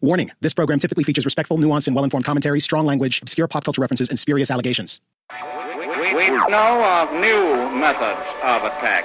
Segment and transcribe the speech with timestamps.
[0.00, 3.64] Warning this program typically features respectful, nuanced, and well informed commentary, strong language, obscure pop
[3.64, 5.00] culture references, and spurious allegations.
[5.76, 9.04] We, we know of new methods of attack.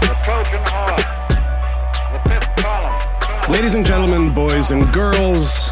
[0.00, 1.04] The Trojan horse,
[2.12, 3.52] the fifth column.
[3.52, 5.70] Ladies and gentlemen, boys and girls,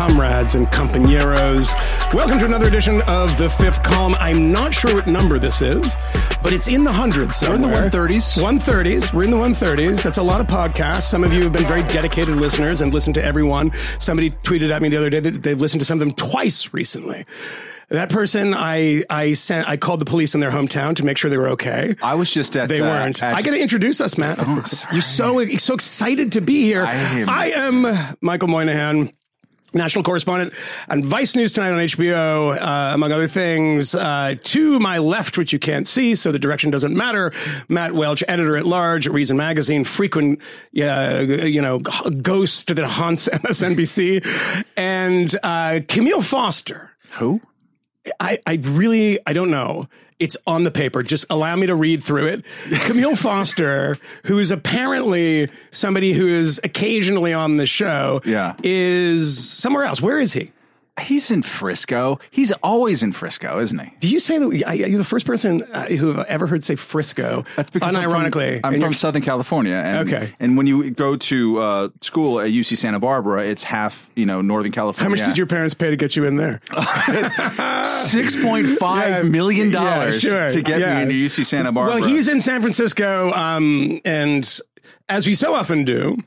[0.00, 1.74] comrades and compañeros,
[2.14, 4.14] welcome to another edition of the Fifth Column.
[4.18, 5.94] I'm not sure what number this is,
[6.42, 8.38] but it's in the hundreds We're in the 130s.
[8.42, 9.12] 130s.
[9.12, 10.02] We're in the 130s.
[10.02, 11.02] That's a lot of podcasts.
[11.02, 13.72] Some of you have been very dedicated listeners and listened to everyone.
[13.98, 16.72] Somebody tweeted at me the other day that they've listened to some of them twice
[16.72, 17.26] recently.
[17.90, 21.28] That person, I I sent, I called the police in their hometown to make sure
[21.28, 21.94] they were okay.
[22.00, 22.70] I was just at.
[22.70, 23.22] They uh, weren't.
[23.22, 24.38] at- I got to introduce us, Matt.
[24.40, 24.64] Oh.
[24.92, 26.86] You're so so excited to be here.
[26.86, 27.28] I am.
[27.28, 29.12] I am Michael Moynihan.
[29.72, 30.52] National correspondent
[30.88, 33.94] on Vice News tonight on HBO, uh, among other things.
[33.94, 37.32] Uh, to my left, which you can't see, so the direction doesn't matter.
[37.68, 40.40] Matt Welch, editor at large at Reason Magazine, frequent,
[40.80, 46.90] uh, you know, ghost that haunts MSNBC, and uh, Kmele Foster.
[47.12, 47.40] Who?
[48.18, 49.88] I, I really, I don't know.
[50.20, 51.02] It's on the paper.
[51.02, 52.44] Just allow me to read through it.
[52.66, 53.96] Kmele Foster,
[54.26, 58.54] who is apparently somebody who is occasionally on the show, Yeah.
[58.62, 60.00] is somewhere else.
[60.00, 60.52] Where is he?
[61.00, 62.18] He's in Frisco.
[62.30, 63.90] He's always in Frisco, isn't he?
[64.00, 66.74] Do you say that I- you're the first person uh, who I've ever heard say
[66.76, 67.44] Frisco?
[67.56, 69.74] That's because I'm unironically, from, I'm from Southern California.
[69.76, 70.34] And, Okay.
[70.40, 74.40] And when you go to uh, school at UC Santa Barbara, it's half, you know,
[74.42, 75.04] Northern California.
[75.04, 76.58] How much did your parents pay to get you in there?
[77.86, 80.48] Six point five million dollars Yeah, sure.
[80.50, 80.96] to get Yeah.
[80.96, 82.00] me into UC Santa Barbara.
[82.00, 84.58] Well, he's in San Francisco, um, and
[85.08, 86.18] as we so often do,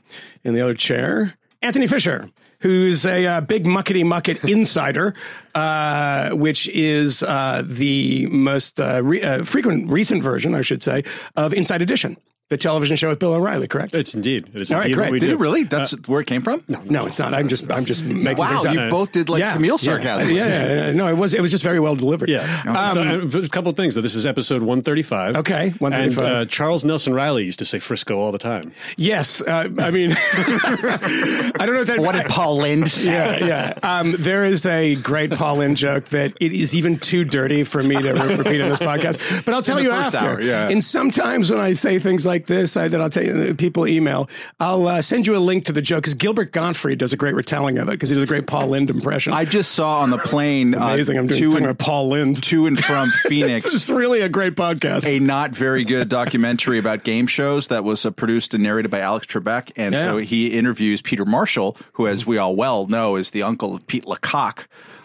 [0.42, 2.28] in the other chair, Anthony Fisher,
[2.64, 5.12] who's a uh, big muckety mucket insider,
[5.54, 11.04] uh, which is uh, the most uh, re- uh, frequent recent version, I should say,
[11.36, 12.16] of Inside Edition,
[12.50, 13.66] the television show with Bill O'Reilly.
[13.66, 13.94] Correct?
[13.94, 14.50] It's indeed.
[14.54, 15.12] It is All right, indeed great.
[15.12, 15.32] we Did do.
[15.34, 15.64] it really?
[15.64, 16.62] That's where it came from.
[16.68, 17.32] no, no, it's not.
[17.32, 18.74] I'm just, I'm just making Wow, things up.
[18.74, 20.28] you both did like Kmele sarcasm.
[20.30, 22.28] Yeah, yeah, yeah, no, it was, it was just very well delivered.
[22.28, 22.44] Yeah.
[22.92, 24.02] so, uh, a couple of things, though.
[24.02, 25.36] This is episode 135.
[25.36, 26.24] Okay, 135.
[26.24, 28.72] And uh, Charles Nelson Reilly used to say Frisco all the time.
[28.98, 31.98] Yes, uh, I mean, I don't know if that.
[32.00, 33.12] What did Paul Lynde say?
[33.40, 33.78] yeah, yeah.
[34.00, 37.82] Um, there is a great Paul Lynde joke that it is even too dirty for
[37.82, 39.44] me to repeat in this podcast.
[39.46, 40.18] But I'll tell In you after.
[40.18, 40.68] hour, yeah.
[40.68, 44.28] And sometimes when I say things like this, I, that I'll tell you, people email.
[44.60, 47.34] I'll uh, send you a link to the joke because Gilbert Gottfried does a great
[47.34, 49.32] retelling of it because he does a great Paul Lynde impression.
[49.32, 50.74] I just saw on the plane.
[50.74, 51.16] Amazing.
[51.16, 52.42] Uh, I'm doing to and, about Paul Lynde.
[52.42, 53.66] to and from Phoenix.
[53.66, 55.06] It's really a great podcast.
[55.06, 59.00] a not very good documentary about game shows that was uh, produced and narrated by
[59.00, 59.72] Alex Trebek.
[59.76, 63.74] And so he interviews Peter Marshall, who, as we all well know, is the uncle
[63.74, 64.64] of Pete LaCock.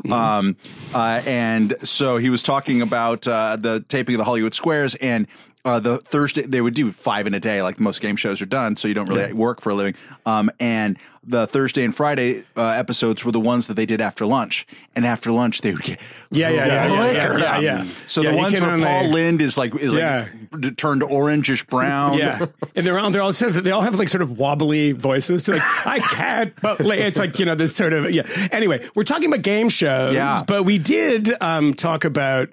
[0.10, 0.56] Um,
[0.94, 5.28] uh, and so he was talking about uh, the taping of the Hollywood Squares and
[5.66, 8.46] uh, the Thursday they would do five in a day, like most game shows are
[8.46, 9.96] done, so you don't really work for a living.
[10.26, 14.26] Um, and the Thursday and Friday uh, episodes were the ones that they did after
[14.26, 14.66] lunch,
[14.96, 16.00] and after lunch they would get
[16.32, 17.86] Yeah, yeah, yeah, yeah, yeah, yeah, yeah.
[18.08, 20.30] So the he ones where Paul Lynde is like is Yeah.
[20.54, 22.18] like turned orangish brown.
[22.18, 25.46] Yeah, and they're all they're all they all have like sort of wobbly voices.
[25.46, 28.24] They're like I can't, but like, it's like you know this sort of yeah.
[28.54, 30.42] Anyway, we're talking about game shows, Yeah.
[30.48, 32.48] but we did um, talk about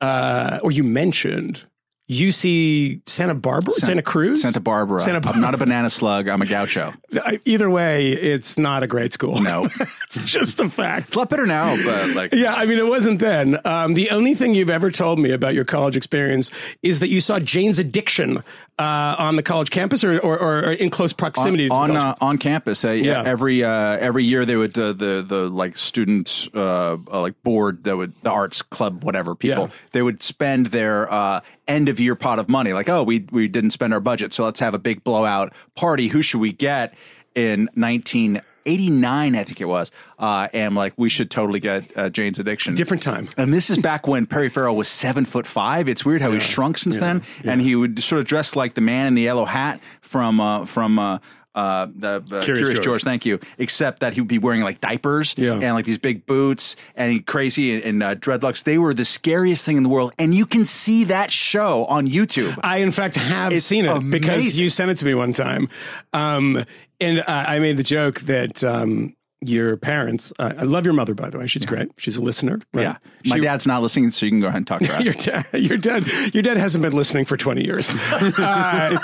[0.00, 1.64] uh, or you mentioned
[2.08, 5.00] UC Santa Barbara, Santa Cruz, Santa Barbara.
[5.00, 6.28] Santa Bar- I'm not a banana slug.
[6.28, 6.94] I'm a gaucho.
[7.44, 9.40] Either way, it's not a great school.
[9.40, 9.64] No.
[10.04, 11.08] it's just a fact.
[11.08, 13.58] It's a lot better now, but like Yeah, I mean, it wasn't then.
[13.64, 16.52] Um, the only thing you've ever told me about your college experience
[16.82, 18.44] is that you saw Jane's Addiction
[18.78, 22.06] uh, on the college campus or, or, or in close proximity on to the on,
[22.08, 22.84] uh, on campus.
[22.84, 23.22] Uh, yeah.
[23.24, 27.84] Every uh, every year they would uh, the the like student uh, uh, like board
[27.84, 29.70] that would the arts club whatever people Yeah.
[29.92, 33.48] they would spend their uh, end of year pot of money like oh we we
[33.48, 36.08] didn't spend our budget so let's have a big blowout party.
[36.08, 36.92] Who should we get
[37.34, 38.42] in nineteen?
[38.66, 39.90] 89, I think it was.
[40.18, 42.74] Uh, and like, we should totally get uh, Jane's Addiction.
[42.74, 43.28] Different time.
[43.36, 45.88] And this is back when Perry Farrell was seven foot five.
[45.88, 47.22] It's weird how he's shrunk since then.
[47.44, 50.66] And he would sort of dress like the man in the yellow hat from uh,
[50.66, 51.18] from uh,
[51.54, 52.84] uh, the uh, Curious, George.
[52.84, 53.02] George.
[53.04, 53.40] Thank you.
[53.56, 55.54] Except that he would be wearing like diapers Yeah.
[55.54, 58.62] and like these big boots and he, crazy and, and uh, dreadlocks.
[58.62, 60.12] They were the scariest thing in the world.
[60.18, 62.58] And you can see that show on YouTube.
[62.62, 65.68] I, in fact, have It's seen it because you sent it to me one time.
[66.12, 66.66] Um,
[67.00, 71.14] and uh, I made the joke that um, your parents, uh, I love your mother,
[71.14, 71.46] by the way.
[71.46, 71.90] She's great.
[71.98, 72.60] She's a listener.
[72.72, 72.82] right?
[72.82, 72.96] yeah,
[73.26, 75.02] my She- dad's not listening, so you can go ahead and talk to her.
[75.02, 78.98] your dad, your dad, your dad hasn't been listening for twenty years, uh,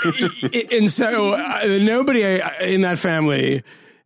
[0.71, 3.63] and so uh, nobody in that family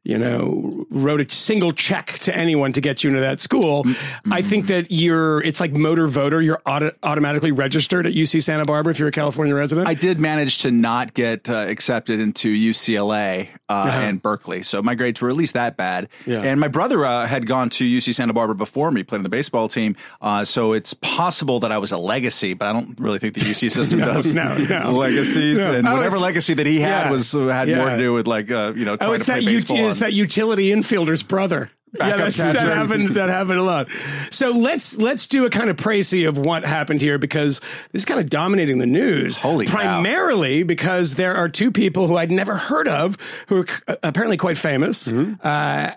[0.08, 3.84] you know, wrote a single check to anyone to get you into that school.
[3.84, 4.32] Mm-hmm.
[4.34, 6.42] I think that you're, it's like motor voter.
[6.42, 9.88] You're auto- automatically registered at UC Santa Barbara if you're a California resident.
[9.88, 14.00] I did manage to not get uh, accepted into UCLA uh, Uh-huh.
[14.00, 16.08] and Berkeley, so my grades were at least that bad.
[16.26, 16.42] Yeah.
[16.42, 19.30] And my brother uh, had gone to UC Santa Barbara before me, played on the
[19.30, 23.20] baseball team, uh, so it's possible that I was a legacy, but I don't really
[23.20, 24.92] think the UC system does no, no.
[24.92, 25.58] legacies.
[25.58, 25.74] No.
[25.74, 27.12] And Oh, whatever legacy that he had yeah.
[27.12, 29.46] was uh, had more to do with like uh, you know trying Oh, to play
[29.46, 29.78] baseball.
[30.02, 31.72] On- that utility infielder's brother.
[31.98, 33.16] Yeah, that's, that happened.
[33.16, 33.88] That happened a lot.
[34.30, 37.60] So let's let's do a kind of précis of what happened here because
[37.94, 39.38] this is kind of dominating the news.
[39.38, 39.72] Holy cow.
[39.74, 43.18] primarily because there are two people who I'd never heard of
[43.48, 45.36] who are c- apparently quite famous Mm-hmm.
[45.42, 45.48] uh,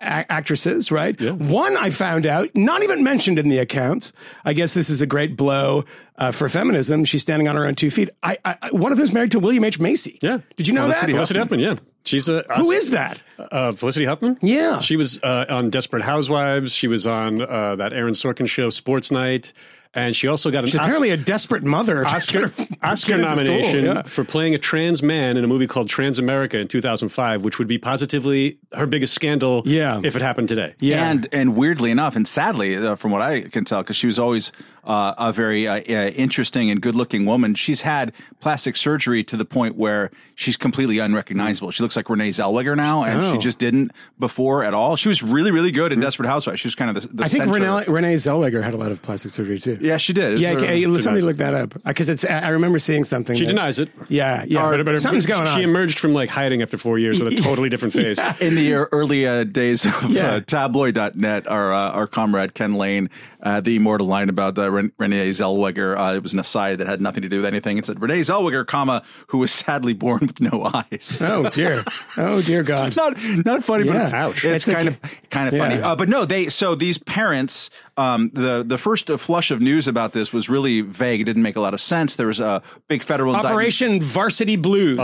[0.01, 0.93] a- actresses.
[0.93, 1.21] Right.
[1.21, 4.13] One I found out not even mentioned in the accounts.
[4.45, 5.85] I guess this is a great blow.
[6.21, 8.11] Uh, for feminism, she's standing on her own two feet.
[8.23, 10.19] I, I, I- one of them's married to William H Macy.
[10.23, 10.39] Yeah.
[10.57, 11.17] did you know Felicity that?
[11.17, 11.75] Felicity Huffman, yeah.
[12.05, 12.45] She's a.
[12.57, 13.23] Who is that?
[13.39, 14.39] Uh, Felicity Huffman?
[14.43, 14.81] Yeah.
[14.81, 16.73] She was uh, on Desperate Housewives.
[16.73, 19.53] She was on uh, that Aaron Sorkin show, Sports Night.
[19.93, 22.07] And she also got an She's apparently a desperate mother.
[22.07, 24.03] Oscar, Oscar Get into school, nomination yeah.
[24.03, 27.77] for playing a trans man in a movie called Transamerica in 2005, which would be
[27.77, 30.01] positively her biggest scandal Yeah.
[30.05, 30.75] if it happened today.
[30.79, 31.11] Yeah.
[31.11, 34.19] And and weirdly enough, and sadly, uh, from what I can tell, because she was
[34.19, 34.53] always
[34.85, 39.45] uh, a very uh, uh, interesting and good-looking woman, she's had plastic surgery to the
[39.45, 41.71] point where she's completely unrecognizable.
[41.73, 43.37] She looks like Renee Zellweger now, and she Oh.
[43.39, 44.95] just didn't before at all.
[44.97, 46.61] She was really, really good in Desperate Housewives.
[46.61, 47.53] She was kind of the, the I think.
[47.53, 49.79] Renee, Renee Zellweger had a lot of plastic surgery too.
[49.81, 50.33] Yeah, she did.
[50.33, 52.25] It's Yeah, sort of- okay, somebody denies look that up because it's.
[52.25, 53.37] I remember seeing something.
[53.37, 53.91] She that- denies it.
[54.09, 54.71] Yeah, yeah.
[54.71, 55.57] But- but- something's going on.
[55.57, 58.19] She emerged from like hiding after four years with a totally different face.
[58.41, 60.35] in the early uh, days of Yeah.
[60.35, 63.11] uh, tabloid.net, our uh, our comrade Ken Layne
[63.43, 65.97] had the immortal line about uh, Ren- Renee Zellweger.
[65.97, 67.79] Uh, it was an aside that had nothing to do with anything.
[67.79, 71.17] It said Renee Zellweger, comma, who was sadly born with no eyes.
[71.23, 71.85] oh dear.
[72.19, 72.95] Oh dear God.
[73.01, 73.17] Not
[73.47, 74.45] not funny, but it's, Ouch.
[74.45, 75.01] it's It's kind a- of
[75.31, 75.69] kind of Yeah.
[75.69, 75.81] funny.
[75.83, 77.71] Uh, but no, they so these parents.
[78.01, 81.21] Um, the the first flush of news about this was really vague.
[81.21, 82.17] It didn't make a lot of sense.
[82.17, 83.53] There was a big federal indictment.
[83.53, 84.99] Operation Varsity Blues.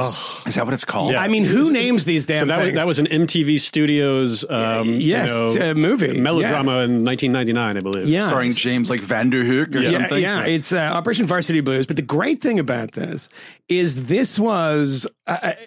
[0.47, 1.13] Is that what it's called?
[1.13, 1.21] Yeah.
[1.21, 2.77] I mean, who names these damn So that was, things?
[2.77, 6.19] that was an MTV Studios um, yes, you know, uh, movie.
[6.19, 8.09] melodrama in 1999, I believe.
[8.09, 8.29] Yeah.
[8.29, 10.23] starring James like Vanderhoek or yeah, something.
[10.23, 11.85] yeah, it's uh, Operation Varsity Blues.
[11.85, 13.29] But the great thing about this
[13.69, 15.07] is this was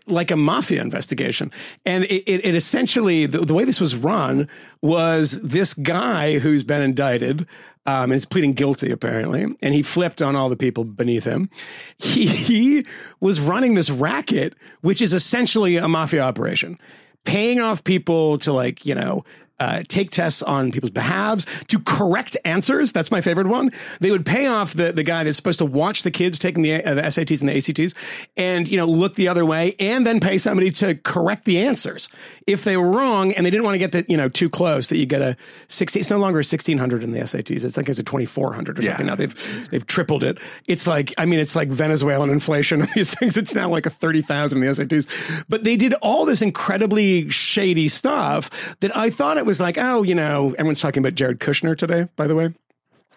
[0.08, 1.52] like a mafia investigation,
[1.86, 4.48] and it, it, it essentially the, the way this was run
[4.82, 7.48] was this guy who's been indicted.
[7.86, 11.50] Um, is pleading guilty apparently, and he flipped on all the people beneath him.
[11.98, 12.86] He, he
[13.20, 16.78] was running this racket, which is essentially a mafia operation,
[17.24, 19.24] paying off people to like you know
[19.60, 22.94] uh, take tests on people's behalves to correct answers.
[22.94, 23.72] That's my favorite one.
[24.00, 26.84] They would pay off the, the guy that's supposed to watch the kids taking the,
[26.84, 27.94] uh, the SATs and the ACTs
[28.38, 32.10] and, you know, look the other way and then pay somebody to correct the answers.
[32.48, 34.88] If they were wrong and they didn't want to get the, you know, too close
[34.90, 35.36] that you get a
[35.68, 37.64] 16, it's no longer 1600 in the SATs.
[37.64, 39.16] It's like it's a 2400 or something now.
[39.16, 40.40] They've, they've tripled it.
[40.68, 42.88] It's like, I mean, it's like Venezuelan inflation.
[42.96, 45.44] These things, it's now like a 30,000 in the SATs.
[45.50, 50.04] But they did all this incredibly shady stuff that I thought it was like, oh,
[50.04, 52.54] you know, everyone's talking about Jared Kushner today, by the way,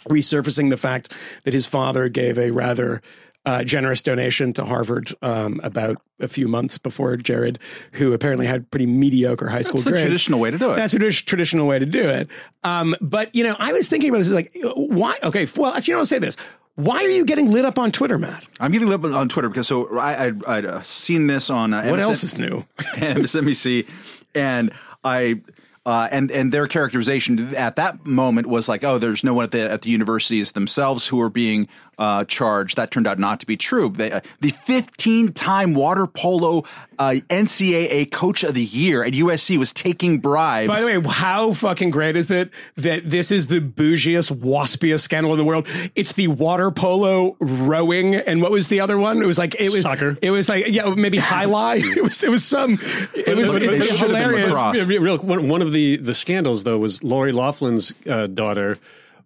[0.09, 1.13] resurfacing the fact
[1.45, 3.03] that his father gave a rather
[3.45, 7.59] uh, generous donation to Harvard um, about a few months before Jared,
[7.93, 10.05] who apparently had pretty mediocre high school That's the grades.
[10.05, 10.77] traditional way to do it.
[10.77, 12.29] That's a tradi- traditional way to do it.
[12.65, 15.19] Um, but you know, I was thinking about this like, why?
[15.23, 16.37] Okay, well, actually, I'll say this.
[16.77, 18.47] Why are you getting lit up on Twitter, Matt?
[18.59, 21.75] I'm getting lit up on Twitter because so I, I'd, I'd uh, seen this on
[21.75, 22.65] uh, What MSN else is new?
[22.79, 23.87] MSNBC,
[24.35, 24.73] and
[25.05, 25.43] I.
[25.85, 29.51] Uh, and and their characterization at that moment was like, oh, there's no one at
[29.51, 31.67] the at the universities themselves who are being
[31.99, 32.77] uh, charged.
[32.77, 33.91] That turned out not to be true.
[33.91, 36.65] They, uh, the 15 time water polo
[36.99, 40.69] uh, NCAA Coach of the Year at USC was taking bribes.
[40.69, 45.33] By the way, how fucking great is it that this is the bougiest, waspiest scandal
[45.33, 45.67] in the world?
[45.95, 49.23] It's the water polo, rowing, and what was the other one?
[49.23, 50.17] It was like it was Soccer.
[50.23, 51.77] It was like yeah, maybe high lie.
[51.77, 52.79] It was it was some.
[53.15, 54.87] It was But- but- it's but it should have been hilarious.
[54.87, 58.79] real one, one of the the scandals though was Lori Loughlin's uh, daughter.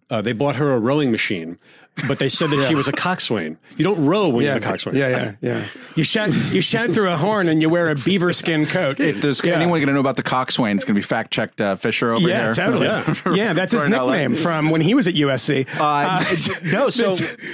[0.09, 1.59] Uh, they bought her a rowing machine,
[2.07, 3.57] but they said that she was a coxswain.
[3.77, 4.95] You don't row when Yeah, you're a coxswain.
[4.95, 5.65] yeah, yeah, yeah.
[5.95, 8.99] You shout, you shout through a horn, and you wear a beaver skin coat.
[8.99, 9.53] if there's Yeah.
[9.53, 12.11] anyone going to know about the coxswain, it's going to be fact checked uh, Fisher
[12.13, 12.53] over Yeah, here.
[12.53, 12.85] totally.
[12.87, 13.33] Yeah.
[13.33, 15.67] Yeah, that's his Right now, nickname from when he was at USC.
[15.79, 16.23] Uh,
[16.71, 17.11] no, so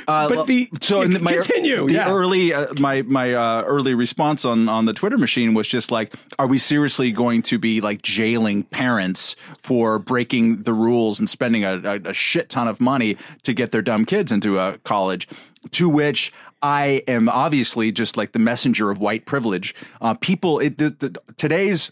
[0.07, 1.87] uh, but the so in the, my, continue.
[1.87, 2.09] The yeah.
[2.11, 6.13] early uh, my my uh, early response on on the Twitter machine was just like,
[6.39, 11.63] are we seriously going to be like jailing parents for breaking the rules and spending
[11.63, 15.27] a, a, a shit ton of money to get their dumb kids into a college?
[15.71, 19.75] To which I am obviously just like the messenger of white privilege.
[20.01, 21.91] Uh, people, it, the, the, today's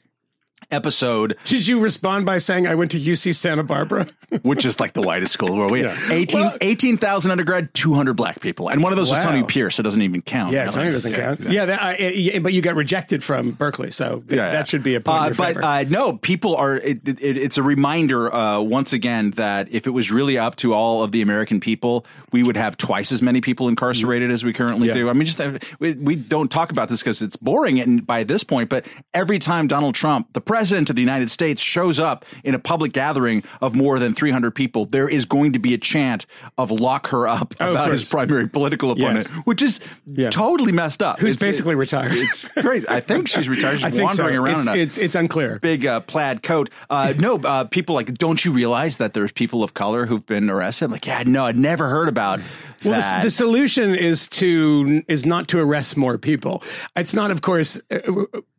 [0.71, 4.07] episode, Did you respond by saying I went to UC Santa Barbara?
[4.43, 5.71] which is like the whitest school in the world.
[5.73, 8.69] We had 18 Well- 18,000 undergrad, 200 black people.
[8.69, 10.53] And one of those was Tony Pierce, so it doesn't even count.
[10.53, 10.67] Yeah.
[10.67, 11.41] Tony doesn't count.
[11.41, 14.51] Yeah, that, uh, yeah, but you got rejected from Berkeley, so th- Yeah, yeah.
[14.53, 16.77] that should be a point Uh, but uh, no, people are.
[16.77, 20.73] It, it, it's a reminder uh, once again that if it was really up to
[20.73, 24.53] all of the American people, we would have twice as many people incarcerated as we
[24.53, 24.93] currently Yeah.
[24.93, 25.09] do.
[25.09, 28.23] I mean, just uh, we, we don't talk about this because it's boring, and by
[28.23, 32.25] this point, but every time Donald Trump, the president of the United States, shows up
[32.43, 35.77] in a public gathering of more than 300 people, there is going to be a
[35.77, 36.25] chant
[36.57, 39.41] of "lock her up" Oh, about his primary political opponent, Yes.
[39.45, 40.29] which is Yeah.
[40.29, 41.19] totally messed up.
[41.19, 42.11] Who's It's- basically retired.
[42.13, 42.87] It's crazy.
[42.89, 43.77] I think she's retired.
[43.79, 44.25] She's I think so.
[44.27, 45.59] around It's, it's it's unclear.
[45.61, 46.69] big uh, plaid coat.
[46.89, 50.49] Uh, no, uh, people like, don't you realize that there's people of color who've been
[50.49, 50.85] arrested?
[50.85, 52.39] I'm like, yeah, no, I'd never heard about
[52.83, 56.63] Well, the, the solution is to is not to arrest more people.
[56.95, 57.99] It's not, of course, uh,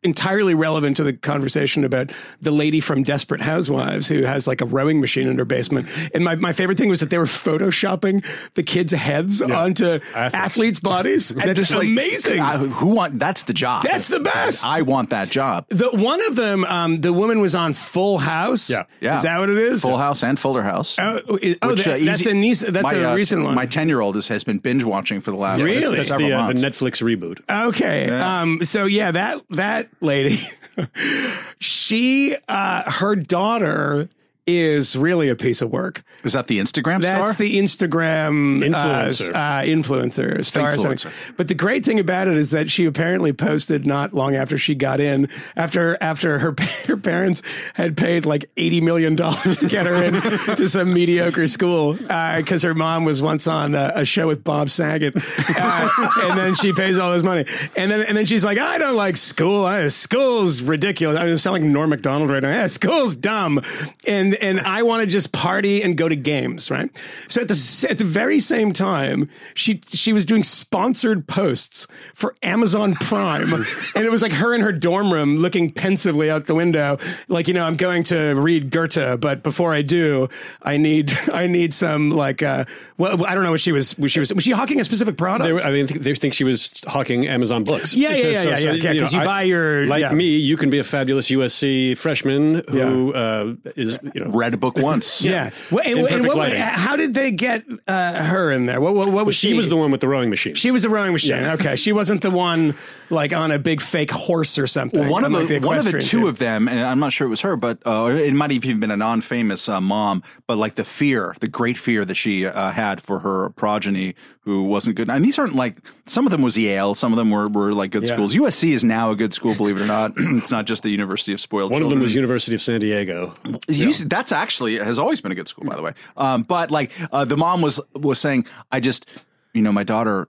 [0.03, 2.11] entirely relevant to the conversation about
[2.41, 5.87] the lady from Desperate Housewives who has like a rowing machine in her basement.
[6.13, 8.25] And my, my favorite thing was that they were photoshopping
[8.55, 10.13] the kids' heads onto Athletes.
[10.35, 11.29] athletes' bodies.
[11.35, 12.39] That's Just like, amazing.
[12.39, 13.19] uh, who want?
[13.19, 13.83] That's the job.
[13.83, 14.65] That's the best.
[14.65, 15.65] I want that job.
[15.69, 18.69] the one of them, um, the woman was on Full House.
[18.69, 18.83] Yeah.
[18.99, 19.81] Yeah, is that what it is?
[19.81, 20.97] Full House and Fuller House.
[20.99, 23.55] Oh, oh, Which, that- uh, that's a that's my, a uh, recent one.
[23.55, 25.85] My ten year old has been binge watching for the last Really?
[25.85, 26.53] like, That's the, uh, the.
[26.53, 27.41] Netflix reboot.
[27.69, 28.09] Okay.
[28.09, 30.39] Um, so yeah, that, that lady,
[31.59, 34.09] she, uh, her daughter
[34.45, 36.03] is really a piece of work.
[36.23, 37.25] Is that the Instagram That's star?
[37.27, 39.33] That's the Instagram Influencer.
[39.33, 40.71] uh, uh, influencer star.
[40.73, 41.11] Influencer.
[41.37, 44.75] But the great thing about it is that she apparently posted not long after she
[44.75, 46.55] got in, after after her
[46.87, 47.41] her parents
[47.75, 50.21] had paid like eighty million dollars to get her in
[50.55, 54.69] to some mediocre school because her mom was once on a, a show with Bob
[54.69, 55.89] Saget, uh,
[56.21, 57.45] and then she pays all this money,
[57.77, 59.65] and then and then she's like, I don't like school.
[59.65, 61.17] I, school's ridiculous.
[61.17, 62.49] I sound like Norm Macdonald right now.
[62.49, 63.61] Yeah, school's dumb,
[64.05, 66.89] and and I want to just party and go to games, right?
[67.27, 72.35] So at the at the very same time, she she was doing sponsored posts for
[72.43, 73.53] Amazon Prime,
[73.95, 76.97] and it was like her in her dorm room looking pensively out the window,
[77.27, 80.29] like you know, I'm going to read Goethe, but before I do,
[80.61, 82.65] I need I need some like uh,
[82.97, 83.97] well, I don't know what she was.
[83.97, 85.43] Was she was was she hawking a specific product?
[85.45, 87.93] They, were- I mean, they think she was hawking Amazon books.
[87.93, 90.11] Yeah, yeah, So- yeah, so- yeah, so, yeah, yeah, 'cause you buy your- like yeah.
[90.13, 90.37] me.
[90.37, 94.77] You can be a fabulous USC freshman who uh, is you know Read a book
[94.77, 95.21] once.
[95.21, 95.51] yeah.
[95.71, 96.59] Well, and, In and perfect what, lighting.
[96.61, 98.79] how did they get uh, her in there?
[98.81, 100.55] What, what, what was she was the one with the rowing machine.
[100.55, 101.43] She was the rowing machine.
[101.43, 102.75] Okay, she wasn't the one
[103.13, 104.99] like on a big fake horse or something.
[104.99, 106.27] Well, one of unlike the, one of the two team.
[106.27, 108.79] of them, and I'm not sure it was her, but uh, it might have even
[108.79, 110.23] been a non-famous uh, mom.
[110.47, 114.63] But like the fear, the great fear that she uh, had for her progeny, who
[114.63, 115.09] wasn't good.
[115.09, 117.91] And these aren't like some of them was Yale, some of them were were like
[117.91, 118.15] good Yeah.
[118.15, 118.35] schools.
[118.35, 120.11] USC is now a good school, believe it or not.
[120.17, 123.33] it's not just the University of Spoiled one of them was University of San Diego.
[123.67, 125.93] You see, that's actually has always been a good school, by the way.
[126.17, 129.05] Um, but like uh, the mom was was saying, I just,
[129.53, 130.27] you know, my daughter,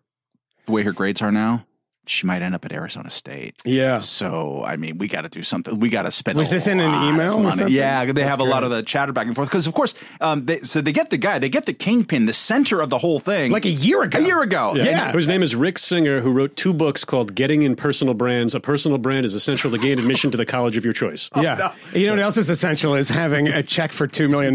[0.67, 1.67] the way her grades are now,
[2.07, 3.61] she might end up at Arizona State.
[3.65, 3.99] Yeah.
[3.99, 5.79] So I mean, we got to do something.
[5.79, 6.37] We got to spend.
[6.39, 7.57] Was a this in an email or money.
[7.57, 7.75] something?
[7.75, 9.95] Yeah, they That's have a lot of the chatter back and forth because, of course,
[10.21, 12.99] um, they, so they get the guy, they get the kingpin, the center of the
[12.99, 14.19] whole thing, like a year ago.
[14.19, 14.75] a year ago.
[14.75, 15.13] Yeah.
[15.13, 18.55] Whose name is Rick Singer, who wrote two books called Getting in Personal Brands.
[18.55, 21.31] A personal brand is essential to gain admission to the college of your choice.
[21.37, 21.75] Yeah.
[21.93, 24.55] You know what else is essential is having a check for $2 million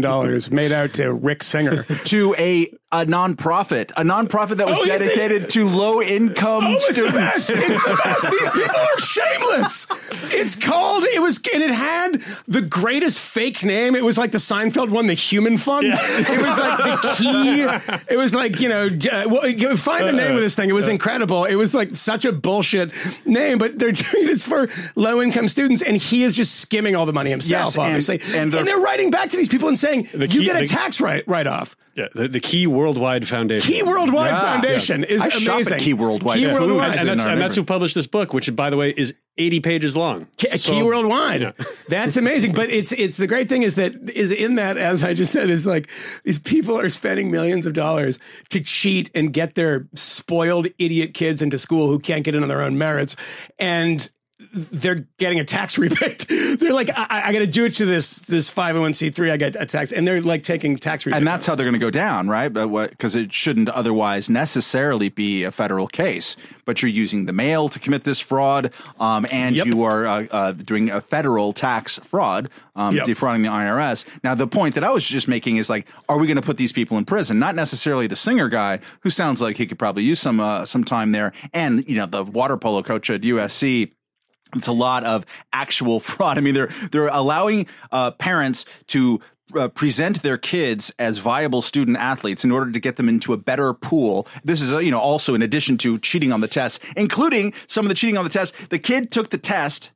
[0.54, 1.82] made out to Rick Singer.
[2.04, 6.86] to a a nonprofit, a nonprofit that was Oh, dedicated to low income Oh, it's
[6.88, 7.14] the students.
[7.16, 7.50] best.
[7.50, 8.30] It's the best.
[8.30, 9.86] These people are shameless.
[10.34, 13.94] It's called, it was, and it had the greatest fake name.
[13.94, 15.86] It was like the Seinfeld one, the Human Fund.
[15.86, 18.12] It was like the key.
[18.12, 20.68] It was like, you know, uh, well, find the name of this thing.
[20.68, 21.44] It was incredible.
[21.44, 22.90] It was like such a bullshit
[23.24, 27.06] name, but they're doing this for low income students, and he is just skimming all
[27.06, 28.20] the money himself, Yes, and- obviously.
[28.20, 30.60] and And, the- they're writing back to these people and saying, The you get a
[30.60, 31.76] the- tax write, write off.
[31.94, 33.72] Yeah, the, the Key Worldwide Foundation.
[33.72, 34.40] Key Worldwide Yeah.
[34.40, 35.78] Foundation is I shop at amazing.
[35.80, 36.98] Key Worldwide Key Foods Worldwide.
[36.98, 39.96] and, that's, and that's who published this book, which, by the way, is 80 pages
[39.96, 40.26] long.
[40.36, 41.42] Key, So- Key Worldwide.
[41.42, 41.52] Yeah.
[41.88, 42.52] That's amazing.
[42.52, 45.50] But it's it's the great thing is that is in that as I just said
[45.50, 45.88] is like
[46.24, 48.18] these people are spending millions of dollars
[48.50, 52.48] to cheat and get their spoiled idiot kids into school who can't get in on
[52.48, 53.16] their own merits
[53.58, 54.08] and
[54.52, 56.26] they're getting a tax rebate.
[56.28, 59.10] They're like, I, I got to do it to this this five hundred one c
[59.10, 59.30] three.
[59.30, 61.18] I get a tax, and they're like taking tax rebates.
[61.18, 62.52] and that's how they're going to go down, right?
[62.52, 66.36] But what because it shouldn't otherwise necessarily be a federal case.
[66.64, 69.66] But you're using the mail to commit this fraud, um, and Yep.
[69.66, 73.06] you are uh, uh, doing a federal tax fraud, um, Yep.
[73.06, 74.04] defrauding the IRS.
[74.22, 76.56] Now, the point that I was just making is like, are we going to put
[76.58, 77.38] these people in prison?
[77.38, 80.84] Not necessarily the singer guy, who sounds like he could probably use some uh, some
[80.84, 83.92] time there, and you know the water polo coach at USC
[84.54, 86.38] It's a lot of actual fraud.
[86.38, 89.20] I mean, they're they're allowing uh, parents to
[89.54, 93.36] uh, present their kids as viable student athletes in order to get them into a
[93.36, 94.26] better pool.
[94.44, 97.84] This is, uh, you know, also in addition to cheating on the test, including some
[97.84, 98.54] of the cheating on the test.
[98.70, 99.90] The kid took the test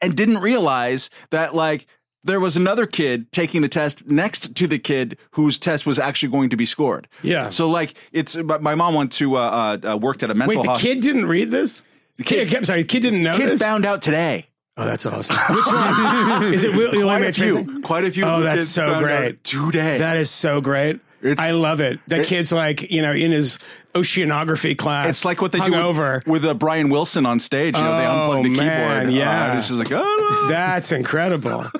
[0.00, 1.86] and didn't realize that, like,
[2.24, 6.30] there was another kid taking the test next to the kid whose test was actually
[6.30, 7.06] going to be scored.
[7.22, 7.50] Yeah.
[7.50, 10.56] So, like, it's my my mom went to uh, uh, uh, worked at a mental
[10.56, 10.94] Wait, the hospital.
[10.94, 11.82] kid didn't read this?
[12.16, 13.60] The kid, I'm sorry, the kid didn't know Kid this?
[13.60, 14.46] found out today.
[14.76, 15.36] oh, that's awesome.
[15.56, 16.54] Which one?
[16.54, 17.82] Is it Will, Will Quite a few.
[17.82, 18.24] Quite a few.
[18.24, 19.42] Oh, that's so great.
[19.44, 19.98] Today.
[19.98, 21.00] That is so great.
[21.22, 21.98] It's- I love it.
[22.08, 23.58] That it- kid's like, you know, in his
[23.94, 25.08] oceanography class.
[25.08, 26.22] It's like what they do over.
[26.26, 27.76] with uh, Brian Wilson on stage.
[27.76, 29.14] You know, they Oh, unplug the man, keyboard.
[29.14, 29.52] yeah.
[29.54, 30.48] Uh, it's just like, oh, no.
[30.48, 31.70] That's incredible.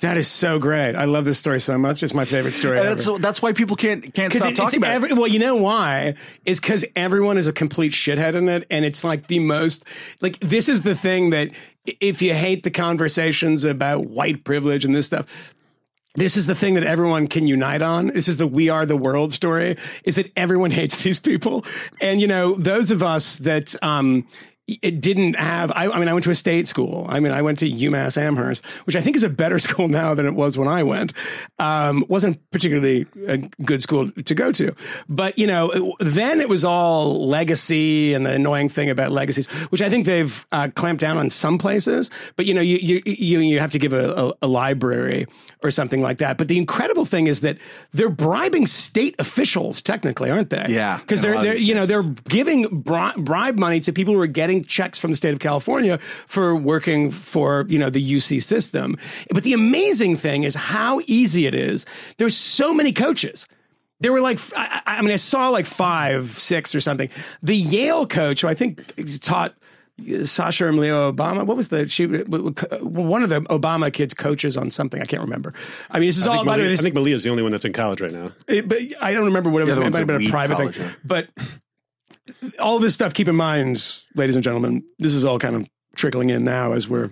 [0.00, 0.94] That is so great.
[0.96, 2.02] I love this story so much.
[2.02, 2.94] It's my favorite story And ever.
[2.94, 5.16] that's that's why people can't can't stop it, talking about every, it.
[5.16, 6.14] well, you know why?
[6.44, 9.84] Is because everyone is a complete shithead in it, and it's like the most
[10.20, 11.50] like this is the thing that
[11.84, 15.54] if you hate the conversations about white privilege and this stuff.
[16.16, 18.08] This is the thing that everyone can unite on.
[18.08, 21.64] This is the we are the world story is that everyone hates these people.
[22.00, 24.26] And, you know, those of us that, um,
[24.82, 27.06] it didn't have, I, I mean, I went to a state school.
[27.08, 30.14] I mean, I went to UMass Amherst, which I think is a better school now
[30.14, 31.12] than it was when I went.
[31.58, 34.74] Um, wasn't particularly a good school to go to,
[35.08, 39.46] but you know, it- then it was all legacy and the annoying thing about legacies,
[39.70, 42.10] which I think they've uh, clamped down on some places.
[42.36, 45.26] But you know, you you you, you have to give a, a, a library
[45.62, 46.38] or something like that.
[46.38, 47.58] But the incredible thing is that
[47.92, 50.66] they're bribing state officials, technically, aren't they?
[50.68, 54.26] Yeah, because they're they're you know they're giving bri- bribe money to people who are
[54.26, 58.96] getting checks from the state of California for working for you know the UC system.
[59.32, 61.86] But the amazing thing is how easy it is.
[62.18, 63.46] There's so many coaches.
[64.02, 67.10] There were like, I, I mean, I saw like five, six or something.
[67.42, 68.82] The Yale coach, who I think
[69.20, 69.54] taught
[70.24, 71.44] Sasha Emilio Obama.
[71.44, 72.06] What was the she?
[72.06, 75.02] One of the Obama kids coaches on something.
[75.02, 75.52] I can't remember.
[75.90, 76.56] I mean, this is I all the way.
[76.56, 78.32] Malia, I this- think Malia's the only one that's in college right now.
[78.48, 79.74] it- but I don't remember what it was.
[79.76, 80.86] It might have been a private college, thing.
[80.86, 80.92] yeah.
[81.04, 81.28] But
[82.58, 86.30] all this stuff, keep in mind, ladies and gentlemen, this is all kind of trickling
[86.30, 87.10] in now as we're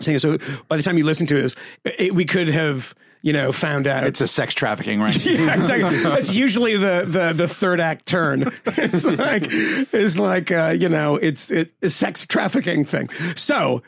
[0.00, 0.18] saying.
[0.18, 0.38] So
[0.68, 1.54] by the time you listen to this,
[1.84, 4.04] it, we could have, you know, found out.
[4.04, 5.14] It's a sex trafficking ring.
[5.20, 6.02] yeah, exactly.
[6.02, 8.52] That's usually the, the the third act turn.
[8.66, 13.10] It's like it's like uh, you know it's it, a sex trafficking thing.
[13.36, 13.82] So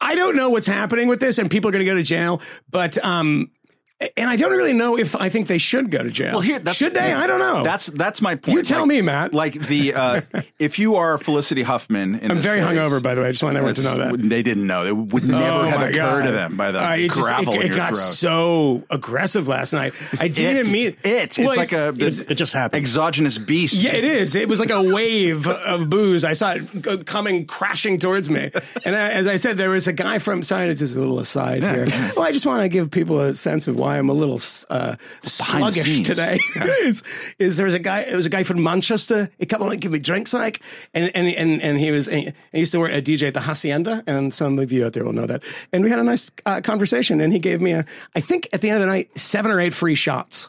[0.00, 2.42] I don't know what's happening with this, and people are going to go to jail.
[2.70, 3.50] But um,
[4.16, 6.32] and I don't really know if I think they should go to jail.
[6.32, 7.12] Well, here should they?
[7.14, 7.62] I don't know.
[7.64, 8.56] That's that's my point.
[8.56, 9.32] You tell Like- me, Matt.
[9.32, 10.20] Like the uh,
[10.58, 13.28] if you are Felicity Huffman, in I'm very case, hungover, by the way.
[13.28, 14.28] I just want everyone to know that.
[14.28, 14.84] they didn't know.
[14.84, 16.26] It would never Oh have occurred God.
[16.26, 17.96] to them by the Uh, it just- it, in it got throat.
[17.96, 19.94] so aggressive last night.
[20.20, 20.98] I didn't It- mean it.
[21.04, 22.82] It's Well, like a this It just happened.
[22.82, 23.74] exogenous beast.
[23.82, 24.34] Yeah, it is.
[24.36, 26.22] It was like a wave of booze.
[26.24, 28.50] I saw it coming crashing towards me.
[28.84, 31.18] And I, as I said, there was a guy from, sorry, it's just a little
[31.18, 31.86] aside here.
[32.16, 34.96] Well, I just want to give people a sense of why I'm a little uh,
[35.22, 36.38] sluggish today.
[36.82, 37.02] is,
[37.38, 39.30] is there was a guy, it was a guy from Manchester.
[39.38, 40.60] He kept on like, give me drinks like,
[40.94, 44.02] and, and, and, and he was, he used to work a DJ at the Hacienda.
[44.06, 45.42] And some of you out there will know that.
[45.72, 47.20] And we had a nice uh, conversation.
[47.20, 49.60] And he gave me a, I think at the end of the night, seven or
[49.60, 50.48] eight free shots.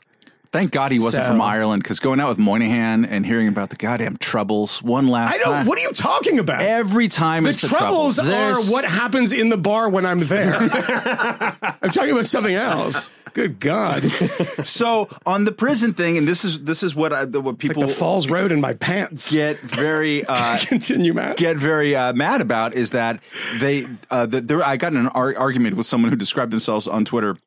[0.58, 3.70] Thank God he wasn't So- from Ireland because going out with Moynihan and hearing about
[3.70, 5.66] the goddamn troubles one last I don't, time.
[5.68, 6.62] what are you talking about?
[6.64, 10.18] Every time The it's the troubles are This- what happens in the bar when I'm
[10.18, 10.56] there.
[11.82, 13.12] I'm talking about something else.
[13.34, 14.04] Good God.
[14.64, 17.84] So on the prison thing, and this is this is what I, the, what people
[17.84, 19.30] the Falls Road in my pants.
[19.32, 21.38] get very uh, Continue, Matt.
[21.38, 23.20] get very uh, mad about is that
[23.60, 26.88] they uh, the, there, I got in an ar- argument with someone who described themselves
[26.88, 27.38] on Twitter.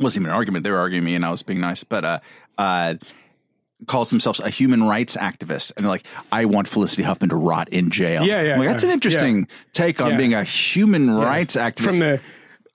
[0.00, 1.84] Wasn't even an argument; they were arguing me, and I was being nice.
[1.84, 2.18] But uh,
[2.58, 2.94] uh,
[3.86, 7.68] calls themselves a human rights activist, and they're like, "I want Felicity Huffman to rot
[7.68, 8.72] in jail." Yeah, yeah, like, yeah.
[8.72, 10.16] that's an interesting take on Yeah.
[10.16, 12.20] being a human rights activist From the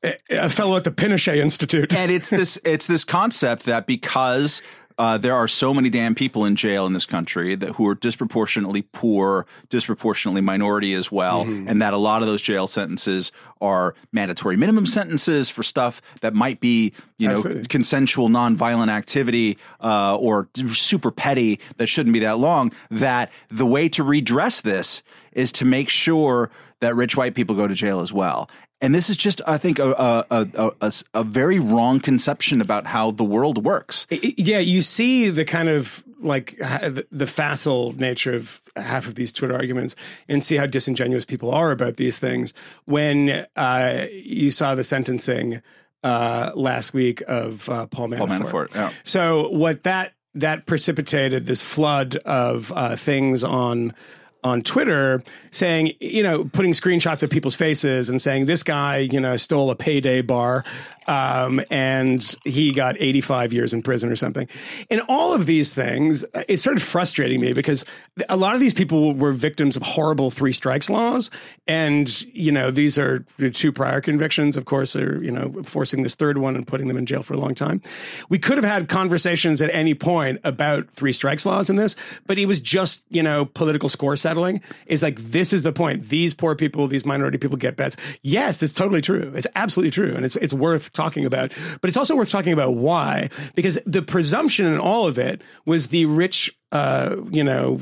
[0.03, 1.93] a- a fellow at the Pinochet Institute.
[1.93, 4.61] and it's this it's this concept that because
[4.99, 7.95] uh, there are so many damn people in jail in this country that who are
[7.95, 13.31] disproportionately poor, disproportionately minority as well, and that a lot of those jail sentences
[13.61, 20.15] are mandatory minimum sentences for stuff that might be you know consensual nonviolent activity uh,
[20.17, 22.73] or super petty that shouldn't be that long.
[22.91, 27.67] That the way to redress this is to make sure that rich white people go
[27.67, 28.49] to jail as well.
[28.81, 32.85] And this is just, I think, a, a, a, a, a very wrong conception about
[32.85, 34.07] how the world works.
[34.09, 39.55] Yeah, you see the kind of like the facile nature of half of these Twitter
[39.55, 39.95] arguments,
[40.27, 42.53] and see how disingenuous people are about these things.
[42.85, 45.61] When uh, you saw the sentencing
[46.03, 48.91] uh, last week of uh, Paul Manafort, Paul Manafort, yeah.
[49.03, 53.93] so what that that precipitated this flood of uh, things on
[54.43, 55.21] on Twitter
[55.51, 59.69] saying, you know, putting screenshots of people's faces and saying this guy, you know, stole
[59.69, 60.63] a payday bar
[61.09, 64.47] um, and he got 85 years in prison or something.
[64.91, 67.83] And all of these things, it started frustrating me because
[68.29, 71.31] a lot of these people were victims of horrible three strikes laws.
[71.67, 76.13] And, you know, these are two prior convictions, of course, are, you know, forcing this
[76.13, 77.81] third one and putting them in jail for a long time.
[78.29, 81.95] We could have had conversations at any point about three strikes laws in this,
[82.27, 84.61] but it was just, you know, political score settling.
[84.85, 86.03] Is like, this is the point.
[86.03, 87.97] These poor people, these minority people get bets.
[88.21, 89.31] Yes, it's totally true.
[89.33, 90.13] It's absolutely true.
[90.15, 94.01] And it's, it's worth talking about, but it's also worth talking about why, because the
[94.01, 97.79] presumption in all of it was the rich, uh, you know,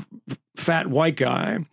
[0.56, 1.66] fat white guy,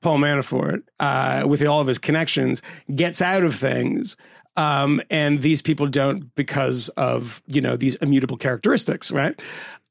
[0.00, 2.62] Paul Manafort, uh, with all of his connections,
[2.94, 4.16] gets out of things.
[4.56, 9.40] Um, and these people don't because of, you know, these immutable characteristics, right?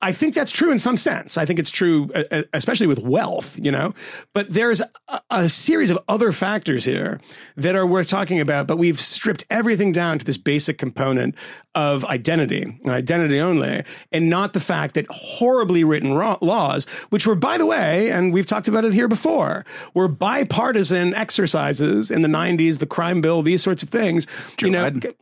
[0.03, 1.37] I think that's true in some sense.
[1.37, 3.93] I think it's true, uh, uh, especially with wealth, you know.
[4.33, 7.19] But there's a, a, series of other factors here
[7.55, 8.65] that are worth talking about.
[8.65, 11.35] But we've stripped everything down to this basic component
[11.75, 17.35] of identity and identity only, and not the fact that horribly written laws, which were,
[17.35, 22.27] by the way, and we've talked about it here before, were bipartisan exercises in the
[22.27, 24.25] 90s, the crime bill, these sorts of things.
[24.57, 25.13] Joe you know, Biden.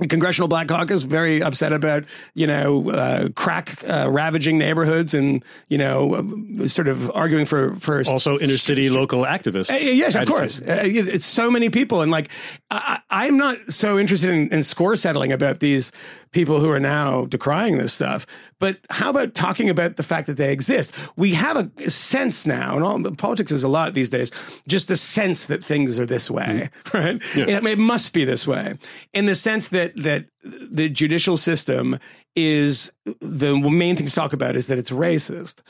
[0.00, 5.44] The Congressional Black Caucus very upset about you know uh, crack uh, ravaging neighborhoods and
[5.68, 9.70] you know uh, sort of arguing for for also inner city local activists.
[9.70, 10.60] Uh, yes, of course.
[10.60, 12.30] Uh, it's so many people, and like
[12.70, 15.92] I, I'm not so interested in, in score settling about these
[16.32, 18.26] people who are now decrying this stuff.
[18.58, 20.92] But how about talking about the fact that they exist?
[21.16, 24.30] We have a sense now, and all politics is a lot these days,
[24.68, 26.94] just a sense that things are this way, mm.
[26.94, 27.22] right?
[27.36, 27.56] Yeah.
[27.58, 28.78] It, it must be this way,
[29.12, 31.98] in the sense that that the judicial system
[32.36, 35.60] is the main thing to talk about is that it's racist.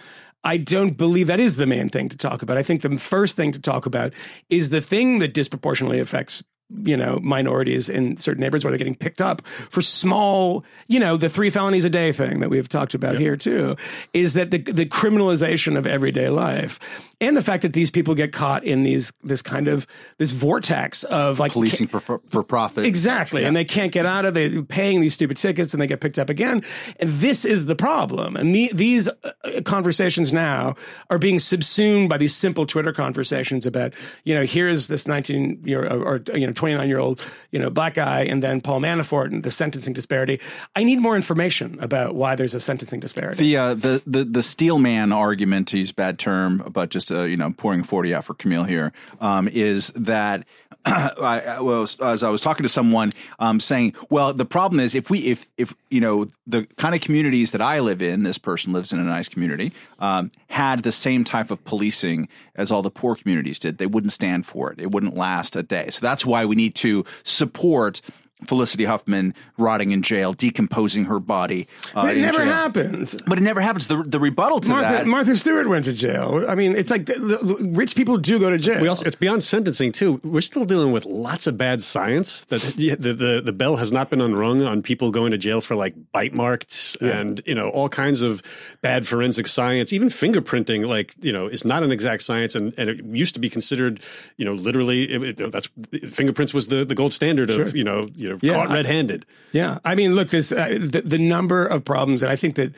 [0.42, 2.56] I don't believe that is the main thing to talk about.
[2.56, 4.14] I think the first thing to talk about
[4.48, 6.42] is the thing that disproportionately affects
[6.84, 11.16] you know, minorities in certain neighborhoods where they're getting picked up for small, you know,
[11.16, 13.20] the three felonies a day thing that we've talked about yep.
[13.20, 13.76] here too,
[14.12, 16.78] is that the, the criminalization of everyday life
[17.20, 19.86] and the fact that these people get caught in these, this kind of,
[20.18, 22.86] this vortex of like policing for, for profit.
[22.86, 23.42] Exactly.
[23.42, 23.48] Yeah.
[23.48, 26.18] And they can't get out of it, paying these stupid tickets and they get picked
[26.18, 26.62] up again.
[26.98, 28.36] And this is the problem.
[28.36, 30.76] And the, these uh, conversations now
[31.10, 33.92] are being subsumed by these simple Twitter conversations about,
[34.24, 37.70] you know, here's this 19 year or, or you know, 29 year old, you know,
[37.70, 40.40] black guy, and then Paul Manafort and the sentencing disparity.
[40.74, 43.44] I need more information about why there's a sentencing disparity.
[43.44, 47.22] The uh, the the the steel man argument, to use bad term, but just uh,
[47.22, 50.46] you know pouring 40 out for Kmele here, um, is that
[50.84, 54.94] I, I was, as I was talking to someone um, saying, well, the problem is
[54.94, 58.38] if we if if you know the kind of communities that I live in, this
[58.38, 62.82] person lives in a nice community, um, had the same type of policing as all
[62.82, 64.80] the poor communities did, they wouldn't stand for it.
[64.80, 65.90] It wouldn't last a day.
[65.90, 68.00] So that's why we need to support
[68.46, 71.68] Felicity Huffman rotting in jail, decomposing her body.
[71.94, 72.46] Uh, it never jail.
[72.46, 73.20] happens.
[73.26, 73.88] But it never happens.
[73.88, 75.06] The, the rebuttal to Martha, that.
[75.06, 76.44] Martha Stewart went to jail.
[76.48, 78.80] I mean, it's like the, the, rich people do go to jail.
[78.80, 80.20] We also, it's beyond sentencing too.
[80.24, 82.44] We're still dealing with lots of bad science.
[82.46, 85.74] That the, the the bell has not been unrung on people going to jail for
[85.74, 87.18] like bite marks yeah.
[87.18, 88.42] and you know all kinds of
[88.80, 89.92] bad forensic science.
[89.92, 93.40] Even fingerprinting, like you know, is not an exact science, and, and it used to
[93.40, 94.00] be considered,
[94.36, 95.10] you know, literally.
[95.10, 95.68] It, it, that's
[96.10, 99.26] fingerprints was the, the gold standard of you know you know yeah, caught red handed.
[99.52, 102.72] Yeah, I mean, look, this uh, the, the number of problems, and I think that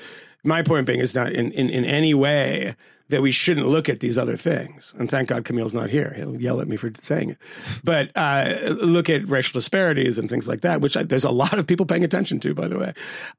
[0.45, 2.75] my point being is not in, in, in any way
[3.13, 4.95] that we shouldn't look at these other things.
[4.99, 6.15] And thank God Kmele's not here.
[6.17, 7.39] He'll yell at me for saying it.
[7.85, 11.59] But uh, look at racial disparities and things like that, which I, there's a lot
[11.59, 12.95] of people paying attention to, by the way.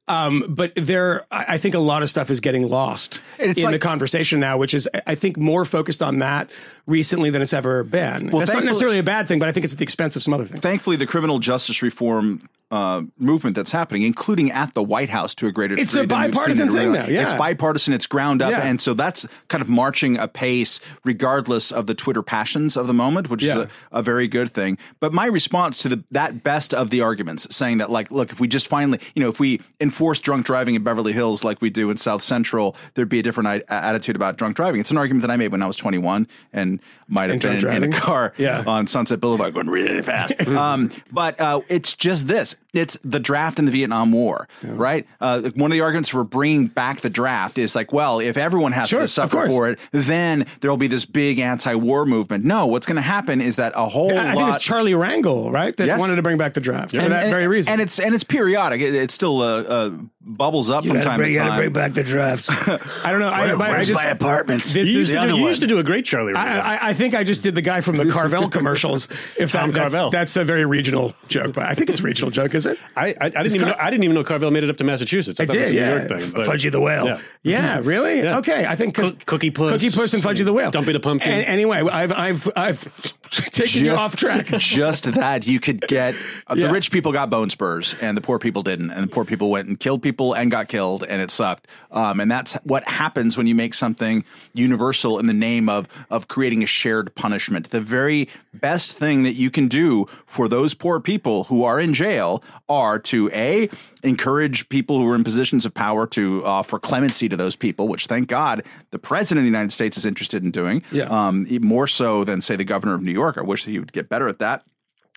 [0.07, 3.79] Um, but there, I think a lot of stuff is getting lost in like, the
[3.79, 6.51] conversation now, which is, I think, more focused on that
[6.85, 8.29] recently than it's ever been.
[8.29, 10.21] Well, That's not necessarily a bad thing, but I think it's at the expense of
[10.21, 10.61] some other things.
[10.61, 15.45] Thankfully, the criminal justice reform uh, movement that's happening, including at the White House to
[15.45, 15.83] a greater degree.
[15.83, 17.05] It's a bipartisan thing now.
[17.05, 17.93] Yeah, it's bipartisan.
[17.93, 18.63] It's ground up, yeah.
[18.63, 23.29] and so that's kind of marching apace, regardless of the Twitter passions of the moment,
[23.29, 23.51] which yeah.
[23.51, 24.79] is a, a, very good thing.
[24.99, 28.39] But my response to the, that best of the arguments, saying that like, look, if
[28.39, 31.69] we just finally, you know, if we enforce drunk driving in Beverly Hills like we
[31.69, 34.81] do in South Central, there'd be a different I- attitude about drunk driving.
[34.81, 37.83] It's an argument that I made when I was 21 and might have been in,
[37.83, 38.63] in, a car yeah.
[38.65, 40.41] on Sunset Boulevard going really fast.
[40.47, 44.71] um, but uh, it's just this it's the draft in the Vietnam War, yeah.
[44.73, 45.07] right?
[45.21, 48.71] Uh, one of the arguments for bringing back the draft is like, well, if everyone
[48.71, 52.43] has sure, to suffer for it, then there'll be this big anti-war movement.
[52.43, 55.51] No, what's going to happen is that a whole I, I think it's Charlie Rangel,
[55.51, 55.99] right, that yes.
[55.99, 57.73] wanted to bring back the draft and, for that and, very reason.
[57.73, 58.81] And it's and it's periodic.
[58.81, 61.21] It, it's still a, a bubbles up from time to time.
[61.21, 62.49] You got to bring back the drafts.
[62.49, 63.29] I don't know.
[63.29, 64.63] I, I, I just, apartment?
[64.63, 66.33] This You is used, to, do- you used to do a great Charlie.
[66.33, 69.07] I, I, I think I just did the guy from the Carvel commercials.
[69.37, 70.11] If Tom that, that's, Carvel.
[70.11, 72.77] that's a very regional joke, but I think it's a regional joke, is it?
[72.95, 74.83] I, I, I didn't even know, I didn't even know Carvel made it up to
[74.83, 75.39] Massachusetts.
[75.39, 76.07] I, I thought it was did, a New yeah.
[76.07, 76.31] York thing.
[76.33, 77.05] but- Fudgy the whale.
[77.05, 77.19] Yeah.
[77.45, 78.21] Yeah, really?
[78.21, 78.37] Yeah.
[78.37, 79.71] Okay, I think Cook- Cookie Puss.
[79.73, 81.29] Cookie Puss and Fudgy the whale, Dumpy the Pumpkin.
[81.29, 84.45] And, anyway, I've I've I've taken you off track.
[84.59, 86.15] just that you could get
[86.47, 86.67] uh, Yeah.
[86.67, 89.49] the rich people got bone spurs and the poor people didn't, and the poor people
[89.51, 91.67] went and killed people and got killed, and it sucked.
[91.91, 94.23] Um, and that's what happens when you make something
[94.53, 97.71] universal in the name of of creating a shared punishment.
[97.71, 101.93] The very best thing that you can do for those poor people who are in
[101.93, 103.69] jail are to a
[104.03, 108.07] encourage people who are in positions of power to offer clemency to those people, which
[108.07, 110.83] thank God the president of the United States is interested in doing.
[110.91, 111.05] Yeah.
[111.05, 113.37] Um, more so than say the governor of New York.
[113.37, 114.63] I wish that he would get better at that.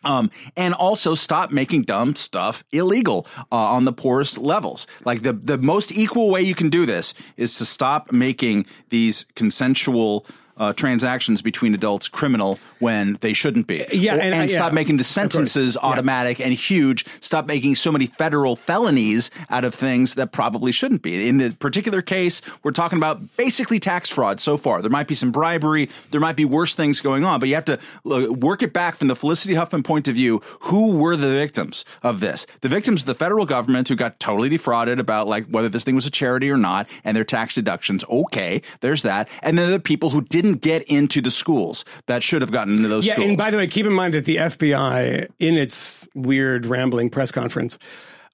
[0.04, 4.86] Um, and also stop making dumb stuff illegal uh, on the poorest levels.
[5.04, 9.26] Like the the most equal way you can do this is to stop making these
[9.34, 10.26] consensual.
[10.58, 13.84] Uh, transactions between adults criminal when they shouldn't be.
[13.92, 15.88] Yeah, Or- and, uh, stop yeah, making the sentences Yeah.
[15.88, 17.04] automatic and huge.
[17.20, 21.28] Stop making so many federal felonies out of things that probably shouldn't be.
[21.28, 24.82] In the particular case, we're talking about basically tax fraud so far.
[24.82, 27.64] There might be some bribery, there might be worse things going on, but you have
[27.66, 30.40] to work it back from the Felicity Huffman point of view.
[30.60, 32.46] Who were the victims of this?
[32.60, 35.94] The victims of the federal government who got totally defrauded about like whether this thing
[35.94, 38.04] was a charity or not and their tax deductions.
[38.10, 39.28] Okay, there's that.
[39.42, 42.88] And then the people who didn't get into the schools that should have gotten into
[42.88, 43.28] those Yeah, schools.
[43.28, 47.30] and by the way, keep in mind that the FBI, in its weird rambling press
[47.32, 47.78] conference,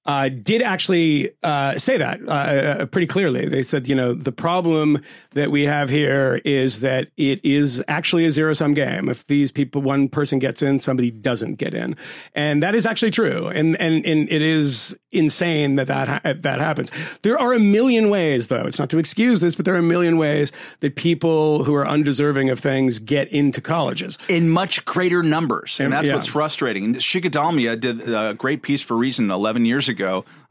[0.05, 3.49] uh, did actually uh, say that uh, uh, pretty clearly.
[3.49, 5.01] They said, you know, the problem
[5.35, 9.09] that we have here is that it is actually a zero sum game.
[9.09, 11.95] If these people, one person gets in, somebody doesn't get in,
[12.35, 13.47] and that is actually true.
[13.47, 16.91] And and and it is insane that that ha- that happens.
[17.23, 18.65] There are a million ways, though.
[18.67, 21.87] It's not to excuse this, but there are a million ways that people who are
[21.87, 24.19] undeserving of things get into colleges.
[24.29, 26.15] in much greater numbers, and And- that's yeah.
[26.15, 26.85] what's frustrating.
[26.87, 29.92] And Shikha Dalmia did a great piece for Reason 11 years ago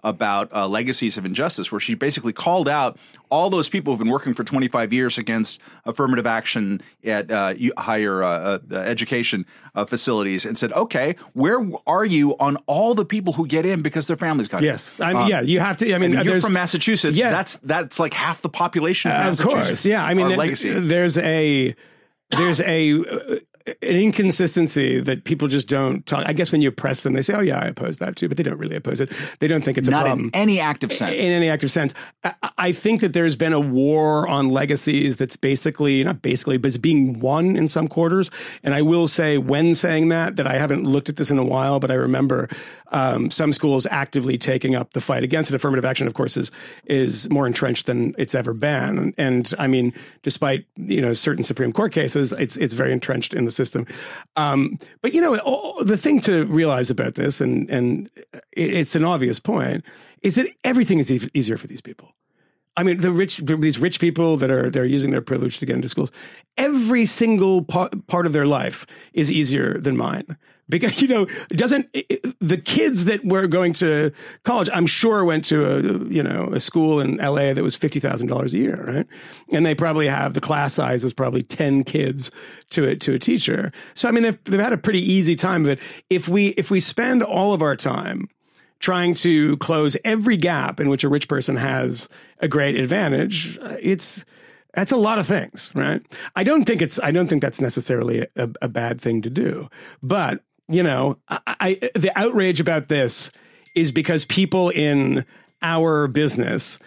[0.04, 2.98] about uh, legacies of injustice, where she basically called out
[3.30, 8.24] all those people who've been working for 25 years against affirmative action at uh, higher
[8.24, 13.34] uh, uh, education uh, facilities, and said, "Okay, where are you on all the people
[13.34, 15.78] who get in because their families got Yes, in?" I mean, Um, yeah, you have
[15.78, 15.94] to.
[15.94, 17.18] I mean, you're from Massachusetts.
[17.18, 17.30] Yeah.
[17.30, 19.68] that's that's like half the population of of Massachusetts.
[19.70, 20.04] course, yeah.
[20.04, 20.78] I mean, legacy.
[20.80, 21.76] there's a
[22.32, 23.36] there's a uh,
[23.68, 26.26] an inconsistency that people just don't talk.
[26.26, 28.38] I guess when you press them, they say, "Oh yeah, I oppose that too," but
[28.38, 29.12] they don't really oppose it.
[29.40, 30.28] They don't think it's a Not problem.
[30.28, 31.22] in any active sense.
[31.22, 31.94] in any active sense.
[32.24, 36.68] I, I think that there's been a war on legacies that's basically not basically, but
[36.70, 38.32] it's being won in some quarters.
[38.64, 41.44] And I will say, when saying that, that I haven't looked at this in a
[41.44, 42.50] while, but I remember
[42.92, 45.56] um, some schools actively taking up the fight against it.
[45.56, 46.52] Affirmative action, of course, is
[46.86, 49.14] is more entrenched than it's ever been.
[49.18, 53.46] And, I mean, despite you know certain Supreme Court cases, it's it's very entrenched in
[53.46, 53.88] the system.
[54.36, 58.10] Um, but you know, all- the thing to realize about this, and and
[58.52, 59.84] it's an obvious point,
[60.22, 62.14] is that everything is e- easier for these people.
[62.78, 65.76] I mean, the rich, these rich people that are they're using their privilege to get
[65.76, 66.12] into schools.
[66.58, 70.38] Every single part, part of their life is easier than mine
[70.72, 74.12] because you know doesn't it- it- the kids that were going to
[74.44, 74.70] college?
[74.74, 75.82] I'm sure went to a
[76.12, 77.54] you know a school in L.A.
[77.54, 79.08] that was fifty thousand dollars a year, right?
[79.52, 82.32] And they probably have the class size is probably ten kids
[82.72, 83.72] to a, to a teacher.
[83.94, 85.80] So I mean, they've they've had a pretty easy time of it.
[86.10, 88.28] If we if we spend all of our time
[88.80, 94.26] trying to close every gap in which a rich person has a great advantage, it's
[94.74, 96.02] that's a lot of things, right?
[96.36, 99.70] I don't think it's I don't think that's necessarily a, a bad thing to do,
[100.02, 103.32] but you know, I, I the outrage about this
[103.76, 105.26] is because people in
[105.62, 106.80] our business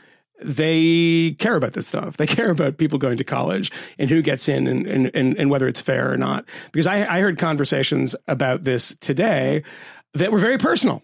[0.43, 2.17] they care about this stuff.
[2.17, 5.51] They care about people going to college and who gets in and, and, and, and
[5.51, 6.45] whether it's fair or not.
[6.73, 9.63] Because I, I heard conversations about this today
[10.15, 11.03] that were very personal.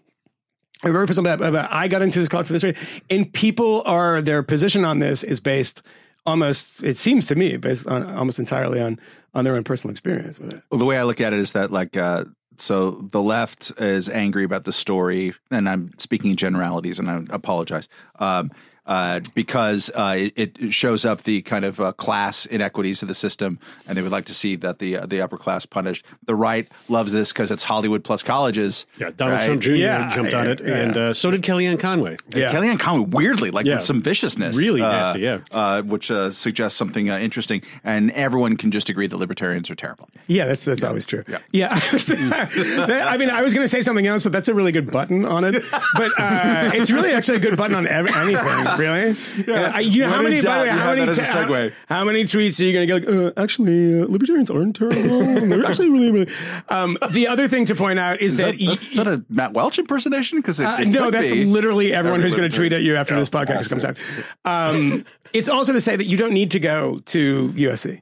[0.83, 2.81] They're very personal about, about I got into this college for this reason.
[3.09, 5.81] And people are their position on this is based
[6.25, 8.99] almost it seems to me based on almost entirely on
[9.33, 10.63] on their own personal experience with it.
[10.69, 12.25] Well, the way I look at it is that like uh,
[12.57, 17.23] so the left is angry about the story, and I'm speaking in generalities, and I
[17.29, 17.87] apologize.
[18.19, 18.51] Um,
[18.85, 23.13] uh, because uh, it, it shows up the kind of uh, class inequities of the
[23.13, 26.05] system, and they would like to see that the uh, the upper class punished.
[26.25, 28.85] The right loves this because it's Hollywood plus colleges.
[28.99, 29.45] Yeah, Donald right?
[29.45, 29.71] Trump Jr.
[29.71, 30.75] Yeah, jumped on it, yeah.
[30.75, 32.17] and uh, so did Kellyanne Conway.
[32.35, 32.51] Yeah.
[32.51, 33.75] Kellyanne Conway, weirdly, like Yeah.
[33.75, 35.39] with some viciousness, Really uh, nasty, yeah.
[35.51, 39.75] uh, which uh, suggests something uh, interesting, and everyone can just agree that libertarians are
[39.75, 40.09] terrible.
[40.27, 41.23] Yeah, that's that's always true.
[41.27, 41.39] Yeah.
[41.51, 44.71] Yeah, That- I mean, I was going to say something else, but that's a really
[44.71, 45.63] good button on it.
[45.95, 48.77] But uh, it's really actually a good button on every, anything.
[48.81, 49.15] Really?
[49.47, 49.79] Yeah.
[49.79, 50.41] you, how many?
[50.41, 51.01] By the way, how many?
[51.01, 51.73] that as a ta- segue.
[51.87, 53.07] how many tweets are you going to get?
[53.09, 55.23] Like, uh, actually, uh, libertarians aren't terrible.
[55.49, 56.31] They're actually really, really.
[56.69, 58.57] Um, the other thing to point out is, Is that.
[58.57, 60.39] that, is that a Matt Welch impersonation?
[60.39, 63.19] Because Uh, no, that's literally everyone Every who's going to tweet at you after Yeah.
[63.19, 63.97] this podcast comes out.
[64.45, 68.01] Um, it's also to say that you don't need to go to USC.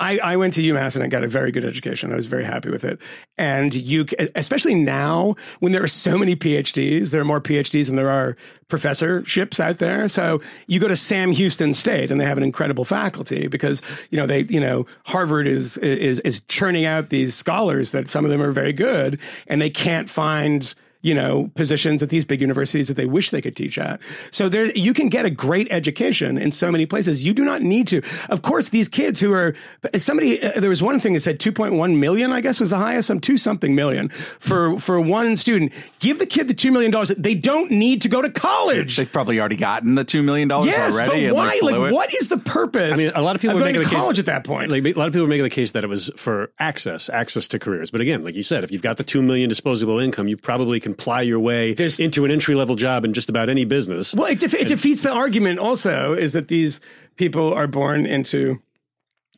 [0.00, 2.12] I, I went to UMass and I got a very good education.
[2.12, 3.00] I was very happy with it.
[3.36, 7.96] And you, especially now when there are so many PhDs, there are more PhDs than
[7.96, 8.36] there are
[8.68, 10.08] professorships out there.
[10.08, 14.18] So you go to Sam Houston State and they have an incredible faculty because, you
[14.18, 18.30] know, they, you know, Harvard is, is, is churning out these scholars that some of
[18.30, 22.88] them are very good and they can't find, you know, positions at these big universities
[22.88, 24.00] that they wish they could teach at.
[24.32, 27.22] So there, you can get a great education in so many places.
[27.22, 28.02] You do not need to.
[28.30, 29.54] Of course, these kids who are,
[29.96, 33.06] somebody, uh, there was one thing that said 2.1 million, I guess was the highest,
[33.06, 35.72] some two something million for, for one student.
[36.00, 36.92] Give the kid the $2 million.
[37.16, 38.96] They don't need to go to college.
[38.96, 41.26] They've probably already gotten the two million dollars Yes, already.
[41.28, 41.58] but why?
[41.60, 41.94] blew Like, it.
[41.94, 42.92] what is the purpose?
[42.92, 44.44] I mean, a lot of people are going making to the case college at that
[44.44, 44.70] point.
[44.70, 47.46] Like a lot of people are making the case that it was for access, access
[47.48, 47.90] to careers.
[47.92, 50.80] But again, like you said, if you've got the two million disposable income, you probably
[50.80, 54.14] can ply your way There's- into an entry level job in just about any business.
[54.14, 56.80] Well, it, def- it defeats the argument also is that these
[57.16, 58.60] people are born into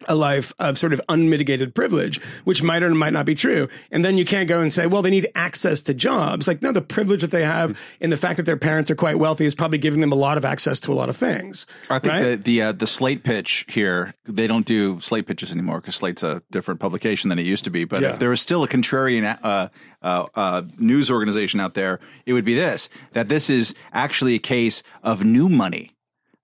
[0.09, 3.69] a life of sort of unmitigated privilege, which might or might not be true.
[3.91, 6.49] And then you can't go and say, well, they need access to jobs.
[6.49, 9.19] Like, no, the privilege that they have in the fact that their parents are quite
[9.19, 11.67] wealthy is probably giving them a lot of access to a lot of things.
[11.89, 12.23] I think right?
[12.23, 16.23] the the, uh, the slate pitch here they don't do slate pitches anymore because slate's
[16.23, 17.85] a different publication than it used to be.
[17.85, 18.11] But Yeah.
[18.11, 19.69] if there was still a contrarian uh,
[20.03, 24.39] uh, uh, news organization out there, it would be this: that this is actually a
[24.39, 25.91] case of new money,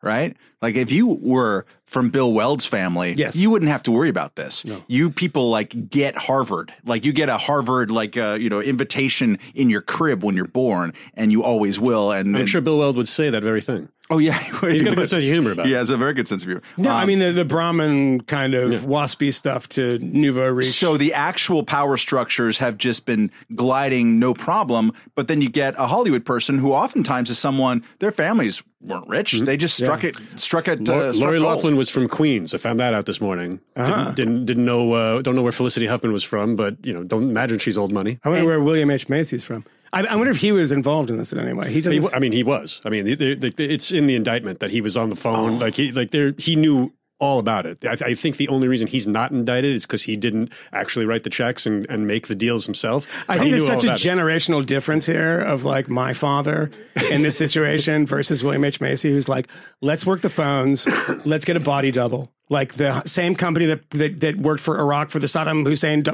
[0.06, 0.36] right?
[0.62, 3.36] Like if you were from Bill Weld's family, Yes.
[3.36, 4.64] you wouldn't have to worry about this.
[4.88, 9.38] You people like get Harvard, like you get a Harvard like uh, you know invitation
[9.54, 12.10] in your crib when you're born, and you always will.
[12.12, 13.88] And I'm sure Bill Weld would say that very thing.
[14.08, 15.76] Oh yeah, He's got a good sense of humor about He it.
[15.76, 16.62] has a very good sense of humor.
[16.76, 20.66] no, I Um, mean, the, the Brahmin kind of waspy stuff to nouveau riche.
[20.78, 25.74] So the actual power structures have just been gliding no problem, but then you get
[25.76, 29.32] a Hollywood person who oftentimes is someone their families weren't rich.
[29.40, 31.38] They just struck it struck it Lori uh, struck Lori.
[31.40, 32.54] Loughlin was from Queens.
[32.54, 33.60] I found that out this morning.
[33.74, 34.12] Uh-huh.
[34.12, 37.02] Didn't, didn't didn't know uh, don't know where Felicity Huffman was from, but you know
[37.02, 38.20] don't imagine she's old money.
[38.22, 39.08] I wonder where William H.
[39.08, 39.64] Macy's from.
[39.92, 41.70] I, I wonder if he was involved in this in any way.
[41.72, 42.01] He He.
[42.14, 42.81] I mean, he was.
[42.85, 45.55] I mean, they- they- it's in the indictment that he was on the phone.
[45.55, 45.59] Oh.
[45.59, 47.83] Like he, like there, he knew all about it.
[47.83, 51.25] I, I think the only reason he's not indicted is because he didn't actually write
[51.25, 53.07] the checks and, and make the deals himself.
[53.27, 54.07] I think there's such a about it.
[54.07, 56.70] generational difference here of like my father
[57.11, 58.83] in this situation versus William H.
[58.83, 59.49] Macy, who's like,
[59.81, 60.87] let's work the phones,
[61.25, 62.31] let's get a body double.
[62.48, 66.04] Like the same company that, that, that worked for Iraq for the Saddam Hussein,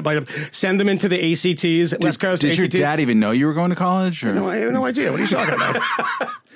[0.51, 3.69] send them into the ACTs, West Coast Did your dad even know you were going
[3.69, 4.23] to college?
[4.23, 4.33] Or?
[4.33, 5.11] No, I have no idea.
[5.11, 5.77] What are you talking about?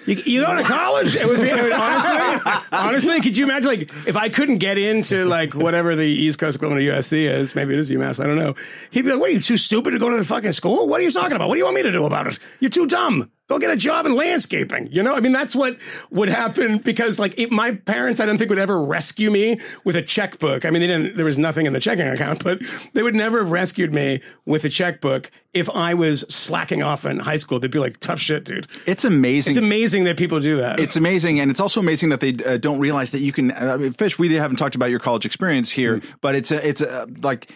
[0.08, 1.16] You, you go to college?
[1.16, 3.22] It would be it would- honestly, honestly.
[3.22, 6.88] Could you imagine like if I couldn't get into like whatever the East Coast equivalent
[6.88, 7.54] of USC is?
[7.56, 8.24] Maybe it is UMass.
[8.24, 8.56] I don't know.
[8.92, 10.88] He'd be like, "What are you too stupid to go to the fucking school?
[10.88, 11.50] What are you talking about?
[11.50, 12.40] What do you want me to do about it?
[12.62, 14.90] You're too dumb." Go get a job in landscaping.
[14.92, 15.78] You know, I mean, that's what
[16.12, 19.96] would happen because, like, it, my parents, I don't think would ever rescue me with
[19.96, 20.66] a checkbook.
[20.66, 21.16] I mean, they didn't.
[21.16, 22.62] There was nothing in the checking account, but
[22.94, 27.20] they would never have rescued me with a checkbook if I was slacking off in
[27.20, 27.58] high school.
[27.60, 29.52] They'd be like, "Tough shit, dude." It's amazing.
[29.52, 30.82] It's amazing that people do that.
[30.82, 33.52] It's amazing, and it's also amazing that they uh, don't realize that you can.
[33.52, 36.06] uh, I mean, Fish, we haven't talked about your college experience here, Mm.
[36.20, 37.50] but it's a, it's a, like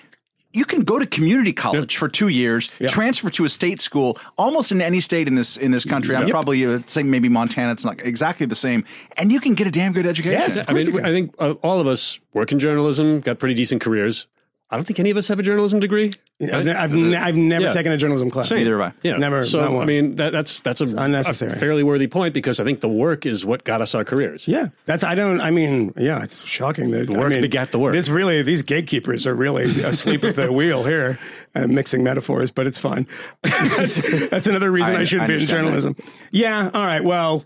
[0.53, 4.71] you can go to community college for two years, transfer to a state school, almost
[4.71, 6.15] in any state in this in this country.
[6.15, 7.71] I'm probably uh, saying maybe Montana.
[7.71, 8.83] It's not exactly the same,
[9.17, 10.39] and you can get a damn good education.
[10.39, 10.63] Yes.
[10.67, 14.27] I mean, I think uh, all of us work in journalism, got pretty decent careers.
[14.71, 16.13] I don't think any of us have a journalism degree.
[16.41, 17.71] I've, I've, ne- I've never Yeah.
[17.71, 18.49] taken a journalism class.
[18.51, 18.97] Neither have I.
[19.03, 19.83] Yeah, Never- not So one.
[19.83, 21.51] I mean, that, that's that's a, unnecessary.
[21.51, 24.47] a fairly worthy point because I think the work is what got us our careers.
[24.47, 25.03] Yeah, that's.
[25.03, 25.41] I don't.
[25.41, 27.91] I mean, yeah, it's shocking that The work I mean, begat the work.
[27.93, 31.19] This really, these gatekeepers are really asleep at the wheel here,
[31.53, 33.05] uh, mixing metaphors, but it's fine.
[33.43, 35.71] that's, that's another reason I, I- should I be in understand that.
[35.71, 35.95] journalism.
[36.31, 36.71] Yeah.
[36.73, 37.03] All right.
[37.03, 37.43] Well,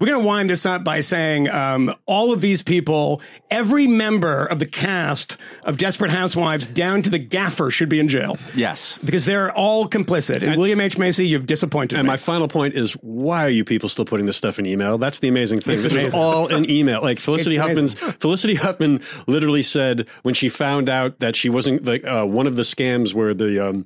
[0.00, 4.46] We're going to wind this up by saying um, all of these people, every member
[4.46, 8.96] of the cast of Desperate Housewives, down to the gaffer, should be in jail Yes.
[9.04, 10.42] because they're all complicit.
[10.44, 11.98] And, William H Macy, you've disappointed me.
[11.98, 12.12] And me.
[12.12, 14.98] my final point is, why are you people still putting this stuff in email?
[14.98, 15.74] That's the amazing thing.
[15.74, 16.06] It's this amazing.
[16.06, 17.02] is all in email.
[17.02, 18.12] Like Felicity It's Huffman's amazing.
[18.20, 22.54] Felicity Huffman literally said when she found out that she wasn't like uh, one of
[22.54, 23.84] the scams where the um,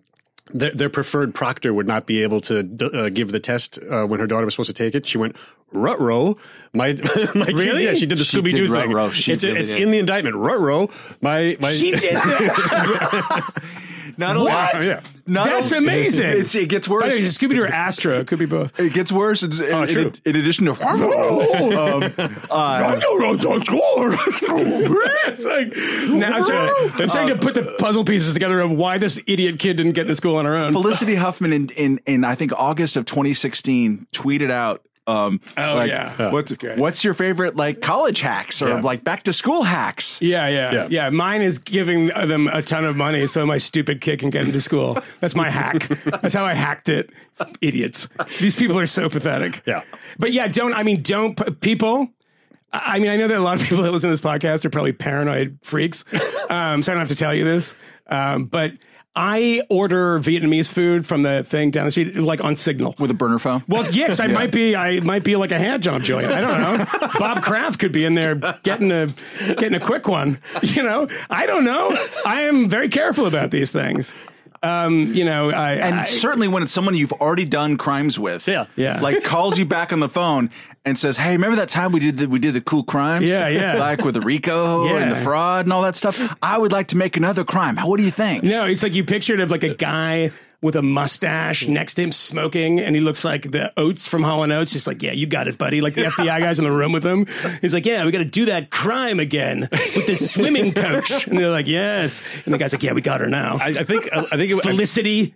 [0.53, 4.05] their, their preferred proctor would not be able to d- uh, give the test uh,
[4.05, 5.07] when her daughter was supposed to take it.
[5.07, 5.37] She went
[5.73, 6.37] rutro.
[6.73, 6.89] My
[7.35, 7.85] my kid- Really?
[7.85, 9.11] yeah, she did the Scooby Doo thing.
[9.13, 10.37] She it's really it's in the indictment.
[10.37, 10.89] Rutro.
[11.21, 13.63] My my she did that.
[14.17, 14.83] Not only, What?
[14.85, 15.01] Yeah.
[15.27, 16.27] Not That's only- amazing.
[16.27, 17.39] It's, it gets By the way, worse.
[17.39, 18.19] Scooby Doo or Astro.
[18.21, 18.79] It could be both.
[18.81, 19.43] It gets worse.
[19.43, 20.03] It's, in, true.
[20.03, 21.03] in, in addition to um,
[22.51, 22.99] uh,
[25.27, 25.77] it's like
[26.11, 29.59] now I'm trying, I'm trying to put the puzzle pieces together of why this idiot
[29.59, 30.73] kid didn't get to school on her own.
[30.73, 34.83] Felicity Huffman in, in in I think August of 2016 tweeted out.
[35.07, 36.31] Um, Oh, like, yeah.
[36.31, 38.81] What's That's what's your favorite like college hacks or Yeah.
[38.81, 40.21] like back to school hacks?
[40.23, 41.11] Yeah, yeah, yeah, Yeah.
[41.11, 44.61] Mine is giving them a ton of money so my stupid kid can get into
[44.61, 44.99] school.
[45.21, 45.89] That's my hack.
[46.05, 47.11] That's how I hacked it.
[47.61, 48.09] Idiots.
[48.41, 49.63] These people are so pathetic.
[49.67, 49.83] Yeah.
[50.19, 52.09] But yeah, don't, I mean, don't, people,
[52.73, 54.65] I I mean, I know that a lot of people that listen to this podcast
[54.65, 56.05] are probably paranoid freaks.
[56.49, 57.75] Um, so I don't have to tell you this.
[58.07, 58.73] Um, but
[59.15, 62.95] I order Vietnamese food from the thing down the street, like on Signal.
[62.99, 63.63] With a burner phone.
[63.69, 64.75] Well, yes, I might be.
[64.75, 66.27] I might be like a hand job joint.
[66.27, 67.09] I don't know.
[67.19, 69.13] Bob Kraft could be in there getting a
[69.57, 70.39] getting a quick one.
[70.63, 71.95] You know, I don't know.
[72.25, 74.15] I am very careful about these things.
[74.63, 78.47] Um, you know, I, and I- certainly when it's someone you've already done crimes with,
[78.47, 78.67] Yeah.
[78.77, 79.01] Yeah.
[79.01, 80.51] like calls you back on the phone
[80.85, 83.25] and says, "Hey, remember that time we did the, we did the cool crimes?
[83.25, 83.75] Yeah, yeah.
[83.75, 86.35] like with the Rico and the fraud and all that stuff.
[86.43, 87.77] I would like to make another crime.
[87.77, 88.45] What do you think?
[88.45, 90.31] no, it's like you pictured of like a guy
[90.63, 94.53] with a mustache next to him smoking, and he looks like the Oates from and
[94.53, 94.73] Oates.
[94.73, 95.81] Just like, yeah, you got it, buddy.
[95.81, 97.27] Like the FBI guys in the room with him.
[97.61, 101.37] He's like, yeah, we got to do that crime again with this swimming coach, and
[101.37, 103.59] they're like, yes, and the guy's like, yeah, we got her now.
[103.61, 105.35] I, I think I think it, I, Felicity,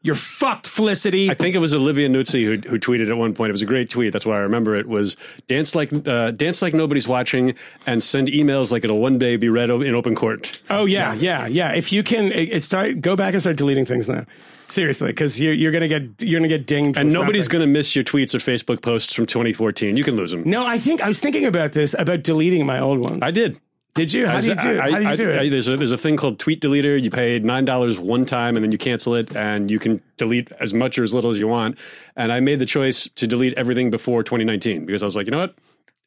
[0.00, 1.28] you're fucked, Felicity.
[1.28, 3.50] I think it was Olivia Nuzzi who, who tweeted at one point.
[3.50, 4.12] It was a great tweet.
[4.12, 4.86] That's why I remember it.
[4.86, 5.16] Was
[5.48, 9.48] dance like uh, dance like nobody's watching, and send emails like it'll one day be
[9.48, 10.60] read in open court.
[10.70, 11.72] Oh yeah, yeah, yeah.
[11.72, 14.24] If you can it, it start, go back and start deleting things now.
[14.68, 16.98] Seriously, because you're, you're gonna get you're gonna get dinged.
[16.98, 17.60] And nobody's something.
[17.60, 19.96] going to miss your tweets or Facebook posts from 2014.
[19.96, 20.42] You can lose them.
[20.44, 23.22] No, I think I was thinking about this about deleting my old ones.
[23.22, 23.58] I did.
[23.98, 24.26] Did you?
[24.26, 24.78] How do you do it?
[24.80, 25.50] I- How do you I- do I- it?
[25.50, 27.00] there's a there's a thing called Tweet Deleter.
[27.02, 30.50] You pay nine dollars one time, and then you cancel it, and you can delete
[30.60, 31.76] as much or as little as you want.
[32.16, 35.32] And I made the choice to delete everything before 2019 because I was like, you
[35.32, 35.54] know what?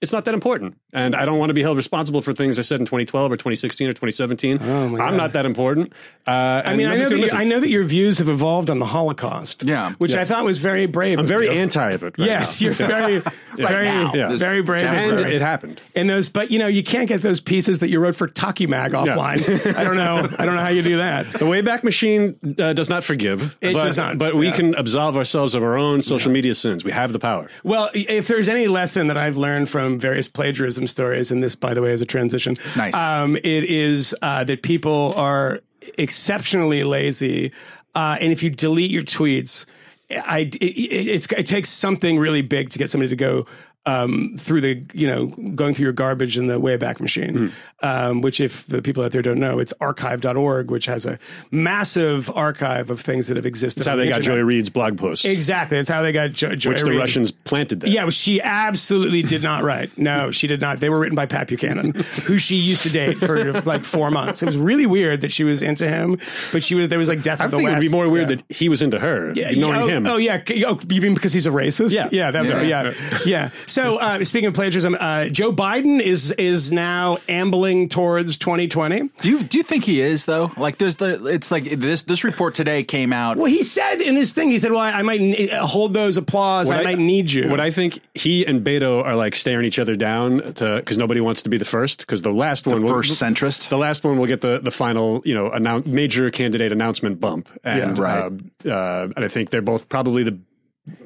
[0.02, 2.64] It's not that important, and I don't want to be held responsible for things I
[2.64, 4.60] said in 2012 or 2016 or 2017.
[4.62, 5.94] I'm not that important.
[6.26, 8.80] Uh, I mean, I know that you, I know that your views have evolved on
[8.80, 9.64] the Holocaust.
[9.64, 9.94] Yeah.
[10.00, 11.20] which I thought was very brave.
[11.20, 11.52] I'm very you.
[11.54, 12.18] anti of it.
[12.18, 12.66] Right Yes, now.
[12.66, 13.24] you're very,
[13.56, 14.12] very, now.
[14.14, 14.36] Yeah.
[14.38, 14.84] very brave.
[14.84, 15.80] and of it happened.
[15.96, 18.68] And those, but you know, you can't get those pieces that you wrote for Taki
[18.68, 19.76] Mag offline.
[19.76, 20.28] I don't know.
[20.38, 21.32] I don't know how you do that.
[21.32, 23.58] The Wayback Machine uh, does not forgive.
[23.62, 24.56] It but, does not, But we yeah.
[24.56, 26.84] can absolve ourselves of our own social media sins.
[26.84, 27.50] We have the power.
[27.64, 31.74] Well, if there's any lesson that I've learned from various plagiarism stories, and this, by
[31.74, 32.56] the way, is a transition.
[32.76, 32.94] Nice.
[32.94, 35.62] Um, it is uh, that people are
[35.98, 37.52] exceptionally lazy,
[37.96, 39.66] uh, and if you delete your tweets,
[40.10, 43.46] I it, it, it's, it takes something really big to get somebody to go.
[43.84, 45.26] Um, through the, you know,
[45.56, 47.52] going through your garbage in the Wayback Machine,
[47.82, 51.18] um, which if the people out there don't know, it's archive.org, which has a
[51.50, 53.80] massive archive of things that have existed.
[53.82, 54.38] That's how they the got internet.
[54.40, 55.78] Joy Reid's blog post, Exactly.
[55.78, 57.00] That's how they got jo- Joy which the Reid.
[57.00, 57.90] Russians planted there.
[57.90, 59.98] Yeah, she absolutely did not write.
[59.98, 60.80] No, she did not.
[60.80, 61.92] They were written by Pat Buchanan,
[62.26, 64.44] who she used to date for like four months.
[64.44, 66.20] It was really weird that she was into him,
[66.52, 68.08] but she was there was like Death I of the think it would be more
[68.10, 68.36] weird Yeah.
[68.38, 70.06] that he was into her, Yeah, ignoring oh, him.
[70.06, 70.40] Oh yeah.
[70.68, 71.94] Oh, you mean because he's a racist?
[71.94, 72.10] Yeah.
[72.12, 72.30] Yeah.
[72.30, 72.62] That was Yeah.
[72.62, 72.92] yeah.
[73.26, 73.50] Yeah.
[73.72, 79.10] So uh, speaking of plagiarism, uh, Joe Biden is is now ambling towards 2020.
[79.22, 80.52] Do you do you think he is though?
[80.58, 83.38] Like there's the it's like this this report today came out.
[83.38, 86.70] Well, he said in his thing, he said, "Well, I might ne- hold those applause.
[86.70, 89.96] I, might need you." What I think he and Beto are like staring each other
[89.96, 93.70] down to because nobody wants to be the first because the last one, will- centrist?
[93.70, 97.50] the last one will get the the final you know annou- major candidate announcement bump,
[97.64, 98.32] and Yeah, right.
[98.66, 100.38] uh, uh, and I think they're both probably the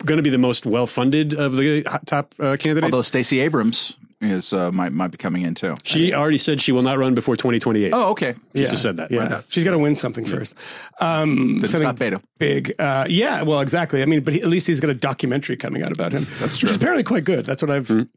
[0.06, 2.94] going to be the most well funded of the top uh, candidates.
[2.94, 5.76] Although Stacey Abrams is uh, might might be coming in too.
[5.84, 7.92] she already said she will not run before 2028.
[7.94, 8.36] Oh, okay.
[8.56, 9.12] she just said that.
[9.12, 10.56] Yeah, she's got to win something first.
[11.00, 12.22] Um, Then something stop Beto.
[12.40, 13.42] Big, uh, yeah.
[13.42, 14.02] Well, exactly.
[14.02, 16.26] I mean, but he, at least he's got a documentary coming out about him.
[16.40, 16.68] That's true.
[16.68, 17.46] Which is apparently quite good.
[17.46, 18.08] That's what I've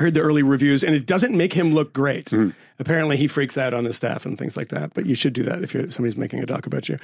[0.00, 2.26] heard the early reviews, and it doesn't make him look great.
[2.26, 2.50] Mm-hmm.
[2.78, 4.94] Apparently, he freaks out on his staff and things like that.
[4.94, 6.96] But you should do that if you're somebody's making a doc about you.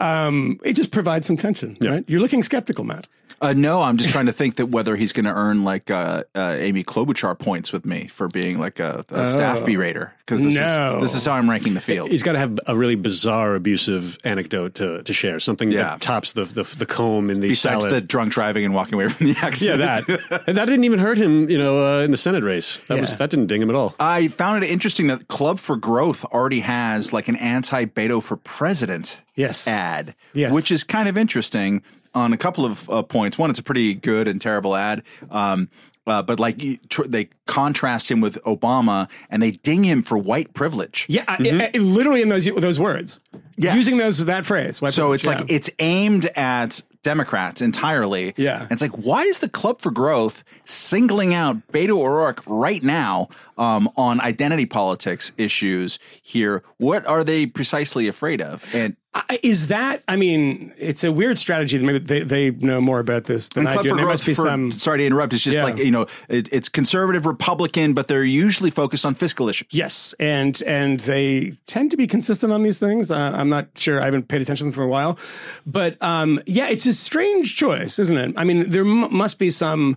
[0.00, 2.04] Um, it just provides some tension, right?
[2.08, 3.06] You're looking skeptical, Matt.
[3.40, 6.22] Uh, no, I'm just trying to think that whether he's going to earn like uh,
[6.36, 10.54] uh, Amy Klobuchar points with me for being like a, a staff berater because this,
[10.54, 10.96] No.
[11.02, 12.10] is, this is how I'm ranking the field.
[12.10, 15.40] He's got to have a really bizarre, abusive anecdote to, to share.
[15.40, 15.82] Something Yeah.
[15.82, 17.90] that tops the, the the comb in the Besides salad.
[17.90, 19.80] the drunk driving and walking away from the accident.
[19.80, 21.50] yeah, that and that didn't even hurt him.
[21.50, 23.00] You know, uh, in the Senate race, that Yeah.
[23.00, 23.94] was that didn't ding him at all.
[23.98, 28.36] I found it interesting that Club for Growth already has like an anti Beto for
[28.36, 29.66] president Yes.
[29.66, 30.52] ad, Yes.
[30.52, 31.82] which is kind of interesting
[32.14, 33.38] on a couple of uh, points.
[33.38, 35.02] One, it's a pretty good and terrible ad.
[35.30, 35.68] Um,
[36.06, 40.54] uh, but like tr- they contrast him with Obama and they ding him for white
[40.54, 41.06] privilege.
[41.08, 43.20] Yeah, I- I- literally in those those words,
[43.56, 43.76] Yes.
[43.76, 44.80] using those that phrase.
[44.82, 48.32] white So privilege, it's like it's aimed at Democrats entirely.
[48.36, 48.62] Yeah.
[48.62, 53.28] And it's like, why is the Club for Growth singling out Beto O'Rourke right now
[53.58, 56.62] um, on identity politics issues here?
[56.78, 58.64] What are they precisely afraid of?
[58.74, 58.96] And I-
[59.42, 60.02] is that?
[60.08, 61.78] I mean, it's a weird strategy.
[61.78, 63.90] Maybe they, they know more about this than I do.
[63.90, 64.72] and There must be for- some.
[64.72, 65.64] sorry to interrupt, it's just Yeah.
[65.64, 69.68] like, you know, it, it's conservative Republican, but they're usually focused on fiscal issues.
[69.70, 73.10] Yes, and and they tend to be consistent on these things.
[73.10, 74.00] Uh, I'm not sure.
[74.00, 75.18] I haven't paid attention to them for a while,
[75.66, 78.34] but um, yeah, it's a strange choice, isn't it?
[78.36, 79.96] I mean, there m- must be some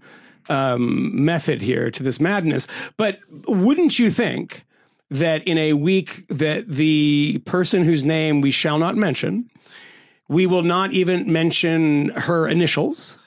[0.49, 2.67] um, method here to this madness.
[2.97, 4.63] But wouldn't you think
[5.09, 9.49] that in a week that the person whose name we shall not mention,
[10.27, 13.17] we will not even mention her initials.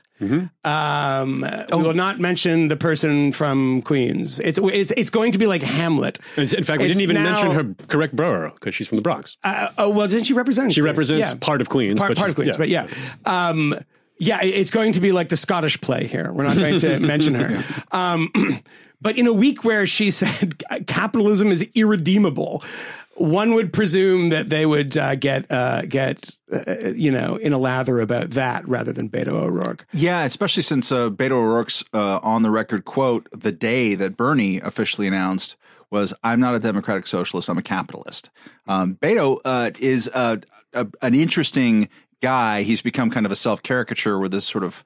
[0.65, 1.41] Um,
[1.73, 4.39] We will not mention the person from Queens.
[4.41, 6.19] It's it's it's going to be like Hamlet.
[6.37, 8.97] And in fact, we It's didn't even now- mention her correct borough because she's from
[8.97, 9.39] the Bronx.
[9.43, 10.75] Uh, oh well, didn't she represent?
[10.75, 12.49] She represents part of Queens, part, but part of Queens.
[12.49, 12.57] yeah.
[12.59, 12.87] But yeah,
[13.25, 13.75] um,
[14.19, 16.31] yeah, it's going to be like the Scottish play here.
[16.33, 17.65] We're not going to mention her.
[17.93, 18.31] Um,
[19.01, 22.63] but in a week where she said capitalism is irredeemable.
[23.17, 27.59] One would presume that they would uh, get uh, get uh, you know in a
[27.59, 29.87] lather about that rather than Beto O'Rourke.
[29.93, 34.59] Yeah, especially since uh, Beto O'Rourke's uh, on the record quote the day that Bernie
[34.61, 35.57] officially announced
[35.91, 37.51] was, "I'm not a democratic socialist.
[37.51, 38.31] I'm a capitalist."
[38.67, 40.39] Um, Beto uh, is uh,
[40.73, 41.91] a, an interesting
[42.23, 42.63] guy.
[42.63, 44.83] He's become kind of a self caricature with this sort of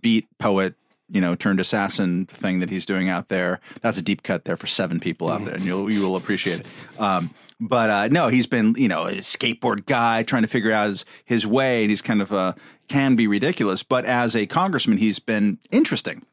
[0.00, 0.74] beat poet.
[1.08, 3.60] You know, turned assassin thing that he's doing out there.
[3.80, 6.60] That's a deep cut there for seven people out there, and you'll you will appreciate
[6.60, 6.66] it.
[7.00, 7.30] Um,
[7.60, 11.04] but uh, no, he's been you know a skateboard guy trying to figure out his
[11.24, 12.54] his way, and he's kind of uh,
[12.88, 13.82] can be ridiculous.
[13.82, 16.26] But as a congressman, he's been interesting.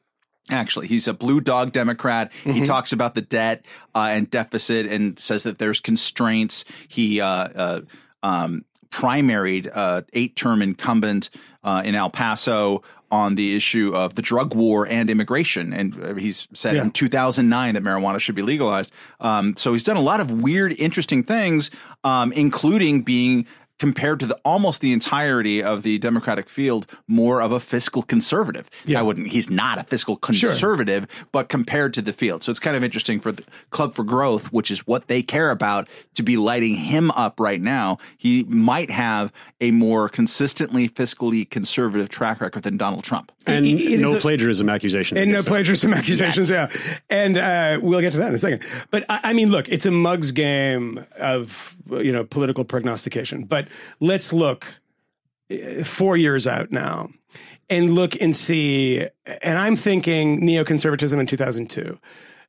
[0.49, 2.31] Actually, he's a blue dog Democrat.
[2.43, 3.65] He talks about the debt
[3.95, 6.65] uh, and deficit and says that there's constraints.
[6.89, 7.81] He uh, uh,
[8.23, 11.31] um, primaried uh, eight term incumbent
[11.63, 15.73] uh, in El Paso on the issue of the drug war and immigration.
[15.73, 18.91] And uh, he's said in 2009 that marijuana should be legalized.
[19.19, 21.69] Um, so he's done a lot of weird, interesting things,
[22.03, 23.45] um, including being
[23.79, 28.69] compared to the almost the entirety of the Democratic field, more of a fiscal conservative.
[28.85, 28.99] Yeah.
[28.99, 29.27] I wouldn't.
[29.27, 33.19] He's not a fiscal conservative, but compared to the field, so it's kind of interesting
[33.19, 37.11] for the Club for Growth, which is what they care about, to be lighting him
[37.11, 37.97] up right now.
[38.17, 43.31] He might have a more consistently fiscally conservative track record than Donald Trump.
[43.45, 45.17] And It- it is no a- plagiarism accusation.
[45.17, 46.69] And no against plagiarism accusations, yeah.
[47.09, 48.63] And uh, we'll get to that in a second.
[48.91, 53.43] But I, I mean, look, it's a mug's game of you know political prognostication.
[53.43, 53.62] But
[53.99, 54.81] let's look
[55.51, 57.09] uh, four years out now
[57.69, 59.07] and look and see.
[59.41, 61.99] And I'm thinking neoconservatism in 2002.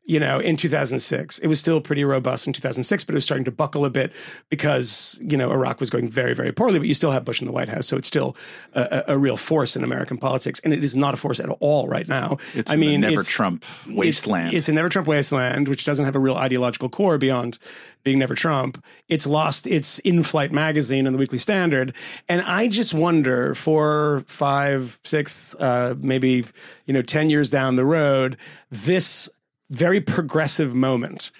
[0.07, 3.46] You know, in 2006, it was still pretty robust in 2006, but it was starting
[3.46, 4.12] to buckle a bit
[4.50, 7.46] because, you know, Iraq was going very, very poorly, but you still have Bush in
[7.46, 7.86] the White House.
[7.86, 8.36] So it's still
[8.74, 10.61] a, a real force in American politics.
[10.62, 12.36] And it is not a force at all right now.
[12.55, 14.52] It's I mean, never it's- Trump it's- wasteland.
[14.52, 17.59] It's, a never Trump wasteland, which doesn't have a real ideological core beyond
[18.02, 18.84] being never Trump.
[19.09, 21.94] It's lost its in flight magazine and the Weekly Standard.
[22.28, 26.44] And I just wonder four, five, six, uh, maybe,
[26.84, 28.36] you know, 10 years down the road,
[28.70, 29.30] this
[29.75, 31.31] very progressive moment.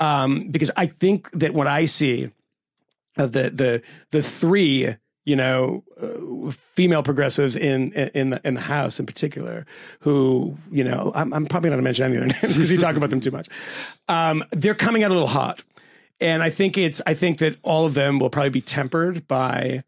[0.00, 2.30] Um, because I think that what I see
[3.16, 8.60] of the the the three you know uh, female progressives in in the in the
[8.60, 9.66] house in particular
[10.00, 12.70] who you know I'm, I'm probably not going to mention any of their names because
[12.70, 13.48] we talk about them too much
[14.08, 15.62] um, they're coming out a little hot
[16.20, 19.84] and I think it's I think that all of them will probably be tempered by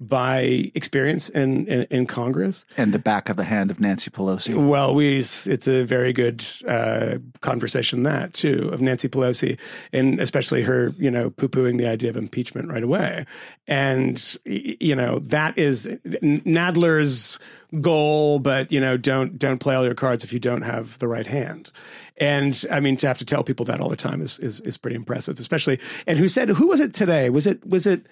[0.00, 2.64] by experience in, in, in Congress.
[2.76, 4.54] And the back of the hand of Nancy Pelosi.
[4.54, 9.58] Well, we it's a very good uh, conversation that too of Nancy Pelosi
[9.92, 13.26] and especially her, you know, poo pooing the idea of impeachment right away,
[13.66, 17.38] and you know that is Nadler's
[17.80, 21.08] goal, but you know don't don't play all your cards if you don't have the
[21.08, 21.72] right hand.
[22.20, 24.76] And I mean, to have to tell people that all the time is is, is
[24.76, 25.80] pretty impressive, especially.
[26.06, 27.30] And who said who was it today?
[27.30, 28.06] Was it was it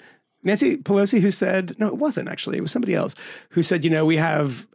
[0.47, 1.89] Nancy Pelosi who said no?
[1.89, 2.59] It wasn't actually.
[2.59, 3.15] It was somebody else
[3.51, 4.67] who said, you know, we have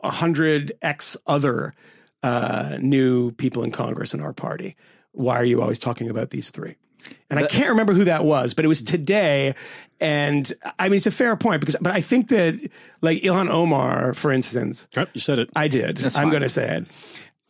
[0.00, 1.74] a hundred X other
[2.22, 4.76] uh, new people in Congress in our party.
[5.12, 6.76] Why are you always talking about these three?
[7.30, 9.54] And I can't remember who that was, but it was today.
[10.00, 12.70] And I mean, it's a fair point because, but I think that
[13.00, 15.50] like Ilhan Omar, for instance, Yep, you said it.
[15.56, 16.04] I did.
[16.16, 16.86] I'm going to say it.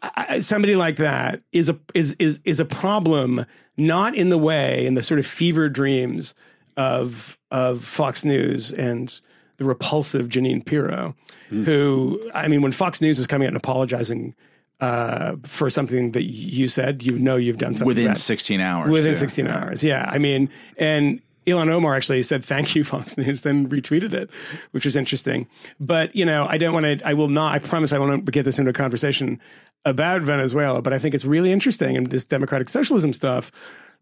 [0.02, 3.46] I, somebody like that is a is is is a problem,
[3.76, 6.34] not in the way in the sort of fever dreams
[6.76, 9.20] of of Fox News and
[9.56, 11.14] the repulsive Jeanine Pirro,
[11.48, 14.34] who I mean, when Fox News is coming out and apologizing
[14.80, 18.18] uh, for something that you said, you know you've done something Within bad.
[18.18, 18.90] 16 hours.
[18.90, 19.18] Within too.
[19.18, 19.84] 16 hours.
[19.84, 20.08] Yeah.
[20.10, 24.30] I mean, and Ilhan Omar actually said, thank you, Fox News, then retweeted it,
[24.72, 25.48] which was interesting.
[25.78, 28.44] But, you know, I don't want to, I will not, I promise I won't get
[28.44, 29.40] this into a conversation
[29.84, 31.96] about Venezuela, but I think it's really interesting.
[31.96, 33.52] And this democratic socialism stuff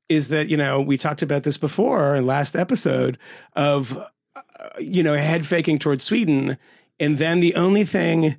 [0.08, 3.18] is that, you know, we talked about this before in last episode
[3.54, 4.40] of, uh,
[4.78, 6.58] you know, head faking towards Sweden.
[7.00, 8.36] And then the only thing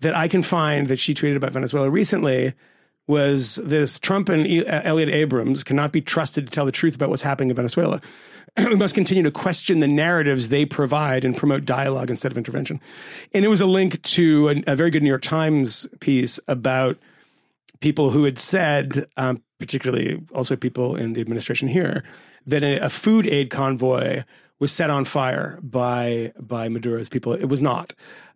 [0.00, 2.54] that I can find that she tweeted about Venezuela recently
[3.06, 7.10] was this Trump and uh, Elliott Abrams cannot be trusted to tell the truth about
[7.10, 8.00] what's happening in Venezuela.
[8.56, 12.80] we must continue to question the narratives they provide and promote dialogue instead of intervention.
[13.32, 16.98] And it was a link to a, a very good New York Times piece about
[17.80, 22.04] people who had said, um, particularly also people in the administration here,
[22.46, 24.22] that a, food aid convoy
[24.58, 27.32] was set on fire by by Maduro's people.
[27.32, 27.94] It was not.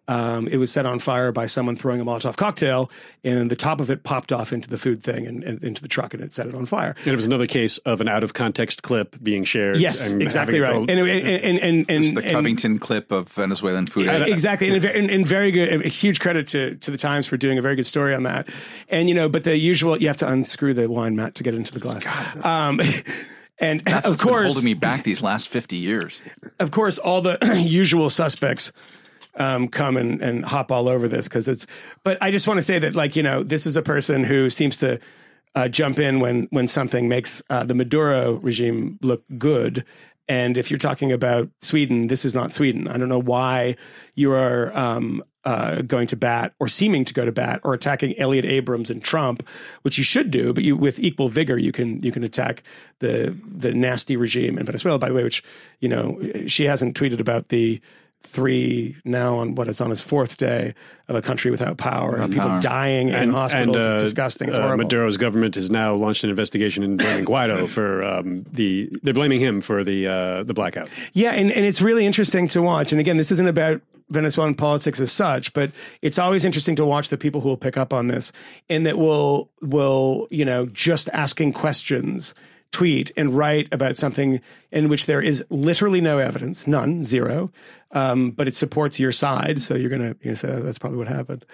[0.08, 2.90] Um, it was set on fire by someone throwing a Molotov cocktail,
[3.22, 5.88] and the top of it popped off into the food thing and, and into the
[5.88, 6.94] truck, and it set it on fire.
[7.04, 9.76] And it was another case of an out of context clip being shared.
[9.76, 10.74] Yes, and exactly right.
[10.76, 14.08] it And all- and and and, and, It's the and- Covington clip of Venezuelan food.
[14.08, 15.84] Exactly, and, a and, and very good.
[15.84, 18.48] A huge credit to to the Times for doing a very good story on that.
[18.88, 21.54] And you know, but the usual, you have to unscrew the wine mat to get
[21.54, 22.06] into the glass.
[22.44, 22.80] um,
[23.58, 26.20] and That's of what's been course, holding me back these last 50 years.
[26.58, 28.72] of course, all the usual suspects
[29.38, 31.66] um, come and, and hop all over this because it's.
[32.04, 34.50] But I just want to say that, like you know, this is a person who
[34.50, 35.00] seems to
[35.54, 39.84] uh, jump in when when something makes uh, the Maduro regime look good.
[40.30, 42.86] And if you're talking about Sweden, this is not Sweden.
[42.86, 43.76] I don't know why
[44.14, 48.18] you are um, uh, going to bat or seeming to go to bat or attacking
[48.18, 49.46] Elliott Abrams and Trump,
[49.80, 52.62] which you should do, but you with equal vigor you can you can attack
[52.98, 54.98] the the nasty regime in Venezuela.
[54.98, 55.42] By the way, which
[55.80, 57.80] you know she hasn't tweeted about the
[58.22, 60.74] three now on what is on his fourth day
[61.08, 62.60] of a country without power and people power.
[62.60, 63.76] dying in hospitals.
[63.76, 64.48] uh, it's disgusting.
[64.48, 64.84] It's uh, horrible.
[64.84, 68.90] Maduro's government has now launched an investigation in blaming Guaido for um, the.
[69.02, 70.88] They're blaming him for the uh, the blackout.
[71.12, 72.92] Yeah, and, and it's really interesting to watch.
[72.92, 75.70] And again, this isn't about Venezuelan politics as such, but
[76.02, 78.32] it's always interesting to watch the people who will pick up on this
[78.68, 82.34] and that will will, you know, just asking questions
[82.70, 84.40] tweet and write about something
[84.70, 87.50] in which there is literally no evidence, none, zero,
[87.92, 89.62] um, but it supports your side.
[89.62, 91.44] So you're gonna, you're gonna say "Oh, that's probably what happened.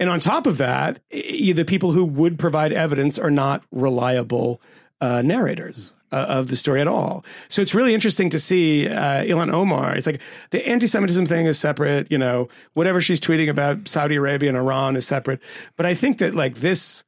[0.00, 4.60] And on top of that, the people who would provide evidence are not reliable
[5.00, 7.24] uh, narrators uh, of the story at all.
[7.48, 9.96] So it's really interesting to see uh, Ilhan Omar.
[9.96, 12.10] It's like the anti-Semitism thing is separate.
[12.10, 15.40] You know, whatever she's tweeting about Saudi Arabia and Iran is separate.
[15.76, 17.04] But I think that like this,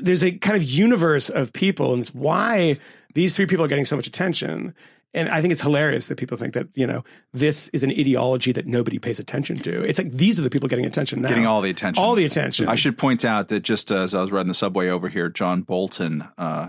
[0.00, 2.76] there's a kind of universe of people, and it's why
[3.14, 4.74] these three people are getting so much attention.
[5.12, 7.02] And I think it's hilarious that people think that, you know,
[7.32, 9.82] this is an ideology that nobody pays attention to.
[9.82, 11.28] It's like these are the people getting attention now.
[11.28, 12.02] Getting all the attention.
[12.02, 12.68] All the attention.
[12.68, 15.62] I should point out that just as I was riding the subway over here, John
[15.62, 16.68] Bolton uh,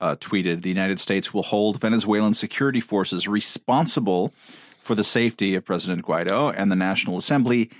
[0.00, 4.32] uh, tweeted the United States will hold Venezuelan security forces responsible
[4.80, 7.70] for the safety of President Guaido and the National Assembly.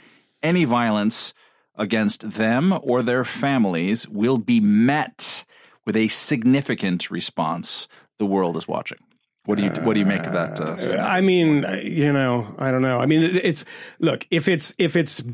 [0.43, 1.33] Any violence
[1.75, 5.47] against them or their families will be met
[5.87, 7.89] with a significant response.
[8.19, 8.99] The world is watching.
[9.51, 10.61] What do you What do you make of that?
[10.61, 13.01] Uh, I mean, uh, you know, I don't know.
[13.01, 13.65] I mean, it's
[13.99, 15.25] look if it's if it's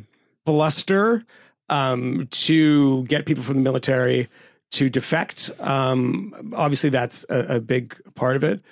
[0.46, 1.22] bluster
[1.68, 4.28] um, to get people from the military
[4.70, 8.62] to defect, um, obviously that's a, a big part of it.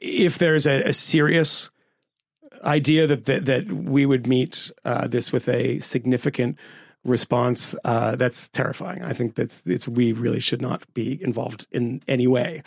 [0.00, 1.68] If there's a, a serious
[2.62, 6.56] idea that that, that we would meet uh, this with a significant
[7.04, 9.02] response, uh, that's terrifying.
[9.02, 12.62] I think that's it's we really should not be involved in any way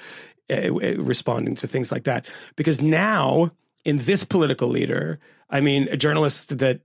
[0.50, 2.26] uh, uh, responding to things like that
[2.56, 3.52] because now
[3.86, 5.20] in this political leader,
[5.50, 6.82] I mean, a journalist that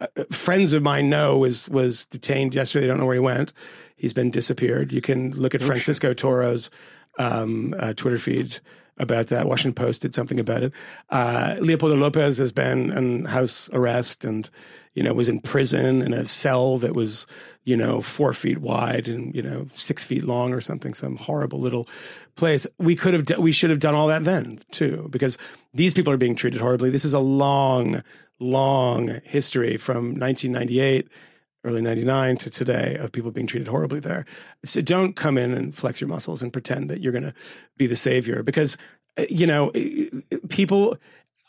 [0.00, 2.82] uh, friends of mine know was was detained yesterday.
[2.82, 3.52] They don't know where he went.
[3.96, 4.92] He's been disappeared.
[4.92, 6.70] You can look at Francisco Toro's
[7.18, 8.58] um, uh, Twitter feed
[8.96, 9.46] about that.
[9.46, 10.72] Washington Post did something about it.
[11.08, 14.48] Uh, Leopoldo Lopez has been in house arrest and
[14.94, 17.26] you know was in prison in a cell that was
[17.64, 20.94] you know four feet wide and you know six feet long or something.
[20.94, 21.88] Some horrible little
[22.36, 22.66] place.
[22.78, 25.38] We could have we should have done all that then too because
[25.74, 26.90] these people are being treated horribly.
[26.90, 28.02] This is a long
[28.38, 31.08] long history from 1998
[31.64, 34.24] early 99 to today of people being treated horribly there.
[34.64, 37.34] So don't come in and flex your muscles and pretend that you're going to
[37.76, 38.76] be the savior because,
[39.18, 39.70] uh, you know,
[40.48, 40.96] people,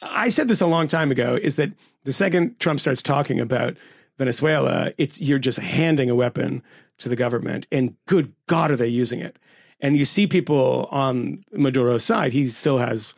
[0.01, 1.71] I said this a long time ago is that
[2.03, 3.77] the second Trump starts talking about
[4.17, 6.61] Venezuela, it's, you're just handing a weapon
[6.97, 9.37] to the government and good God, are they using it?
[9.81, 13.15] And you see people on Maduro's side, he still has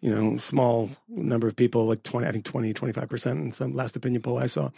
[0.00, 3.96] you know, small number of people, like 20, I think 20, 25% in some last
[3.96, 4.70] opinion poll I saw,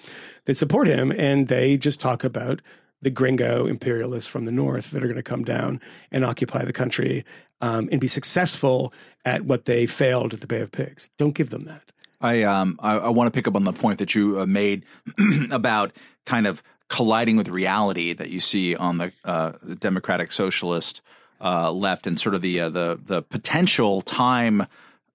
[0.45, 1.13] that support him.
[1.13, 2.63] And they just talk about
[3.03, 5.81] the gringo imperialists from the north that are going to come down
[6.11, 7.25] and occupy the country
[7.61, 8.93] um, and be successful
[9.25, 11.11] at what they failed at the Bay of Pigs.
[11.17, 11.83] Don't give them that.
[12.21, 14.85] I um I, I want to pick up on the point that you uh, made
[15.53, 15.93] about
[16.27, 21.01] kind of colliding with reality that you see on the, uh, the Democratic Socialist
[21.41, 24.67] uh, left and sort of the uh, the the potential time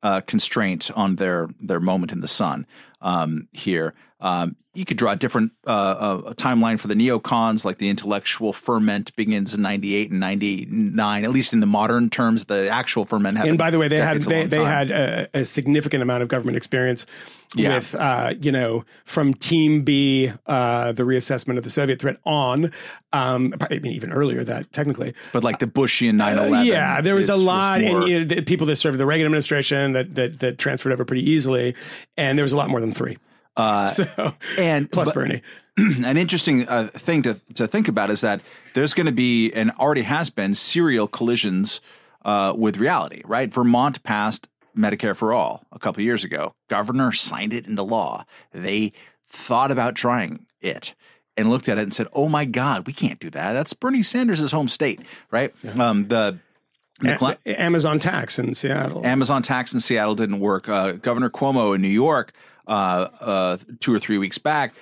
[0.01, 2.65] uh, constraint on their their moment in the sun
[3.01, 3.93] um, here.
[4.19, 8.53] Um, you could draw a different uh, a timeline for the neocons, like the intellectual
[8.53, 12.45] ferment begins in '98 and '99, at least in the modern terms.
[12.45, 13.38] The actual ferment.
[13.38, 16.57] And by the way, they had they, they had a, a, significant amount of government
[16.57, 17.05] experience
[17.55, 17.75] yeah.
[17.75, 22.71] with uh, you know from Team B, uh, the reassessment of the Soviet threat on.
[23.11, 26.59] Um, I mean, even earlier that technically, but like the Bushian 9/11.
[26.59, 28.97] Uh, yeah, there was is, a lot, was and you know, the people that served
[28.97, 31.75] the Reagan administration that that that transferred over pretty easily,
[32.17, 33.17] and there was a lot more than three.
[33.55, 35.41] Uh, so, and plus but, Bernie.
[35.77, 38.41] an interesting uh, thing to to think about is that
[38.73, 41.81] there's going to be and already has been serial collisions
[42.25, 43.21] uh, with reality.
[43.25, 44.47] Right, Vermont passed
[44.78, 46.53] Medicare for all a couple years ago.
[46.69, 48.26] Governor signed it into law.
[48.51, 48.93] They
[49.30, 50.93] thought about trying it
[51.36, 53.53] and looked at it and said, "Oh my God, we can't do that.
[53.53, 55.01] That's Bernie Sanders' home state,
[55.32, 55.89] right?" Yeah.
[55.89, 56.39] Um, the
[57.45, 59.05] Amazon tax in Seattle.
[59.05, 60.69] Amazon tax in Seattle didn't work.
[60.69, 62.34] Uh, Governor Cuomo in New York,
[62.67, 64.74] uh, uh, two or three weeks back,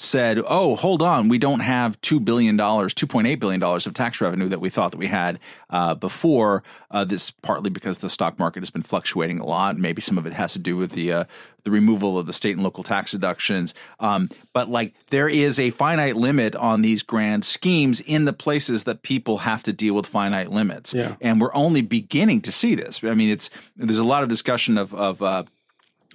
[0.00, 3.86] said, "Oh, hold on, we don't have two billion dollars, two point eight billion dollars
[3.86, 5.38] of tax revenue that we thought that we had
[5.70, 9.76] uh, before." Uh, this partly because the stock market has been fluctuating a lot.
[9.76, 11.24] Maybe some of it has to do with the uh,
[11.64, 13.74] the removal of the state and local tax deductions.
[14.00, 18.84] Um, but like, there is a finite limit on these grand schemes in the places
[18.84, 20.94] that people have to deal with finite limits.
[20.94, 21.16] Yeah.
[21.20, 23.04] and we're only beginning to see this.
[23.04, 25.42] I mean, it's there's a lot of discussion of of uh,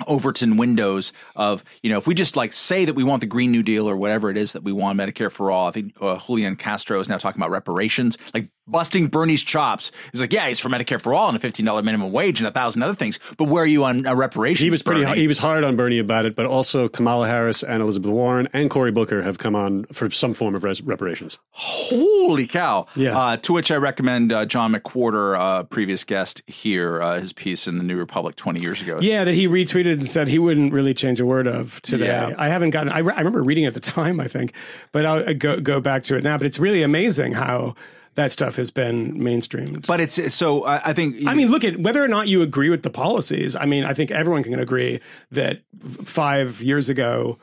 [0.07, 3.51] Overton windows of, you know, if we just like say that we want the Green
[3.51, 5.67] New Deal or whatever it is that we want Medicare for all.
[5.67, 9.91] I think uh, Julian Castro is now talking about reparations, like busting Bernie's chops.
[10.11, 12.47] He's like, yeah, he's for Medicare for all and a fifteen dollar minimum wage and
[12.47, 13.19] a thousand other things.
[13.37, 14.61] But where are you on uh, reparations?
[14.63, 15.03] He was pretty.
[15.03, 15.19] Bernie?
[15.21, 18.69] He was hard on Bernie about it, but also Kamala Harris and Elizabeth Warren and
[18.69, 21.37] Cory Booker have come on for some form of res- reparations.
[21.51, 22.85] Holy cow!
[22.95, 23.17] Yeah.
[23.17, 27.67] Uh, to which I recommend uh, John McWhorter, uh, previous guest here, uh, his piece
[27.67, 28.99] in the New Republic twenty years ago.
[29.01, 32.07] Yeah, that he retweeted and said he wouldn't really change a word of today.
[32.07, 32.33] Yeah.
[32.37, 32.89] I haven't gotten.
[32.91, 34.53] I, re- I remember reading it at the time, I think,
[34.91, 36.37] but I'll go go back to it now.
[36.37, 37.75] But it's really amazing how
[38.15, 39.87] that stuff has been mainstreamed.
[39.87, 41.27] But it's so I, think.
[41.27, 43.55] I mean, look at whether or not you agree with the policies.
[43.55, 44.99] I mean, I think everyone can agree
[45.31, 45.61] that
[46.03, 47.37] five years ago.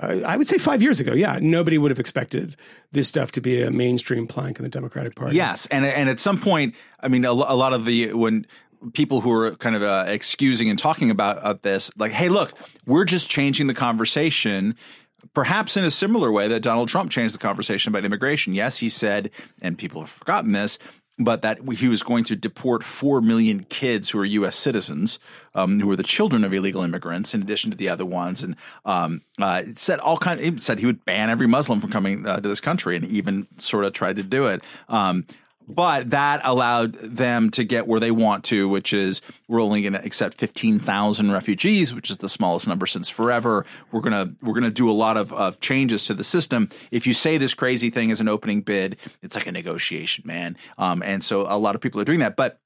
[0.00, 2.56] Uh, I would say five years ago, yeah, nobody would have expected
[2.90, 5.36] this stuff to be a mainstream plank in the Democratic Party.
[5.36, 8.46] Yes, and and at some point, I mean, a, a lot of the when
[8.92, 12.52] people who are kind of uh, excusing and talking about uh, this, like, hey, look,
[12.86, 14.76] we're just changing the conversation.
[15.32, 18.54] Perhaps in a similar way that Donald Trump changed the conversation about immigration.
[18.54, 20.78] Yes, he said, and people have forgotten this,
[21.18, 24.56] but that he was going to deport 4 million kids who are U.S.
[24.56, 25.18] citizens,
[25.54, 28.42] um, who are the children of illegal immigrants, in addition to the other ones.
[28.42, 30.40] And um, uh, it said all kind.
[30.40, 33.46] It said he would ban every Muslim from coming uh, to this country, and even
[33.58, 34.62] sort of tried to do it.
[34.88, 35.26] Um,
[35.66, 39.94] but that allowed them to get where they want to, which is we're only going
[39.94, 43.64] to accept fifteen thousand refugees, which is the smallest number since forever.
[43.92, 46.68] We're gonna we're gonna do a lot of, of changes to the system.
[46.90, 50.56] If you say this crazy thing as an opening bid, it's like a negotiation, man.
[50.78, 52.60] Um, and so a lot of people are doing that, but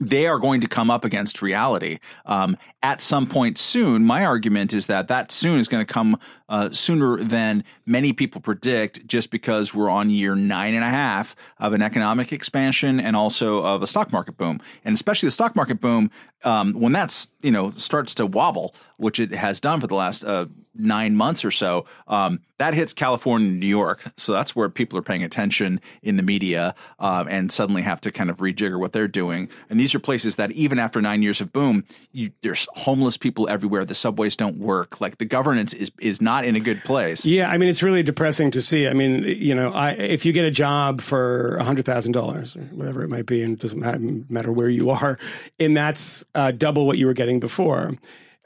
[0.00, 4.04] they are going to come up against reality um, at some point soon.
[4.04, 6.18] My argument is that that soon is going to come
[6.48, 11.36] uh, sooner than many people predict, just because we're on year nine and a half
[11.58, 15.56] of an economic expansion and also of a stock market boom, and especially the stock
[15.56, 16.10] market boom.
[16.44, 20.24] Um, when that's you know starts to wobble, which it has done for the last
[20.24, 24.12] uh, nine months or so, um, that hits California and New York.
[24.16, 28.12] So that's where people are paying attention in the media um, and suddenly have to
[28.12, 29.48] kind of rejigger what they're doing.
[29.68, 33.48] And these are places that even after nine years of boom, you, there's homeless people
[33.48, 33.84] everywhere.
[33.84, 35.00] The subways don't work.
[35.00, 37.26] Like the governance is is not in a good place.
[37.26, 38.88] Yeah, I mean it's really depressing to see.
[38.88, 42.62] I mean, you know, I, if you get a job for hundred thousand dollars or
[42.62, 45.18] whatever it might be, and it doesn't matter where you are,
[45.58, 47.94] and that's uh, double what you were getting before.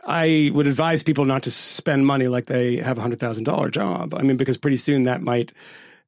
[0.06, 3.70] I would advise people not to spend money like they have a hundred thousand dollar
[3.70, 4.14] job.
[4.14, 5.52] I mean, because pretty soon that might,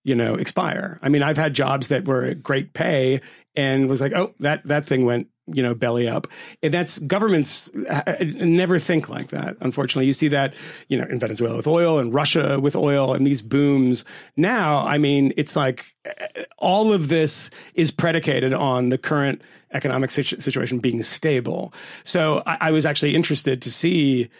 [0.04, 1.00] you know, expire.
[1.02, 3.20] I mean, I've had jobs that were great pay
[3.56, 6.28] and was like, oh, that that thing went, you know, belly up.
[6.62, 9.56] And that's governments uh, never think like that.
[9.60, 10.54] Unfortunately, you see that,
[10.86, 14.04] you know, in Venezuela with oil and Russia with oil and these booms.
[14.36, 20.10] Now, I mean, it's like uh, all of this is predicated on the current economic
[20.10, 21.72] situ- situation being stable.
[22.04, 24.30] So I, I was actually interested to see.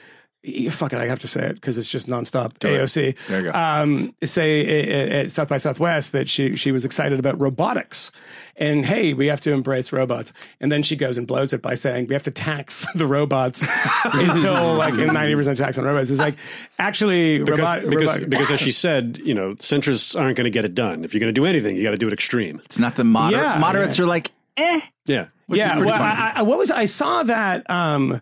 [0.71, 2.53] Fuck it, I have to say it because it's just nonstop.
[2.61, 3.59] AOC, There you go.
[3.59, 8.13] um, say at South by Southwest that she she was excited about robotics,
[8.57, 10.33] and hey, we have to embrace robots.
[10.61, 13.67] And then she goes and blows it by saying we have to tax the robots
[14.05, 16.09] until like ninety percent tax on robots.
[16.09, 16.37] It's like
[16.79, 20.51] actually because, robot, because, robot- because as she said, you know, centrists aren't going to
[20.51, 21.05] get it done.
[21.05, 22.61] If you're going to do anything, you got to do it extreme.
[22.65, 23.43] It's not the moderate.
[23.43, 24.81] Yeah, moderates are like, eh.
[25.07, 25.27] Yeah.
[25.49, 26.03] yeah, well.
[26.03, 28.21] I, I, what was I saw that um,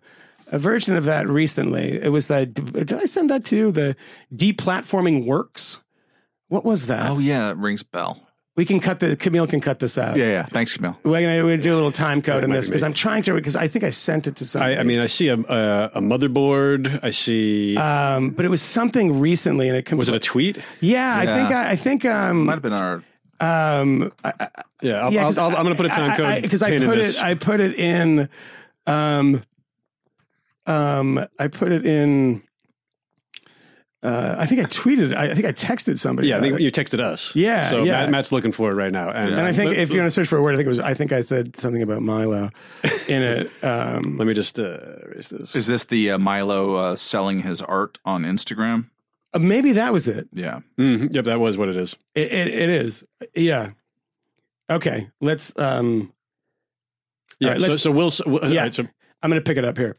[0.49, 2.01] a version of that recently.
[2.01, 3.73] It was the did I send that to you?
[3.73, 3.97] the
[4.35, 5.83] deplatforming works?
[6.49, 7.11] What was that?
[7.11, 8.23] Oh yeah, it rings bell.
[8.57, 10.17] We can cut the Kmele can cut this out.
[10.17, 10.47] Yeah, yeah.
[10.47, 10.97] Thanks, Kmele.
[11.05, 12.83] We're gonna we're gonna do a little time code in this because.
[12.83, 14.77] I'm trying to because I think I sent it to somebody.
[14.77, 17.01] I, I mean, I see a, a, a motherboard.
[17.03, 17.77] I see.
[17.77, 20.59] um, but it was something recently, and it was it a tweet?
[20.81, 23.03] Yeah, I think I, I think um Might have been our.
[23.41, 24.49] Um I, I,
[24.83, 26.71] Yeah, I'll, yeah, I'll, 'cause I'll, I'm going to put a time code because I,
[26.71, 27.17] pin in put this.
[27.17, 28.29] it I put it in
[28.87, 29.43] um
[30.67, 32.43] um I put it in
[34.03, 36.61] uh, I think I tweeted I, I think I texted somebody yeah, I think it.
[36.61, 37.35] you texted us.
[37.35, 37.93] Yeah, So yeah.
[38.03, 39.11] Matt, Matt's looking for it right now.
[39.11, 40.67] And, and I think let, if you want to search for a word I think
[40.67, 42.51] it was I think I said something about Milo
[43.09, 45.57] in it um let me just uh, erase this.
[45.57, 48.91] Is this the uh, Milo uh, selling his art on Instagram?
[49.37, 50.61] Uh, maybe that was it Yeah.
[50.79, 51.97] Mhm, Yep, that was what it is.
[52.15, 53.71] it, it, it is yeah
[54.71, 56.13] okay let's um
[57.39, 57.51] Yeah.
[57.51, 58.11] right, so, let's- so we'll.
[58.11, 58.63] So, all Yeah.
[58.63, 58.85] right, so
[59.23, 59.97] I'm going to pick it up here.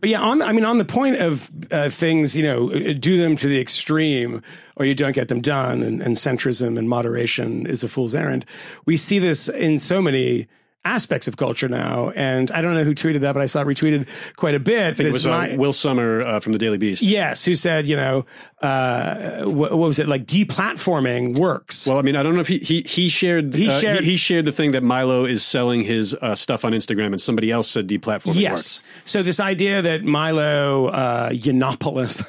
[0.00, 2.92] But yeah, on the, I mean, on the point of uh, things, you know, uh,
[2.98, 4.42] do them to the extreme,
[4.76, 8.44] or you don't get them done, and, and centrism and moderation is a fool's errand.
[8.84, 10.48] We see this in so many
[10.84, 13.66] aspects of culture now, and I don't know who tweeted that, but I saw it
[13.66, 14.80] retweeted quite a bit.
[14.80, 17.02] I think it was uh, Will Sommer uh, from the Daily Beast.
[17.02, 18.26] yes, who said, you know,
[18.60, 20.26] uh, what, what was it like?
[20.26, 21.86] Deplatforming works.
[21.86, 24.16] Well, I mean, I don't know if he he, he shared He uh, shared- he,
[24.16, 27.68] shared the thing that Milo is selling his uh, stuff on Instagram, and somebody else
[27.68, 28.80] said deplatforming Yes.
[29.04, 32.24] So this idea that Milo uh, Yiannopoulos,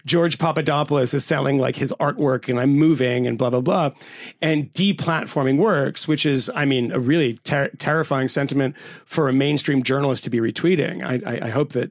[0.06, 3.90] George Papadopoulos is selling like his artwork and I'm moving and blah blah blah,
[4.40, 9.82] and deplatforming works, which is I mean a really ter- terrifying sentiment for a mainstream
[9.82, 11.04] journalist to be retweeting.
[11.04, 11.90] I, I, I hope that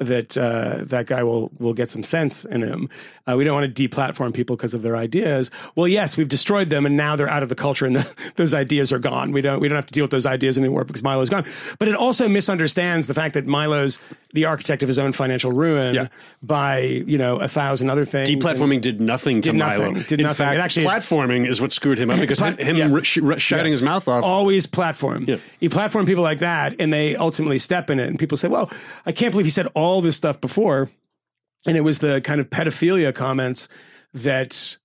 [0.00, 2.88] that uh, that guy will will get some sense in him.
[3.26, 5.50] Uh, we don't want to deplatform people because of their ideas.
[5.76, 8.52] Well, yes, we've destroyed them, and now they're out of the culture, and the, those
[8.52, 9.32] ideas are gone.
[9.32, 11.44] We don't we don't have to deal with those ideas anymore because Milo's gone.
[11.78, 13.98] But it also misunderstands the fact that Milo's
[14.32, 16.08] the architect of his own financial ruin Yeah.
[16.42, 18.28] by you know a thousand other things.
[18.28, 19.88] Deplatforming did nothing to Did Milo.
[19.90, 20.46] nothing, did In nothing.
[20.46, 23.00] fact, It actually- platforming is what screwed him up because Plat- him, yeah.
[23.02, 23.72] sh- sh- shouting Yes.
[23.72, 24.24] his mouth off.
[24.24, 25.24] Always platform.
[25.28, 25.36] Yeah.
[25.60, 28.08] You platform people like that, and they ultimately step in it.
[28.08, 28.70] And people say, "Well,
[29.06, 30.90] I can't believe he said all this stuff before."
[31.66, 33.68] And it was the kind of pedophilia comments
[34.12, 34.76] that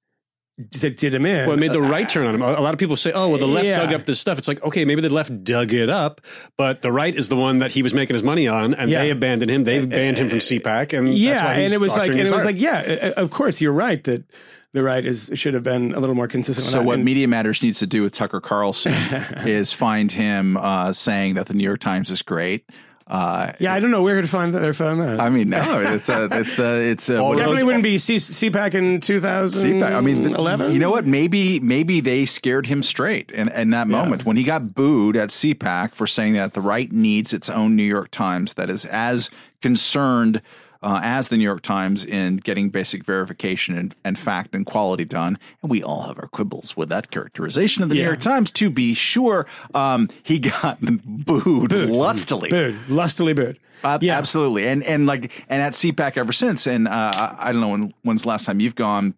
[0.82, 1.48] that did him in.
[1.48, 2.42] Well, it made the right turn on him.
[2.42, 3.80] A a lot of people say, "Oh, well, the left Yeah.
[3.80, 6.20] dug up this stuff." It's like, okay, maybe the left dug it up,
[6.58, 9.00] but the right is the one that he was making his money on, and Yeah.
[9.00, 9.64] they abandoned him.
[9.64, 12.20] They banned him from CPAC, and that's yeah, why he's and it was like, and
[12.20, 12.46] it was art.
[12.46, 14.26] like, yeah, uh, of course, you're right that
[14.74, 16.68] the right is should have been a little more consistent.
[16.68, 18.92] So what And- Media Matters needs to do with Tucker Carlson
[19.46, 22.66] is find him uh, saying that the New York Times is great.
[23.10, 24.60] Uh, Yeah, I don't know where to find that.
[24.60, 25.20] They found that.
[25.20, 28.18] I mean, no, it's a, it's the it's a, what Definitely those- wouldn't be C-
[28.18, 29.94] CPAC in 2011.
[29.96, 31.06] I mean, th- You know what?
[31.08, 35.30] Maybe maybe they scared him straight in, in that moment when he got booed at
[35.30, 39.30] CPAC for saying that the right needs its own New York Times that is as
[39.62, 40.42] concerned
[40.82, 45.06] uh, as the New York Times in getting basic verification and, and fact and quality
[45.06, 45.38] done.
[45.62, 48.70] And we all have our quibbles with that characterization of the New York Times, to
[48.70, 49.46] be sure.
[49.74, 52.50] Um, he got booed, lustily.
[52.50, 53.60] Booed, lustily booed.
[53.84, 54.68] Uh, yeah, Absolutely.
[54.68, 56.68] And and like and at CPAC ever since.
[56.68, 59.16] And uh, I, I don't know when when's the last time you've gone.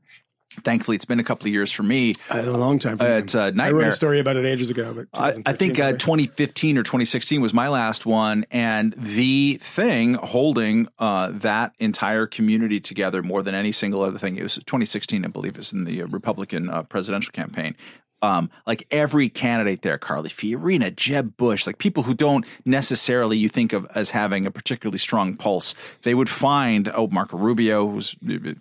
[0.63, 2.13] Thankfully, it's been a couple of years for me.
[2.29, 2.97] A long time.
[2.97, 3.15] For Uh, me.
[3.17, 5.93] it's a I wrote a story about it ages ago, but I, I think uh,
[5.93, 12.79] 2015 or 2016 was my last one, and the thing holding uh, that entire community
[12.79, 14.35] together more than any single other thing.
[14.37, 17.75] It was 2016, I believe, was in the Republican uh, presidential campaign.
[18.21, 23.49] Um, like every candidate there, Carly Fiorina, Jeb Bush, like people who don't necessarily you
[23.49, 28.15] think of as having a particularly strong pulse, they would find oh Marco Rubio, who's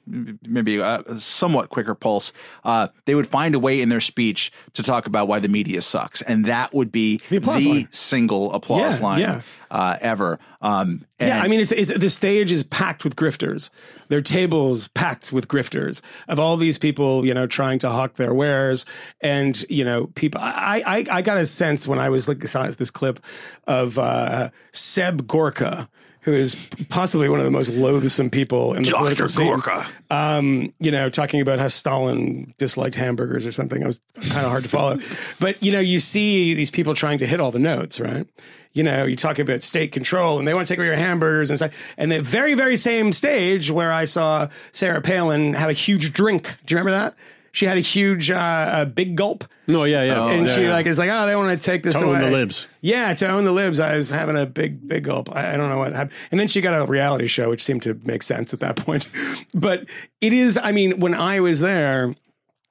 [0.06, 2.32] maybe a somewhat quicker pulse.
[2.64, 5.82] Uh, they would find a way in their speech to talk about why the media
[5.82, 7.88] sucks, and that would be The line.
[7.90, 9.40] single applause Yeah, line yeah.
[9.70, 10.38] Uh, ever.
[10.62, 13.70] Um, Yeah, I mean, it's, it's the stage is packed with grifters.
[14.08, 18.32] Their tables packed with grifters of all these people, you know, trying to hawk their
[18.32, 18.86] wares,
[19.20, 20.40] and you know, people.
[20.40, 23.20] I I, I got a sense when I was looking saw this clip
[23.66, 25.88] of uh, Seb Gorka.
[26.24, 26.54] Who is
[26.90, 29.46] possibly one of the most loathsome people in the political scene?
[29.46, 29.86] Gorka.
[30.10, 33.80] um, you know, talking about how Stalin disliked hamburgers or something.
[33.80, 34.98] It was kind of hard to follow.
[35.40, 38.26] but, you know, you see these people trying to hit all the notes, right?
[38.72, 41.50] You know, you talk about state control and they want to take away your hamburgers
[41.50, 41.94] and stuff.
[41.96, 46.56] And the very, very same stage where I saw Sarah Palin have a huge drink.
[46.66, 47.14] Do you remember that?
[47.52, 49.44] She had a huge, uh, a big gulp.
[49.66, 50.28] No, yeah, yeah.
[50.28, 50.72] and yeah, she yeah.
[50.72, 52.68] like is like, oh, they want to take this To own the libs.
[52.80, 53.80] Yeah, to own the libs.
[53.80, 55.34] I was having a big, big gulp.
[55.34, 56.12] I, I don't know what happened.
[56.30, 59.08] And then she got a reality show, which seemed to make sense at that point.
[59.54, 59.86] but
[60.20, 62.14] it is, I mean, when I was there,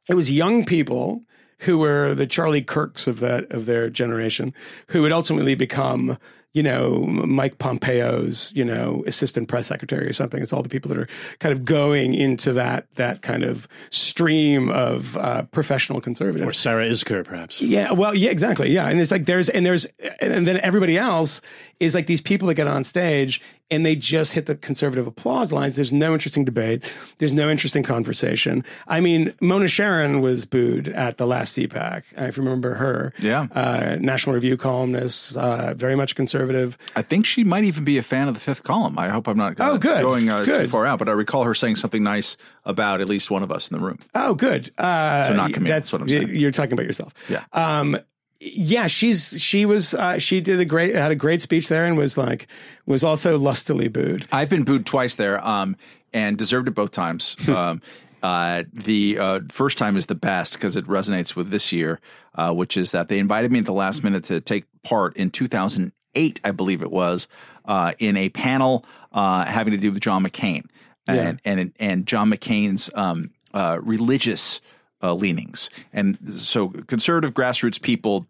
[0.08, 1.24] it was young people
[1.60, 4.54] who were the Charlie Kirks of that of their generation,
[4.88, 6.18] who would ultimately become,
[6.54, 10.42] you know, Mike Pompeo's, you know, assistant press secretary or something.
[10.42, 11.08] It's all the people that are
[11.40, 16.48] kind of going into that that kind of stream of uh, professional conservative.
[16.48, 17.62] Or Sarah Isgur, perhaps.
[17.62, 18.72] Yeah, well, yeah, exactly.
[18.72, 18.88] Yeah.
[18.88, 19.86] And it's like there's and there's
[20.22, 21.42] and then everybody else
[21.80, 23.42] is like these people that get on stage
[23.72, 25.76] and they just hit the conservative applause lines.
[25.76, 26.84] There's no interesting debate.
[27.20, 28.64] There's no interesting conversation.
[28.88, 32.04] I mean, Mona Charen was booed at the last CPAC.
[32.18, 33.14] If you remember her.
[33.20, 33.48] Yeah.
[33.52, 36.78] Uh, National Review columnist, uh, very much conservative.
[36.96, 38.98] I think she might even be a fan of the fifth column.
[38.98, 41.44] I hope I'm not uh, Oh, good, going uh, too far out, but I recall
[41.44, 44.00] her saying something nice about at least one of us in the room.
[44.16, 44.72] Oh, good.
[44.78, 46.30] Uh, So not committed, that's what I'm saying.
[46.30, 47.14] You're talking about yourself.
[47.30, 47.44] Yeah.
[47.54, 47.98] Um,
[48.40, 51.98] yeah, she's she was uh, she did a great had a great speech there and
[51.98, 52.48] was like
[52.86, 54.28] was also lustily booed.
[54.32, 55.76] I've been booed twice there, um,
[56.14, 57.36] and deserved it both times.
[57.50, 57.82] um,
[58.22, 62.00] uh, the uh, first time is the best because it resonates with this year,
[62.36, 65.32] uh, which is that they invited me at the last minute to take part in
[65.32, 67.28] 2008, I believe it was,
[67.64, 68.84] uh, in a panel
[69.14, 70.66] uh, having to do with John McCain
[71.10, 74.62] and and and John McCain's um, uh, religious
[75.02, 78.28] uh, leanings, and so conservative grassroots people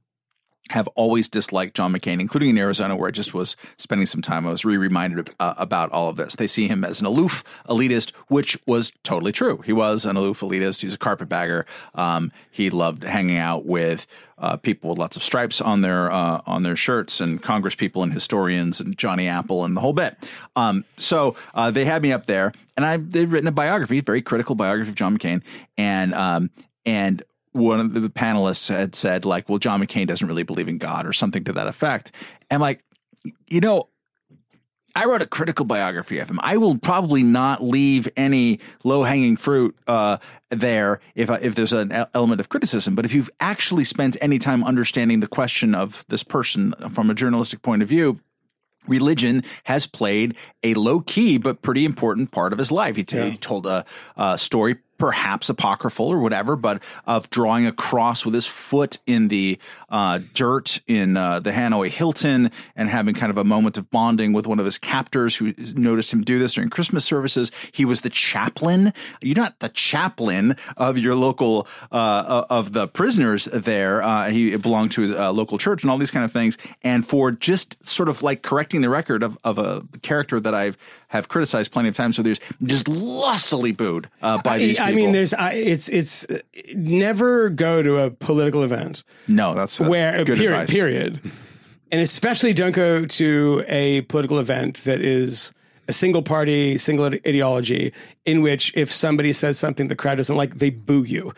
[0.69, 4.45] have always disliked John McCain, including in Arizona, where I just was spending some time.
[4.45, 6.35] I was re reminded uh, about all of this.
[6.35, 9.57] They see him as an aloof elitist, which was totally true.
[9.65, 10.81] He was an aloof elitist.
[10.81, 11.65] He's a carpetbagger.
[11.95, 14.05] Um, he loved hanging out with
[14.37, 18.03] uh, people with lots of stripes on their uh, on their shirts, and Congress people
[18.03, 20.17] and historians, and Johnny Apple, and the whole bit.
[20.55, 24.21] Um, so uh, they had me up there, and I they've written a biography, very
[24.21, 25.41] critical biography of John McCain,
[25.77, 26.51] and um,
[26.85, 30.77] and one of the panelists had said like well john mccain doesn't really believe in
[30.77, 32.11] god or something to that effect
[32.49, 32.83] and like
[33.47, 33.89] you know
[34.95, 36.39] I wrote a critical biography of him.
[36.41, 40.17] I will probably not leave any low hanging fruit uh,
[40.49, 42.95] there if if there's an element of criticism.
[42.95, 47.13] But if you've actually spent any time understanding the question of this person from a
[47.13, 48.19] journalistic point of view,
[48.87, 52.95] religion has played a low key but pretty important part of his life.
[52.95, 53.85] He, t- he told a,
[54.17, 59.29] a story, perhaps apocryphal or whatever, but of drawing a cross with his foot in
[59.29, 59.57] the
[59.89, 64.33] uh, dirt in uh, the Hanoi Hilton and having kind of a moment of bonding
[64.33, 67.51] with one of his captors who noticed him do this during Christmas services.
[67.71, 68.93] He was the chaplain.
[69.21, 74.03] You're not the chaplain of your local uh, of the prisoners there.
[74.03, 76.57] Uh, he belonged to his uh, local church and all these kind of things.
[76.83, 80.77] And for just sort of like correcting the record of, of a character that I've
[81.09, 84.88] have criticized plenty of times for years, just lustily booed uh, by these people.
[84.88, 86.25] I mean, there's I, it's it's
[86.75, 90.71] never go to a political event no, that's where good period advice.
[90.71, 91.21] period,
[91.91, 95.53] and especially don't go to a political event that is
[95.87, 97.93] a single party, single ideology,
[98.25, 101.33] in which if somebody says something the crowd doesn't like, they boo you.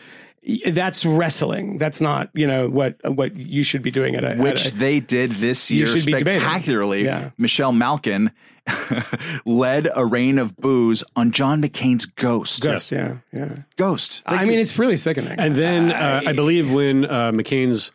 [0.66, 1.78] That's wrestling.
[1.78, 4.74] That's not you know what what you should be doing at a at which a-
[4.74, 7.04] they did this year spectacularly.
[7.04, 7.30] Yeah.
[7.38, 8.32] Michelle Malkin
[9.44, 12.62] led a reign of boos on John McCain's Ghost.
[12.62, 13.58] Ghost, yeah, yeah.
[13.76, 14.22] Ghost.
[14.26, 15.38] I mean, it's really sickening.
[15.38, 17.92] And then uh, I believe when uh, McCain's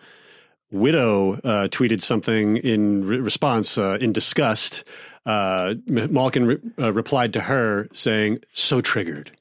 [0.71, 4.83] widow uh, tweeted something in re- response uh, in disgust,
[5.25, 9.31] uh, Malkin re- uh, replied to her saying, "So triggered."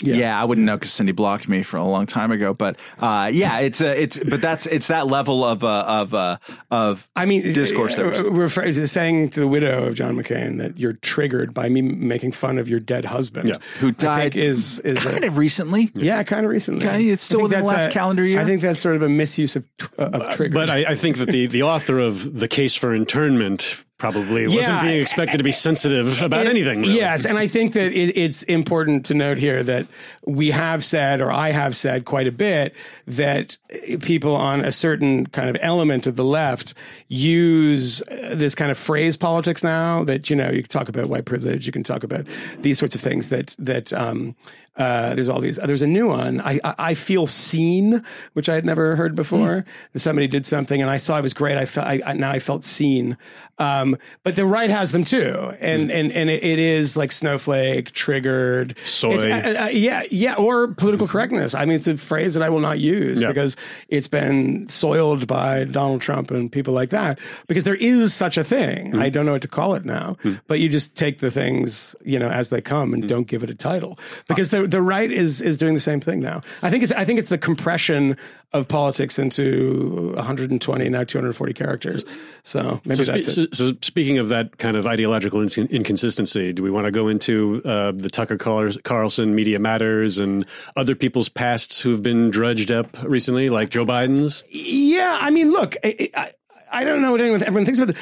[0.00, 0.40] Yeah.
[0.40, 2.54] I wouldn't know because Cindy blocked me for a long time ago.
[2.54, 6.38] But uh, yeah, it's uh, it's but that's it's that level of uh, of uh,
[6.70, 7.96] of I mean, discourse.
[7.96, 11.68] That uh, was, refer- saying to the widow of John McCain that you're triggered by
[11.68, 13.56] me making fun of your dead husband, Yeah.
[13.80, 15.90] Who I died think is is a- kind of recently.
[15.94, 16.86] yeah, kind of recently.
[16.86, 18.40] Okay, it's still I within the that's last calendar year?
[18.40, 20.54] I think that's sort of a misuse of tr- uh, of triggers.
[20.54, 24.82] But I, I think that the, the author of the case for internment probably wasn't
[24.82, 26.82] being expected to be sensitive about It- anything.
[26.82, 26.94] really.
[26.94, 29.86] Yes, and I think that it, it's important to note here that
[30.26, 32.74] we have said, or I have said quite a bit,
[33.06, 33.56] that
[34.02, 36.74] people on a certain kind of element of the left
[37.08, 40.04] use uh, this kind of phrase politics now.
[40.04, 42.26] That you know, you can talk about white privilege, you can talk about
[42.60, 43.30] these sorts of things.
[43.30, 44.34] That that um,
[44.76, 45.56] uh, there's all these.
[45.56, 46.40] There's a new one.
[46.40, 48.02] I, I I feel seen,
[48.32, 49.64] which I had never heard before.
[49.94, 51.56] Somebody did something, and I saw it was great.
[51.56, 53.16] I felt I, I, now I felt seen.
[53.58, 57.92] Um, but the right has them too, and and and it, it is like snowflake
[57.92, 59.14] triggered Soy.
[59.14, 61.54] It's, uh, uh, yeah, yeah, or political correctness.
[61.54, 63.28] I mean, it's a phrase that I will not use Yeah.
[63.28, 63.56] because
[63.88, 67.20] it's been soiled by Donald Trump and people like that.
[67.46, 68.92] Because there is such a thing.
[68.92, 68.98] Hmm.
[69.00, 70.16] I don't know what to call it now,
[70.48, 73.50] but you just take the things you know as they come and don't give it
[73.50, 76.40] a title because the the right is is doing the same thing now.
[76.62, 78.16] I think it's I think it's the compression
[78.52, 82.04] of politics into 120 now 240 characters.
[82.44, 83.54] So maybe So, that's spe- it.
[83.56, 87.08] so, so speaking of that kind of ideological in- inconsistency, do we want to go
[87.08, 90.46] into uh, the Tucker Carlson Media Matters and
[90.76, 94.44] other people's pasts who've been drudged up recently, like Joe Biden's?
[94.50, 96.30] Yeah, I mean, look, I, I,
[96.70, 97.96] I don't know what anyone everyone thinks about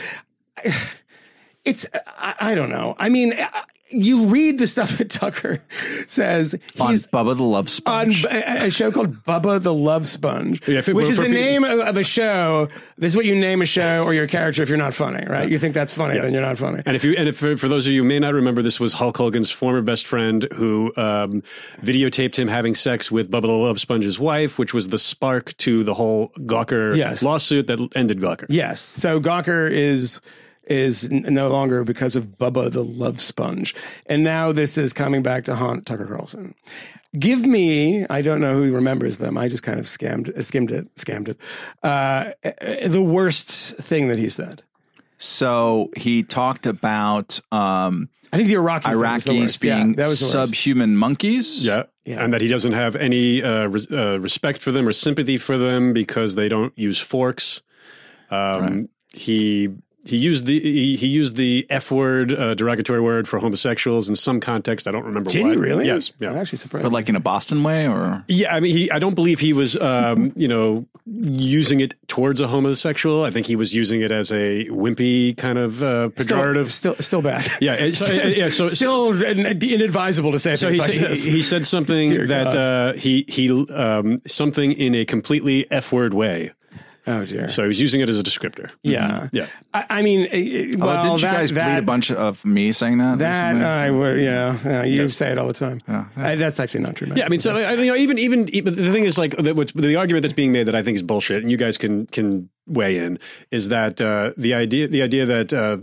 [0.65, 0.75] it.
[1.65, 1.87] It's
[2.19, 2.97] I, I don't know.
[2.99, 3.35] I mean,
[3.93, 5.63] you read the stuff that Tucker
[6.07, 6.59] says.
[6.81, 8.25] on He's Bubba the Love Sponge.
[8.25, 11.79] a, a show called Bubba the Love Sponge, Yeah, which is the pe- name of,
[11.81, 12.69] of a show.
[12.99, 15.49] This is what you name a show or your character if you're not funny, right?
[15.49, 16.83] You think that's funny, then you're not funny.
[16.87, 18.79] And if you and if for, for those of you who may not remember, this
[18.81, 21.43] was Hulk Hogan's former best friend who um,
[21.83, 25.85] videotaped him having sex with Bubba the Love Sponge's wife, which was the spark to
[25.85, 27.23] the whole Gawker Yes.
[27.23, 28.47] lawsuit that ended Gawker.
[28.49, 28.81] Yes.
[28.81, 30.21] So Gawker is
[30.67, 33.75] is n- no longer because of Bubba the Love Sponge,
[34.07, 36.55] and now this is coming back to haunt Tucker Carlson.
[37.19, 39.37] Give me, I don't know who remembers them.
[39.37, 41.37] I just kind of scammed, uh, skimmed it, scammed it.
[41.83, 44.63] Uh, uh, the worst thing that he said.
[45.19, 49.65] so he talked about um, I think the Iraqi thing the Iraqis worst.
[49.65, 50.53] Yeah, being that was the worst.
[50.53, 51.63] subhuman monkeys.
[51.65, 51.83] Yeah.
[52.07, 52.25] Yeah.
[52.25, 55.57] And that he doesn't have any uh, res- uh, respect for them or sympathy for
[55.59, 57.63] them because they don't use forks.
[58.31, 59.69] Um, He
[60.05, 64.17] he used the he, he used the F word, uh, derogatory word for homosexuals in
[64.17, 64.89] some context.
[64.89, 65.31] I don't remember.
[65.31, 65.51] Did what.
[65.53, 65.87] he really?
[65.87, 66.11] Yes.
[66.21, 66.83] I'm actually surprised.
[66.85, 68.55] But like in a Boston way, or Yeah.
[68.55, 68.91] I mean, he.
[68.91, 73.23] I don't believe he was, um, you know, using it towards a homosexual.
[73.25, 76.71] I think he was using it as a wimpy kind of uh, pejorative.
[76.71, 77.49] still, still bad.
[77.61, 77.75] yeah.
[77.75, 78.49] it- So, yeah.
[78.49, 81.25] So, still inadvisable to say So he, like said- this.
[81.25, 86.15] he said something Dear that uh, he he um, something in a completely f word
[86.15, 86.51] way.
[87.07, 87.49] Oh dear.
[87.49, 88.71] So he was using it as a descriptor.
[88.83, 89.29] yeah.
[89.33, 89.47] Yeah.
[89.75, 92.45] I, I mean, uh, oh, well, didn't you that, guys that, read a bunch of
[92.45, 93.19] me saying that?
[93.19, 93.67] That recently?
[93.67, 94.85] I would, yeah, yeah.
[94.85, 95.81] You say it all the time.
[95.89, 96.07] Yeah.
[96.17, 97.09] Uh, that's actually not true.
[97.09, 97.19] Matt.
[97.19, 99.57] Yeah, I mean, so I, you know, even even but the thing is, like, that
[99.57, 102.07] what's the argument that's being made that I think is bullshit, and you guys can
[102.07, 103.19] can weigh in,
[103.51, 105.79] is that uh, the idea the idea that uh,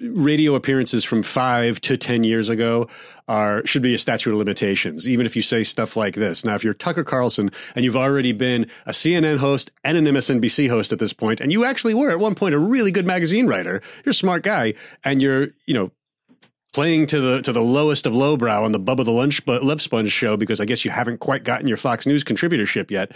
[0.00, 2.88] radio appearances from five to ten years ago
[3.26, 6.44] are should be a statute of limitations, even if you say stuff like this.
[6.44, 10.68] Now, if you're Tucker Carlson and you've already been a CNN host and an MSNBC
[10.68, 13.46] host at this point, and you actually were at one point a really good magazine
[13.46, 14.74] writer, you're a smart guy,
[15.04, 15.90] and you're you know
[16.72, 20.12] playing to the to the lowest of lowbrow on the Bubba the Lunch Love Sponge
[20.12, 23.12] show because I guess you haven't quite gotten your Fox News contributorship yet.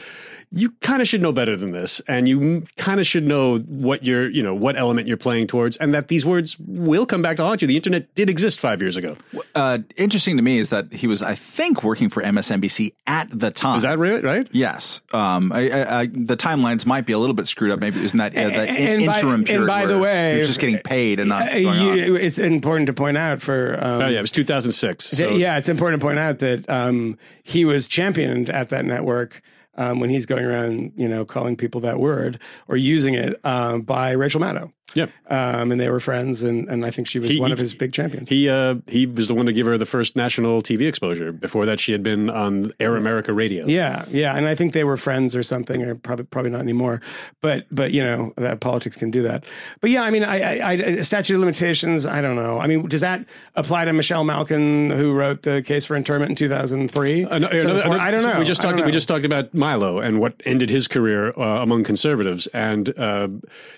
[0.55, 4.05] You kind of should know better than this, and you kind of should know what
[4.05, 7.37] you're you know what element you're playing towards, and that these words will come back
[7.39, 7.69] to haunt you.
[7.69, 9.17] The internet did exist five years ago.
[9.55, 13.51] uh, interesting to me is that he was, I think, working for MSNBC at the
[13.51, 13.77] time.
[13.77, 14.23] Is that right?
[14.23, 14.47] Right?
[14.53, 15.01] Yes.
[15.13, 17.81] Um, I, I, I, the timelines might be a little bit screwed up.
[17.81, 19.67] Maybe it was in that, uh, that in- And by- interim and period.
[19.67, 21.51] by the way, he was just getting paid and not.
[21.51, 25.05] Uh, you- it's important to point out for um, Oh yeah, it was 2006.
[25.07, 29.41] So yeah, it's important to point out that um, he was championed at that network
[29.77, 33.83] um, when he's going around, you know, calling people that word or using it um,
[33.83, 34.73] by Rachel Maddow.
[34.95, 35.07] Yeah.
[35.29, 37.59] um, and they were friends, and, and I think she was He- one he- of
[37.59, 38.29] his big champions.
[38.29, 41.33] He uh, he was the one to give her the first national TV exposure.
[41.33, 43.67] Before that, she had been on Air America Radio.
[43.67, 47.01] yeah, yeah, and I think they were friends or something, or probably probably not anymore.
[47.41, 49.45] But but you know that politics can do that.
[49.81, 52.07] But yeah, I mean, I, I, I statute of limitations.
[52.07, 52.59] I don't know.
[52.61, 53.25] I mean, does that
[53.55, 57.25] apply to Michelle Malkin, who wrote the case for internment in two thousand three?
[57.25, 58.39] Uh, no, another- another- I don't know.
[58.39, 58.85] We just talked.
[58.85, 63.29] We just talked about Milo and what ended his career uh, among conservatives, and uh,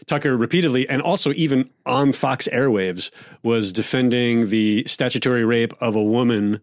[0.07, 3.11] Tucker repeatedly, and also even on Fox airwaves,
[3.43, 6.61] was defending the statutory rape of a woman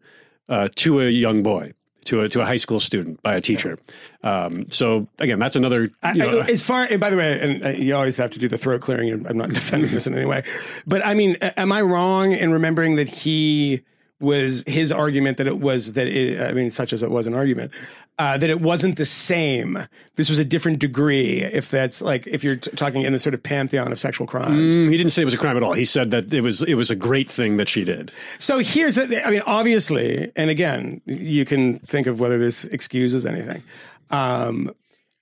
[0.49, 1.73] uh, to a young boy.
[2.05, 3.77] To a, to a high school student by a teacher.
[4.23, 5.87] Um, so again, that's another.
[6.01, 8.31] I, you know, I- as far, and by the way, and uh, you always have
[8.31, 9.11] to do the throat clearing.
[9.11, 10.41] and I'm not defending this in any way,
[10.87, 13.81] but I mean, am I wrong in remembering that he
[14.21, 17.33] was his argument that it was that it, I mean, such as it was an
[17.33, 17.71] argument,
[18.19, 19.87] uh, that it wasn't the same.
[20.15, 21.41] This was a different degree.
[21.41, 24.75] If that's like, if you're t- talking in the sort of pantheon of sexual crimes.
[24.75, 25.73] he didn't say it was a crime at all.
[25.73, 28.11] He said that it was it was a great thing that she did.
[28.39, 33.25] So here's, the, I mean, obviously, and again, you can think of whether this excuses
[33.25, 33.63] anything.
[34.09, 34.73] Um,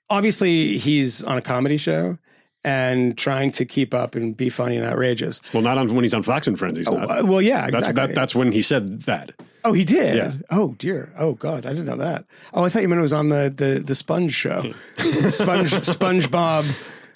[0.09, 2.17] obviously, he's on a comedy show
[2.63, 5.41] and trying to keep up and be funny and outrageous.
[5.53, 6.77] Well, not on when he's on Fox and Friends.
[6.77, 7.09] He's not.
[7.09, 8.07] Uh, well, yeah, that's exactly.
[8.07, 9.31] that, that's when he said that.
[9.63, 10.15] oh, he did.
[10.15, 10.33] Yeah.
[10.49, 11.13] Oh dear.
[11.17, 12.25] Oh God, I didn't know that.
[12.53, 16.65] Oh, I thought you meant it was on the the the Sponge show, Sponge SpongeBob,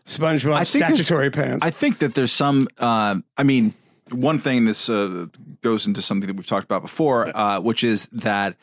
[0.05, 1.65] SpongeBob I think statutory pants.
[1.65, 2.67] I think that there's some.
[2.77, 3.73] Um, I mean,
[4.11, 5.27] one thing this uh,
[5.61, 8.55] goes into something that we've talked about before, uh, which is that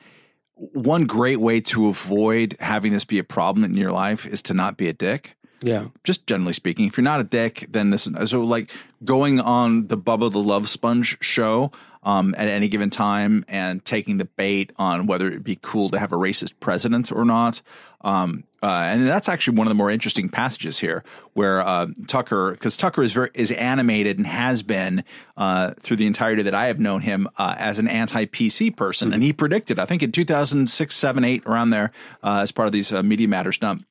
[0.55, 4.55] one great way to avoid having this be a problem in your life is to
[4.55, 5.35] not be a dick.
[5.63, 5.89] Yeah.
[6.05, 8.71] Just generally speaking, if you're not a dick, then this so like
[9.05, 11.71] going on the Bubba the Love Sponge show
[12.03, 15.99] um, at any given time and taking the bait on whether it'd be cool to
[15.99, 17.61] have a racist president or not.
[18.03, 21.03] Um, uh, and that's actually one of the more interesting passages here,
[21.35, 25.05] where uh, Tucker, because Tucker is very is animated and has been
[25.37, 29.13] uh, through the entirety that I have known him uh, as an anti PC person,
[29.13, 31.91] and he predicted, I think in 2006, 7, 8, around there,
[32.23, 33.85] uh, as part of these uh, Media Matters dump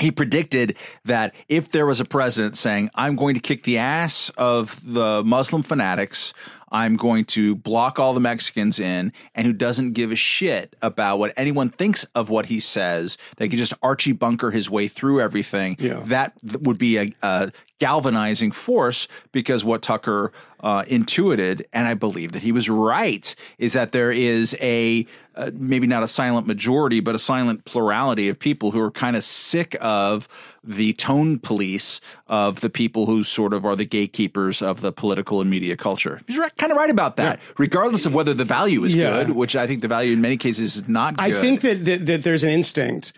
[0.00, 4.30] he predicted that if there was a president saying, I'm going to kick the ass
[4.36, 6.32] of the Muslim fanatics,
[6.70, 11.18] I'm going to block all the Mexicans in, and who doesn't give a shit about
[11.18, 15.20] what anyone thinks of what he says, they can just Archie bunker his way through
[15.20, 15.76] everything.
[15.78, 16.02] Yeah.
[16.06, 22.32] That would be a, a galvanizing force because what Tucker uh, intuited, and I believe
[22.32, 25.06] that he was right, is that there is a
[25.38, 29.16] uh, maybe not a silent majority, but a silent plurality of people who are kind
[29.16, 30.28] of sick of
[30.64, 35.40] the tone police of the people who sort of are the gatekeepers of the political
[35.40, 36.20] and media culture.
[36.26, 39.24] He's right, kind of right about that, regardless of whether the value is Yeah.
[39.24, 41.24] good, which I think the value in many cases is not good.
[41.24, 43.12] I think that, that that there's an instinct.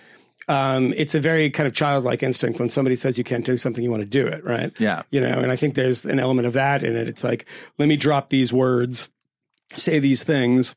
[0.47, 3.83] Um, it's a very kind of childlike instinct when somebody says you can't do something,
[3.85, 4.73] you want to do it, right?
[4.81, 5.03] Yeah.
[5.11, 7.09] You know, and I think there's an element of that in it.
[7.09, 7.47] It's like,
[7.79, 9.09] let me drop these words,
[9.75, 10.75] say these things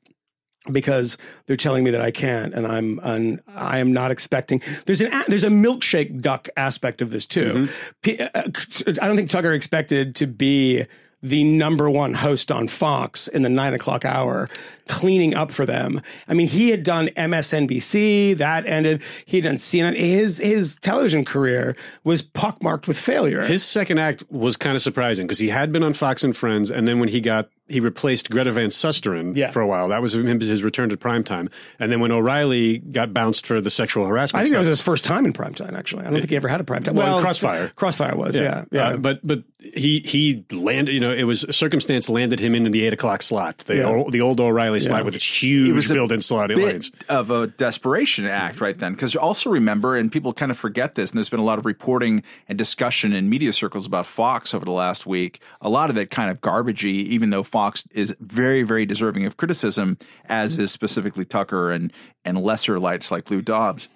[0.72, 4.62] because they're telling me that I can't, and I'm un, I am not expecting.
[4.86, 7.68] There's an a- there's a milkshake duck aspect of this too.
[8.02, 10.86] P- uh, I don't think Tucker expected to be
[11.22, 14.50] the number one host on Fox in the nine o'clock hour,
[14.88, 16.02] cleaning up for them.
[16.28, 19.02] I mean, he had done MSNBC, that ended.
[19.26, 19.96] He had done CNN.
[19.98, 23.44] His his television career was pockmarked with failure.
[23.44, 26.72] His second act was kind of surprising because he had been on Fox and Friends,
[26.72, 29.50] and then when he got he replaced Greta Van Susteren Yeah.
[29.52, 29.88] for a while.
[29.88, 31.50] That was him, his return to primetime.
[31.80, 34.82] And then when O'Reilly got bounced for the sexual harassment, I think that was his
[34.82, 35.74] first time in primetime.
[35.74, 36.94] Actually, I don't think he ever had a primetime.
[36.94, 37.70] Well, Well, Crossfire.
[37.76, 38.90] Crossfire was, yeah, yeah.
[38.90, 40.92] Uh, but but he he landed.
[40.94, 43.86] You know, it was circumstance landed him into the eight o'clock slot, the Yeah.
[43.86, 46.92] old, the old O'Reilly slot with its huge was a built-in slot bit lanes.
[47.10, 48.94] of a desperation act right then.
[48.94, 51.66] Because also remember, and people kind of forget this, and there's been a lot of
[51.66, 55.42] reporting and discussion in media circles about Fox over the last week.
[55.62, 59.38] A lot of it kind of garbagey, even though Fox is very, very deserving of
[59.38, 61.92] criticism, as is specifically Tucker and
[62.26, 63.88] and lesser lights like Lou Dobbs.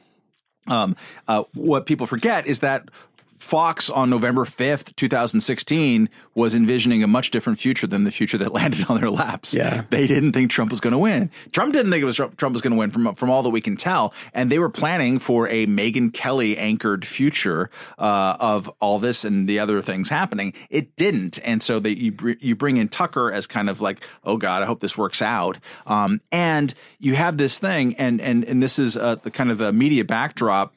[0.68, 0.96] Um,
[1.28, 2.90] uh, what people forget is that
[3.40, 8.54] Fox on November 5th, 2016 was envisioning a much different future than the future that
[8.54, 9.54] landed on their laps.
[9.54, 9.84] Yeah.
[9.90, 11.30] They didn't think Trump was going to win.
[11.52, 13.62] Trump didn't think it was Trump was going to win from from all that we
[13.62, 19.00] can tell, and they were planning for a Megyn Kelly anchored future uh, of all
[19.00, 20.54] this and the other things happening.
[20.70, 24.06] It didn't, and so they you br- you bring in Tucker as kind of like,
[24.24, 25.58] oh God, I hope this works out.
[25.86, 29.58] Um, and you have this thing, and and and this is uh, the kind of
[29.58, 30.74] the media backdrop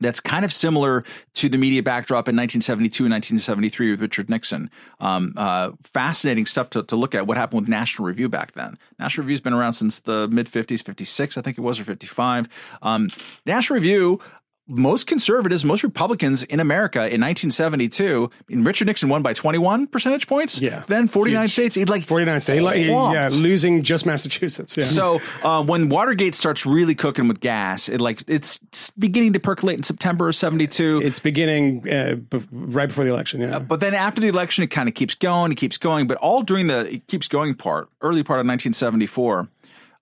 [0.00, 1.04] that's kind of similar
[1.34, 4.70] to the media backdrop in 1972 and 1973 with Richard Nixon.
[5.00, 7.26] Um, uh, fascinating stuff to, to look at.
[7.26, 8.78] What happened with National Review back then?
[8.98, 12.48] National Review's been around since the mid 50s, 56, I think it was, or 55.
[12.82, 13.08] Um,
[13.46, 14.20] National Review
[14.68, 20.26] most conservatives, most Republicans in America in 1972, I Richard Nixon won by 21 percentage
[20.26, 20.60] points.
[20.60, 20.84] Yeah.
[20.86, 21.52] Then 49 Huge.
[21.52, 22.62] states, he'd like 49 states.
[22.62, 24.76] Like, yeah, losing just Massachusetts.
[24.76, 24.84] Yeah.
[24.84, 29.40] So uh, when Watergate starts really cooking with gas, it like it's, it's beginning to
[29.40, 31.00] percolate in September of 72.
[31.02, 33.40] it's beginning uh, b- right before the election.
[33.40, 33.58] Yeah.
[33.58, 36.06] But then after the election, it kind of keeps going, it keeps going.
[36.06, 39.48] But all during the it keeps going part, early part of 1974,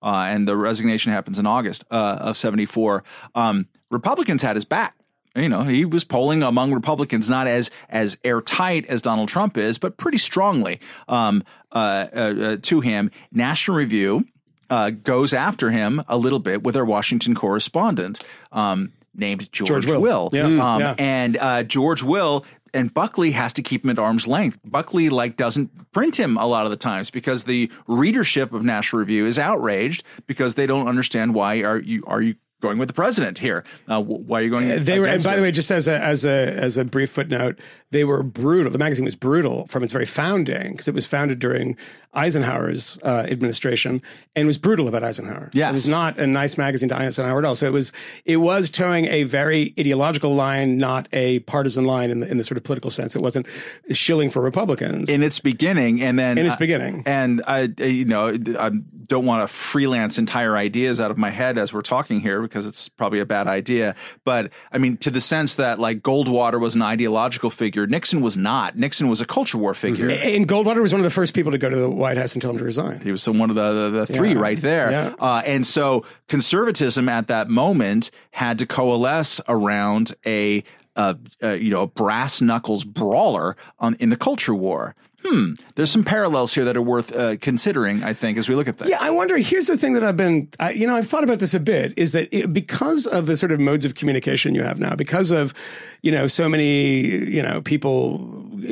[0.03, 3.05] uh, and the resignation happens in August uh, of 74.
[3.35, 4.95] Um, Republicans had his back.
[5.35, 9.77] You know, he was polling among Republicans, not as as airtight as Donald Trump is,
[9.79, 13.11] but pretty strongly um, uh, uh, uh, to him.
[13.33, 14.27] National Review
[14.71, 19.87] uh, goes after him a little bit with our Washington correspondent um, named George, George
[19.87, 20.01] Will.
[20.01, 20.31] Will.
[20.33, 20.45] Yeah.
[20.45, 20.95] Um, Yeah.
[20.99, 24.59] and uh, George Will and Buckley has to keep him at arm's length.
[24.65, 29.01] Buckley like doesn't print him a lot of the times because the readership of National
[29.01, 32.95] Review is outraged because they don't understand why are you are you going with the
[32.95, 33.65] president here?
[33.89, 34.83] Uh, why are you going?
[34.85, 37.59] they were, and by the way, just as a as a as a brief footnote,
[37.91, 38.73] they were brutal.
[38.73, 41.77] The magazine was brutal from its very founding because it was founded during
[42.15, 44.01] Eisenhower's uh, administration
[44.35, 45.51] and was brutal about Eisenhower.
[45.53, 45.69] Yes.
[45.69, 47.55] it was not a nice magazine to Eisenhower at all.
[47.55, 47.93] So it was
[48.25, 52.45] it was toeing a very ideological line, not a partisan line in the in the
[52.45, 53.15] sort of political sense.
[53.15, 53.47] It wasn't
[53.91, 55.09] shilling for Republicans.
[55.11, 57.03] in its beginning, and then In its uh, beginning.
[57.07, 58.29] and I, uh, you know,
[58.59, 58.71] I
[59.07, 62.67] don't want to freelance entire ideas out of my head as we're talking here because
[62.67, 63.95] it's probably a bad idea.
[64.25, 68.37] But I mean, to the sense that like Goldwater was an ideological figure, Nixon was
[68.37, 68.77] not.
[68.77, 70.09] Nixon was a culture war figure.
[70.11, 72.43] and Goldwater was one of the first people to go to the White House and
[72.43, 73.01] tell him to resign.
[73.01, 74.39] He was one of the, the, the three Yeah.
[74.41, 74.91] right there.
[74.91, 75.15] Yeah.
[75.19, 80.63] Uh, and so conservatism at that moment had to coalesce around a,
[80.97, 84.95] uh, uh, you know, a brass knuckles brawler on, in the culture war.
[85.25, 85.55] Hmm.
[85.75, 88.79] There's some parallels here that are worth uh, considering, I think, as we look at
[88.79, 88.89] this.
[88.89, 89.37] Yeah, I wonder.
[89.39, 91.95] Here's the thing that I've been, I, you know, I've thought about this a bit.
[91.97, 95.31] Is that it, because of the sort of modes of communication you have now, because
[95.31, 95.55] of,
[96.03, 98.19] you know, so many, you know, people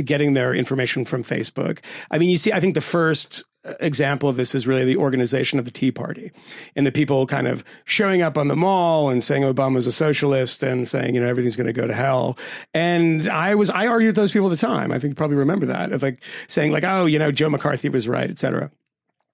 [0.05, 1.79] getting their information from Facebook.
[2.11, 3.45] I mean, you see, I think the first
[3.81, 6.33] example of this is really the organization of the Tea Party
[6.77, 10.63] and the people kind of showing up on the mall and saying Obama's a socialist
[10.63, 12.39] and saying, you know, everything's going to go to hell.
[12.75, 14.93] And I was, I argued with those people at the time.
[14.93, 17.89] I think you probably remember that of like saying like, oh, you know, Joe McCarthy
[17.89, 18.71] was right, et cetera.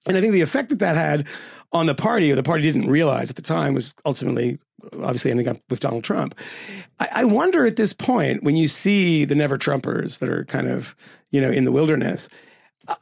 [0.06, 1.26] And I think the effect that that had
[1.72, 4.58] on the party, or the party didn't realize at the time, was ultimately
[4.94, 6.34] obviously ending up with Donald Trump.
[6.98, 10.68] I, I wonder at this point, when you see the never Trumpers that are kind
[10.68, 10.96] of,
[11.30, 12.28] you know, in the wilderness,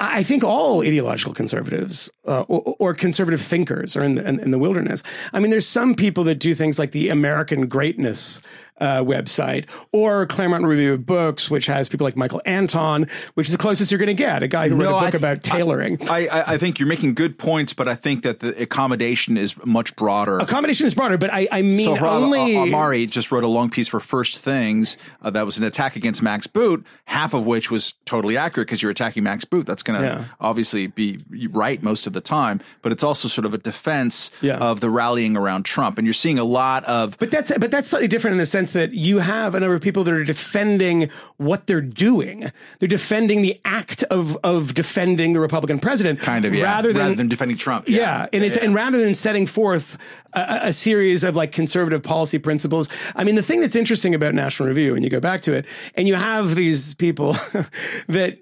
[0.01, 4.51] I think all ideological conservatives uh, or, or conservative thinkers are in the, in, in
[4.51, 5.03] the wilderness.
[5.33, 8.41] I mean, there's some people that do things like the American Greatness
[8.81, 13.53] uh, website or Claremont Review of Books, which has people like Michael Anton, which is
[13.53, 14.43] the closest you're going to get.
[14.43, 15.99] A guy who wrote a book I- about tailoring.
[16.09, 19.55] I, I, I think you're making good points, but I think that the accommodation is
[19.65, 20.39] much broader.
[20.39, 22.55] Accommodation is broader, but I, I mean Sohrab only.
[22.55, 26.23] Ahmari just wrote a long piece for First Things uh, that was an attack against
[26.23, 29.67] Max Boot, half of which was totally accurate because you're attacking Max Boot.
[29.67, 30.25] That's going to Yeah.
[30.41, 31.19] obviously be
[31.51, 34.59] right most of the time, but it's also sort of a defense Yeah.
[34.59, 35.99] of the rallying around Trump.
[35.99, 38.68] And you're seeing a lot of But that's but that's slightly different in the sense
[38.73, 42.51] that you have a number of people that are defending what they're doing.
[42.79, 47.29] They're defending the act of of defending the Republican president, kind of yeah, rather than.
[47.29, 47.89] defending Trump.
[47.89, 49.99] yeah, and it's and rather than setting forth
[50.33, 52.89] a, a series of like conservative policy principles.
[53.17, 55.67] I mean, the thing that's interesting about National Review, and you go back to it,
[55.95, 57.33] and you have these people
[58.09, 58.39] that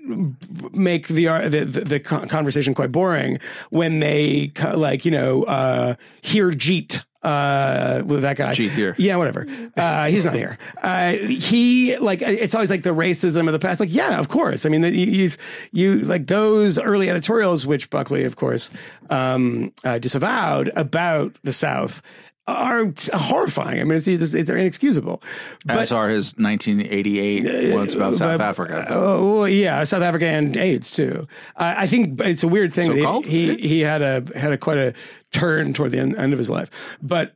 [0.72, 3.38] make the the, the, the conversation quite boring
[3.70, 8.54] when they like you know uh, hear Jeet uh, with that guy.
[8.54, 8.94] Here.
[8.98, 9.46] Yeah, whatever.
[9.76, 10.58] Uh, he's not here.
[10.80, 13.80] Uh, he like it's always like the racism of the past.
[13.80, 14.64] Like, yeah, of course.
[14.64, 15.30] I mean, you you,
[15.72, 18.70] you like those early editorials, which Buckley, of course,
[19.10, 22.00] um, uh, disavowed about the South.
[22.48, 23.80] Are horrifying.
[23.80, 25.20] I mean, it's, it's, they're inexcusable.
[25.68, 28.86] as are his 1988 uh, ones about uh, South but- Africa.
[28.88, 31.26] Oh well, yeah, South Africa and AIDS too.
[31.56, 32.92] I I think it's a weird thing.
[32.92, 33.66] So-called he AIDS?
[33.66, 34.94] he had a had a quite a
[35.32, 37.34] turn toward the end, end of his life, but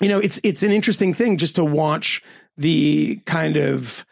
[0.00, 2.22] you know, it's it's an interesting thing just to watch
[2.56, 4.04] the kind of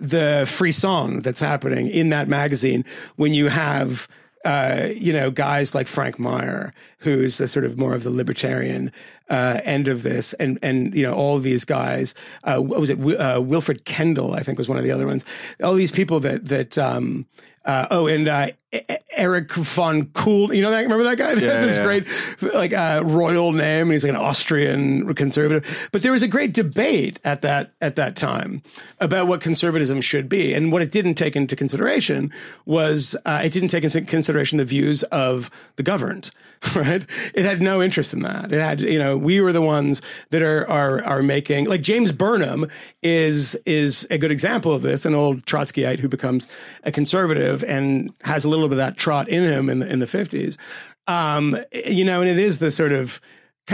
[0.00, 2.84] the frisson that's happening in that magazine
[3.16, 4.08] when you have
[4.44, 8.92] uh, you know guys like Frank Meyer, who's the sort of more of the libertarian
[9.30, 12.14] uh, end of this, and and you know all of these guys.
[12.44, 12.98] Uh, what was it?
[12.98, 15.24] Uh, Willmoore Kendall, I think, was one of the other ones.
[15.62, 16.78] All these people that that.
[16.78, 17.26] Um,
[17.64, 18.48] uh, oh, and uh,
[19.18, 20.52] Eric von Kuhl.
[20.52, 20.82] You know that?
[20.82, 21.34] Remember that guy?
[21.38, 21.84] That has this yeah.
[21.84, 23.86] great like uh, royal name.
[23.86, 25.88] and He's like an Austrian conservative.
[25.92, 28.62] But there was a great debate at that at that time
[29.00, 32.32] about what conservatism should be, and what it didn't take into consideration
[32.66, 36.30] was uh, it didn't take into consideration the views of the governed.
[36.74, 37.06] Right?
[37.34, 38.52] It had no interest in that.
[38.52, 42.10] It had you know we were the ones that are are are making like James
[42.10, 42.68] Burnham
[43.00, 46.48] is is a good example of this, an old Trotskyite who becomes
[46.82, 50.00] a conservative and has a little bit of that trot in him in the in
[50.00, 50.58] the fifties.
[51.06, 53.20] Um, you know, and it is the sort of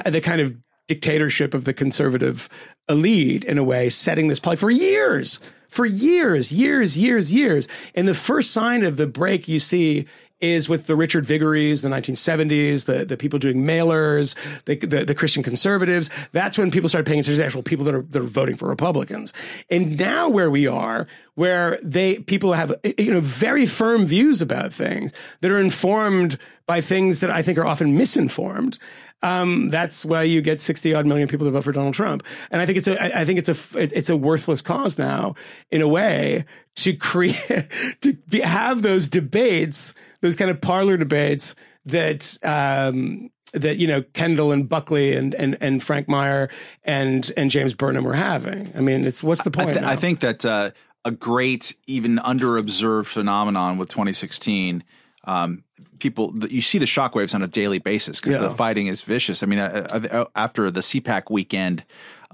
[0.04, 0.54] the kind of
[0.86, 2.48] dictatorship of the conservative
[2.88, 7.68] elite in a way, setting this play for years, for years, years, years, years.
[7.94, 10.06] And the first sign of the break you see
[10.52, 14.34] is with the Richard Vigueries, the 1970s, the, the people doing mailers,
[14.64, 16.10] the, the, the Christian conservatives.
[16.32, 18.68] That's when people started paying attention to actual people that are, that are voting for
[18.68, 19.32] Republicans.
[19.70, 24.72] And now where we are, where they, people have, you know, very firm views about
[24.72, 28.78] things that are informed by things that I think are often misinformed.
[29.24, 32.24] Um, that's why you get 60 odd million people to vote for Donald Trump.
[32.50, 35.34] And I think it's a, I think it's a, it's a worthless cause now
[35.70, 36.44] in a way
[36.76, 37.68] to create,
[38.02, 44.00] to be, have those debates, those kind of parlor debates that, um, that you know
[44.14, 46.48] Kendall and Buckley and and and Frank Meyer
[46.82, 48.72] and and James Burnham were having.
[48.74, 49.68] I mean, it's what's the point?
[49.70, 49.84] I, th-?
[49.84, 50.70] I think that uh,
[51.04, 54.82] a great, even underobserved phenomenon with 2016.
[55.26, 55.62] Um,
[55.98, 58.42] people, you see the shockwaves on a daily basis because Yeah.
[58.48, 59.42] the fighting is vicious.
[59.42, 61.84] I mean, uh, uh, after the CPAC weekend,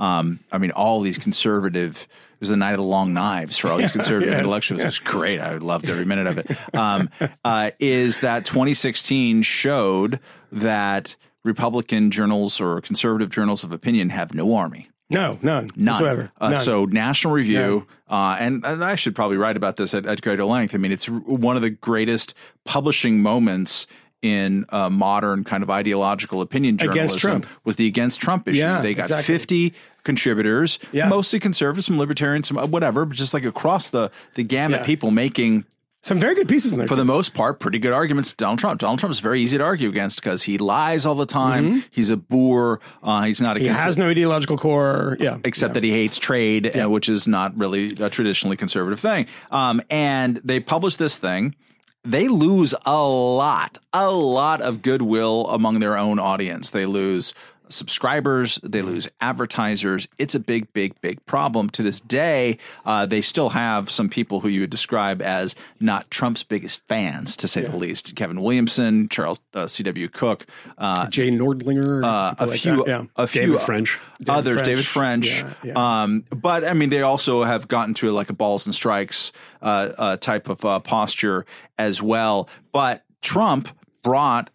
[0.01, 2.09] um, I mean, all these conservative.
[2.35, 4.81] It was a night of the long knives for all these conservative yes, intellectuals.
[4.81, 5.41] It was great.
[5.41, 6.75] I loved every minute of it.
[6.75, 7.11] Um,
[7.45, 10.21] uh, is that 2016 showed
[10.51, 14.89] that Republican journals or conservative journals of opinion have no army.
[15.11, 15.93] no, none, None.
[15.93, 16.33] whatsoever.
[16.41, 16.61] Uh, None.
[16.65, 20.45] So National Review, uh, and, and I should probably write about this at, at greater
[20.47, 20.75] length.
[20.75, 22.33] I mean, it's one of the greatest
[22.65, 23.87] publishing moments
[24.23, 27.47] in uh, modern kind of ideological opinion journalism Against Trump.
[27.65, 28.59] was the against Trump issue.
[28.59, 29.39] Yeah, they got exactly.
[29.39, 29.75] 50
[30.05, 31.09] contributors, Yeah.
[31.09, 34.87] mostly conservatives, some libertarians, some uh, whatever, but just like across the, the gamut, Yeah.
[34.87, 35.65] people making
[36.03, 36.89] some very good pieces in there.
[36.89, 38.33] for the most part, pretty good arguments.
[38.33, 38.81] Donald Trump.
[38.81, 41.85] Donald Trump is very easy to argue against because he lies all the time.
[41.91, 42.81] He's a boor.
[43.03, 43.69] Uh, he's not a Mm-hmm.
[43.69, 45.19] he has no ideological core.
[45.21, 49.27] Yeah, except that he hates trade, uh, which is not really a traditionally conservative thing.
[49.51, 51.55] Um, and they publish this thing.
[52.03, 56.71] They lose a lot, a lot of goodwill among their own audience.
[56.71, 57.35] They lose
[57.71, 60.09] subscribers, they lose advertisers.
[60.19, 61.71] It's a big, big, big problem.
[61.71, 66.11] To this day, uh, they still have some people who you would describe as not
[66.11, 68.15] Trump's biggest fans, to say the least.
[68.17, 70.09] Kevin Williamson, Charles uh, C.W.
[70.09, 70.47] Cooke,
[70.79, 73.05] uh, Jay Nordlinger, uh, a like few, yeah.
[73.17, 73.99] a few David French.
[74.29, 74.67] others, French.
[74.67, 75.41] David French.
[75.41, 76.03] Yeah, yeah.
[76.03, 79.33] Um, but I mean, they also have gotten to like a balls and strikes
[79.63, 81.47] uh, uh, type of uh, posture
[81.79, 82.49] as well.
[82.73, 83.69] But Trump
[84.03, 84.51] brought.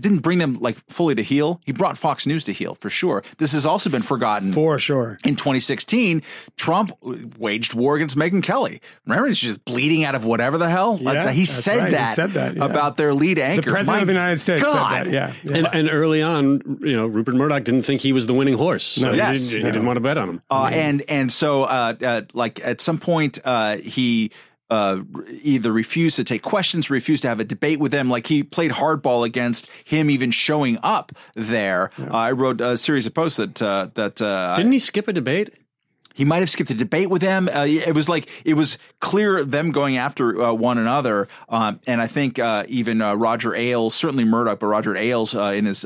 [0.00, 1.60] Didn't bring them like fully to heel.
[1.64, 3.22] He brought Fox News to heel for sure.
[3.38, 5.18] This has also been forgotten for sure.
[5.24, 6.22] in 2016,
[6.56, 6.92] Trump
[7.38, 8.80] waged war against Megyn Kelly.
[9.06, 10.98] Remember, she's just bleeding out of whatever the hell.
[11.00, 11.88] Yeah, he said right.
[11.88, 12.64] He that, said that, yeah.
[12.64, 13.62] about their lead anchor.
[13.66, 15.06] The president My of the United States said God.
[15.06, 15.32] that, yeah.
[15.44, 15.56] Yeah.
[15.56, 18.84] And, and early on, you know, Rupert Murdoch didn't think he was the winning horse.
[18.84, 19.50] So he, Yes.
[19.50, 20.42] didn't, he didn't want to bet on him.
[20.50, 24.30] Uh, and and so uh, uh, like at some point uh, he
[24.70, 25.02] uh,
[25.42, 28.08] either refused to take questions, refused to have a debate with them.
[28.08, 31.90] Like he played hardball against him even showing up there.
[32.00, 35.12] Uh, I wrote a series of posts that uh, that uh, Didn't he skip a
[35.12, 35.50] debate?
[36.14, 37.48] he might have skipped a debate with them.
[37.48, 41.28] Uh, it was like it was clear them going after uh, one another.
[41.48, 45.52] Um, and I think uh, even uh, Roger Ailes, certainly Murdoch, but Roger Ailes uh,
[45.54, 45.82] in his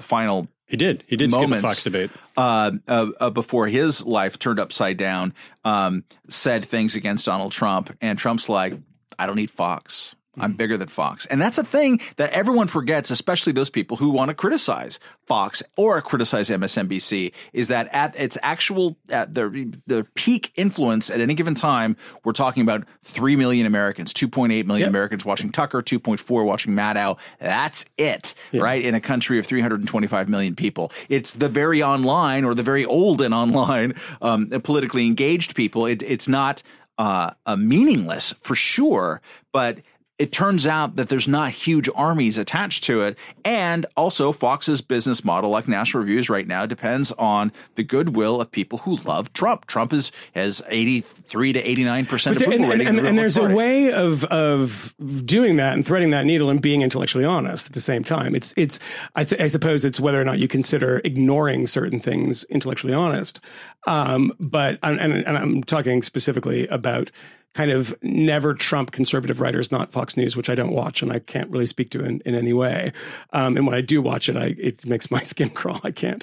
[0.00, 1.04] final He did.
[1.06, 2.10] He did moments, skip a Fox debate.
[2.36, 5.32] uh, uh, uh, before his life turned upside down,
[5.64, 8.74] um, said things against Donald Trump, and Trump's like,
[9.16, 10.15] "I don't need Fox.
[10.38, 14.10] I'm bigger than Fox," and that's a thing that everyone forgets, especially those people who
[14.10, 17.32] want to criticize Fox or criticize MSNBC.
[17.52, 19.52] Is that at its actual at their
[19.86, 24.86] their peak influence at any given time, we're talking about three million Americans, 2.8 million
[24.86, 24.88] Yep.
[24.88, 27.18] Americans watching Tucker, 2.4 watching Maddow.
[27.40, 28.82] That's it, right?
[28.84, 33.22] In a country of 325 million people, it's the very online or the very old
[33.22, 35.86] and online um, politically engaged people.
[35.86, 36.62] It, it's not
[36.98, 39.20] uh, uh, meaningless for sure,
[39.52, 39.80] but
[40.18, 43.18] it turns out that there's not huge armies attached to it.
[43.44, 48.50] And also, Fox's business model, like National Reviews right now, depends on the goodwill of
[48.50, 49.66] people who love Trump.
[49.66, 52.86] Trump is has 83 to 89 percent approval and, rating.
[52.86, 54.94] and, the and there's a way of of
[55.24, 58.34] doing that and threading that needle and being intellectually honest at the same time.
[58.34, 58.80] It's it's
[59.14, 63.40] I, su- I suppose it's whether or not you consider ignoring certain things intellectually honest.
[63.86, 67.10] Um, but and, and, and I'm talking specifically about
[67.56, 71.20] kind of never Trump conservative writers, not Fox News, which I don't watch and I
[71.20, 72.92] can't really speak to in, in any way.
[73.32, 75.80] Um, and when I do watch it, I it makes my skin crawl.
[75.82, 76.22] I can't.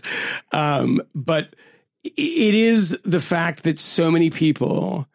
[0.51, 1.55] Um, but
[2.03, 5.07] it is the fact that so many people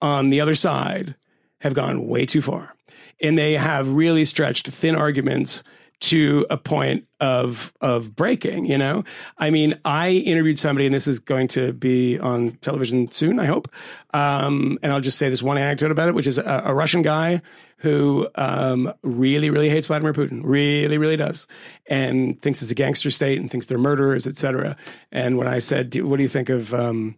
[0.00, 1.14] on the other side
[1.60, 2.74] have gone way too far.
[3.20, 5.62] And they have really stretched thin arguments
[6.02, 8.66] to a point of of breaking.
[8.66, 9.04] You know,
[9.38, 13.46] I mean, I interviewed somebody, and this is going to be on television soon, I
[13.46, 13.68] hope.
[14.12, 17.02] Um, and I'll just say this one anecdote about it, which is a, a Russian
[17.02, 17.40] guy
[17.78, 21.46] who um, really, really hates Vladimir Putin, really, really does,
[21.86, 24.76] and thinks it's a gangster state and thinks they're murderers, et cetera.
[25.10, 27.16] And when I said, "What do you think of?" Um,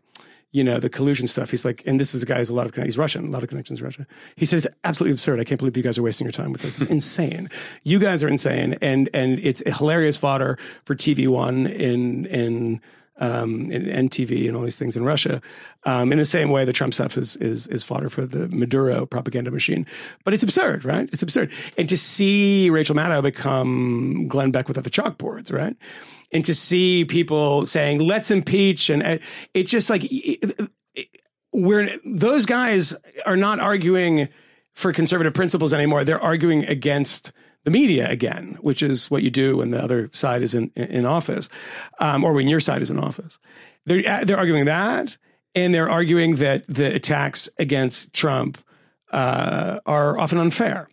[0.55, 1.51] you know, the collusion stuff.
[1.51, 3.43] He's like, and this is a guy who's a lot of, he's Russian, a lot
[3.43, 4.07] of connections to Russia.
[4.37, 5.41] He says, it's absolutely absurd.
[5.41, 6.81] I can't believe you guys are wasting your time with this.
[6.81, 7.51] It's insane.
[7.83, 8.79] You guys are insane.
[8.81, 12.81] And, and it's hilarious fodder for TV one in, in,
[13.19, 15.43] um, in NTV and all these things in Russia.
[15.87, 19.07] Um, in the same way, the Trump stuff is, is, is fodder for the Maduro
[19.07, 19.87] propaganda machine.
[20.23, 21.09] But it's absurd, right?
[21.13, 21.51] It's absurd.
[21.77, 25.77] And to see Rachel Maddow become Glenn Beck without the chalkboards, right?
[26.35, 29.19] And to see people saying let's impeach and uh,
[29.55, 30.03] it's just like
[31.53, 32.95] we're those guys
[33.25, 34.29] are not arguing
[34.75, 36.03] for conservative principles anymore.
[36.03, 37.31] They're arguing against
[37.63, 41.07] the media again which is what you do when the other side is in in
[41.07, 41.49] office
[42.01, 43.39] um, or when your side is in office.
[43.87, 45.17] They're uh, they're arguing that
[45.55, 48.59] and they're arguing that the attacks against Trump
[49.13, 50.89] uh, are often unfair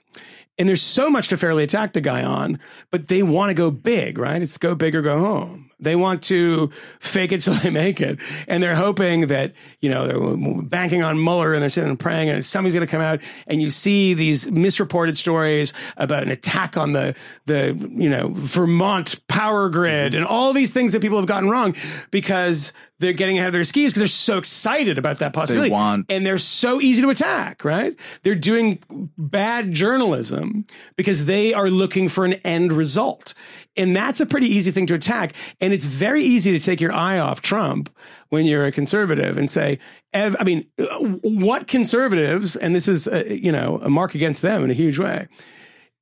[0.62, 2.60] and there's so much to fairly attack the guy on,
[2.92, 4.40] but they want to go big, right?
[4.40, 5.71] It's go big or go home.
[5.82, 8.20] They want to fake it till they make it.
[8.48, 12.30] And they're hoping that, you know, they're banking on Mueller and they're sitting and praying
[12.30, 16.78] and somebody's going to come out and you see these misreported stories about an attack
[16.78, 20.18] on the, the, you know, Vermont power grid mm-hmm.
[20.18, 21.76] and all these things that people have gotten wrong
[22.12, 25.70] because they're getting ahead of their skis because they're so excited about that possibility.
[25.70, 27.96] They want- and they're so easy to attack, right?
[28.24, 33.34] They're doing bad journalism because they are looking for an end result.
[33.78, 35.34] And that's a pretty easy thing to attack.
[35.62, 37.90] And it's very easy to take your eye off Trump
[38.30, 39.80] when you're a conservative and say,
[40.14, 40.86] I mean, uh,
[41.22, 45.00] what conservatives, and this is, uh, you know, a mark against them in a huge
[45.00, 45.28] way.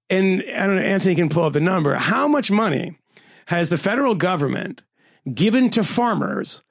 [0.09, 1.93] And I don't know, Anthony can pull up the number.
[1.93, 2.97] How much money
[3.45, 4.81] has the federal government
[5.31, 6.63] given to farmers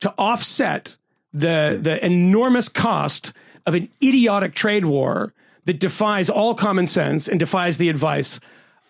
[0.00, 0.96] to offset
[1.32, 3.32] the, the enormous cost
[3.66, 5.32] of an idiotic trade war
[5.64, 8.40] that defies all common sense and defies the advice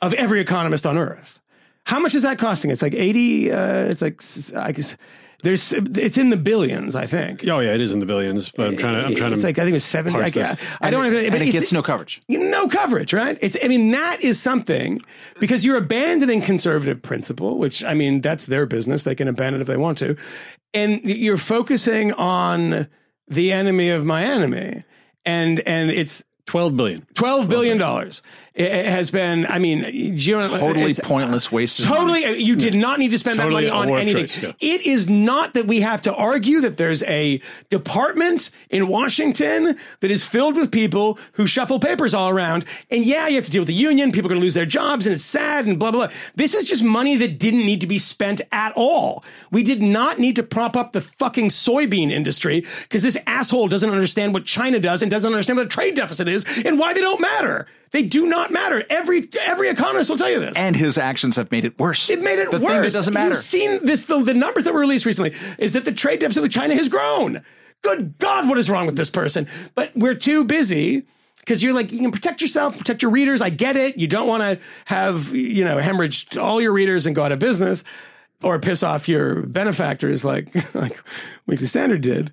[0.00, 1.38] of every economist on earth?
[1.84, 2.70] How much is that costing?
[2.70, 4.22] It's like 80, uh, it's like,
[4.56, 4.96] I guess,
[5.42, 7.46] there's, it's in the billions, I think.
[7.48, 8.48] Oh yeah, it is in the billions.
[8.48, 9.08] But I'm trying to.
[9.08, 9.48] I'm trying it's to.
[9.48, 10.16] like, I think it was 70.
[10.16, 10.68] I, parse this.
[10.80, 11.20] I don't and, know.
[11.20, 12.20] and it gets no coverage.
[12.28, 13.36] No coverage, right?
[13.40, 15.00] It's, I mean, that is something
[15.40, 19.02] because you're abandoning conservative principle, which, I mean, that's their business.
[19.02, 20.16] They can abandon it if they want to.
[20.74, 22.86] And you're focusing on
[23.26, 24.84] the enemy of my enemy.
[25.24, 27.06] And, and it's, Twelve billion.
[27.14, 28.20] Twelve billion dollars
[28.54, 29.46] it has been.
[29.46, 31.80] I mean, you know, Totally pointless waste.
[31.80, 32.42] of Totally, money.
[32.42, 34.52] you did not need to spend Totally that money on anything.
[34.60, 34.74] yeah.
[34.74, 40.10] It is not that we have to argue that there's a department in Washington that
[40.10, 42.64] is filled with people who shuffle papers all around.
[42.90, 44.12] And yeah, you have to deal with the union.
[44.12, 46.16] People are going to lose their jobs, and it's sad, and blah blah blah.
[46.34, 49.24] This is just money that didn't need to be spent at all.
[49.50, 53.88] We did not need to prop up the fucking soybean industry because this asshole doesn't
[53.90, 57.00] understand what China does and doesn't understand what the trade deficit is and why they
[57.00, 57.66] don't matter.
[57.92, 58.82] They do not matter.
[58.90, 60.56] Every every economist will tell you this.
[60.56, 62.08] and his actions have made it worse.
[62.10, 62.70] It made it the worse.
[62.72, 63.28] Thing that doesn't matter.
[63.30, 64.04] You've seen this.
[64.04, 66.88] The, the numbers that were released recently is that the trade deficit with China has
[66.88, 67.42] grown.
[67.82, 69.46] Good God, what is wrong with this person?
[69.74, 71.04] But we're too busy
[71.40, 73.42] because you're like you can protect yourself, protect your readers.
[73.42, 73.98] I get it.
[73.98, 77.38] You don't want to have you know hemorrhage all your readers and go out of
[77.40, 77.84] business
[78.42, 80.98] or piss off your benefactors like like
[81.46, 82.32] Weekly Standard did.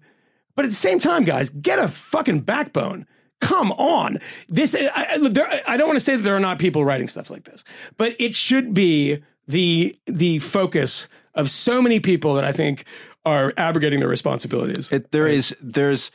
[0.55, 3.07] But at the same time, guys, get a fucking backbone.
[3.39, 4.17] Come on.
[4.47, 7.29] This, I, there, I don't want to say that there are not people writing stuff
[7.29, 7.63] like this,
[7.97, 12.85] but it should be the, the focus of so many people that I think
[13.25, 16.11] are abrogating their responsibilities It, there is there's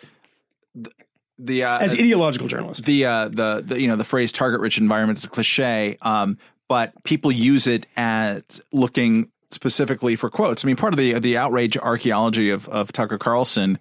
[0.75, 0.91] the,
[1.39, 2.85] the uh, as ideological journalists.
[2.85, 6.39] the uh the, the you know the phrase target rich environment is a cliche um
[6.67, 11.37] but people use it at looking specifically for quotes i mean part of the the
[11.37, 13.79] outrage archaeology of of tucker carlson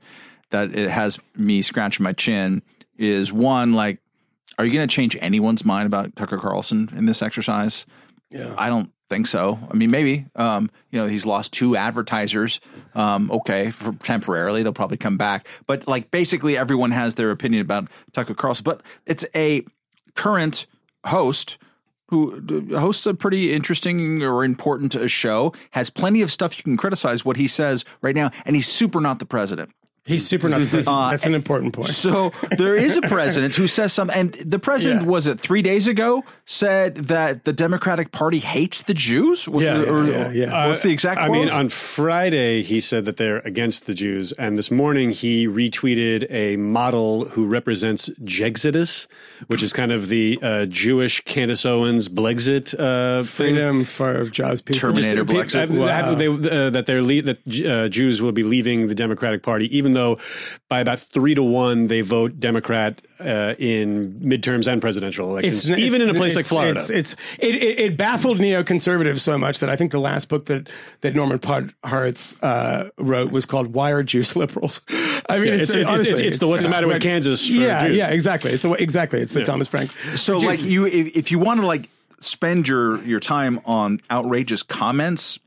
[0.49, 2.61] that it has me scratching my chin
[3.03, 3.99] is one like
[4.57, 7.85] are you going to change anyone's mind about tucker carlson in this exercise
[8.31, 8.55] Yeah.
[8.57, 9.59] I don't think so.
[9.69, 10.25] I mean, maybe.
[10.35, 12.59] Um, you know, he's lost two advertisers.
[12.95, 15.47] Um, okay, for temporarily, they'll probably come back.
[15.67, 18.63] But like, basically, everyone has their opinion about Tucker Carlson.
[18.63, 19.63] But it's a
[20.15, 20.65] current
[21.05, 21.59] host
[22.09, 25.53] who hosts a pretty interesting or important uh, show.
[25.71, 28.99] Has plenty of stuff you can criticize what he says right now, and he's super
[28.99, 29.69] not the president.
[30.05, 31.11] He's super not the president.
[31.11, 31.87] That's an important point.
[31.89, 35.07] So there is a president who says something, and the president Yeah.
[35.07, 39.47] was it three days ago said that the Democratic Party hates the Jews.
[39.47, 40.67] Was Yeah, it- or- yeah, yeah, yeah.
[40.67, 41.21] What's the exact?
[41.21, 44.33] I mean, on Friday, he said that they're against the Jews.
[44.33, 49.07] And this morning, he retweeted a model who represents Jexodus,
[49.47, 53.23] which is kind of the uh, Jewish Candace Owens Blexit uh.
[53.23, 54.79] Freedom for jobs people.
[54.93, 55.71] Terminator Pe- Blexit.
[55.71, 56.15] uh, Wow.
[56.15, 59.92] they, uh, that they're le- that uh, Jews will be leaving the Democratic Party, even
[59.93, 60.17] though
[60.69, 65.79] by about three to one they vote Democrat uh, in midterms and presidential elections, It's-
[65.79, 66.79] even in a it's- place like Florida.
[66.79, 70.45] It's, it's it, it, it baffled neoconservatives so much that I think the last book
[70.45, 70.69] that
[71.01, 74.81] that Norman Podhoretz uh, wrote was called "Why Are Jews Liberals?"
[75.29, 77.45] I mean, Yeah, it's, it's- it's- honestly, it's- it's the what's the matter with Kansas
[77.47, 77.97] for yeah, Jews.
[77.97, 78.51] yeah, exactly.
[78.51, 79.21] It's the exactly.
[79.21, 79.95] It's the Thomas Frank.
[79.97, 80.43] So, Jews.
[80.43, 81.89] like you, if, if you want to like
[82.19, 85.39] spend your your time on outrageous comments,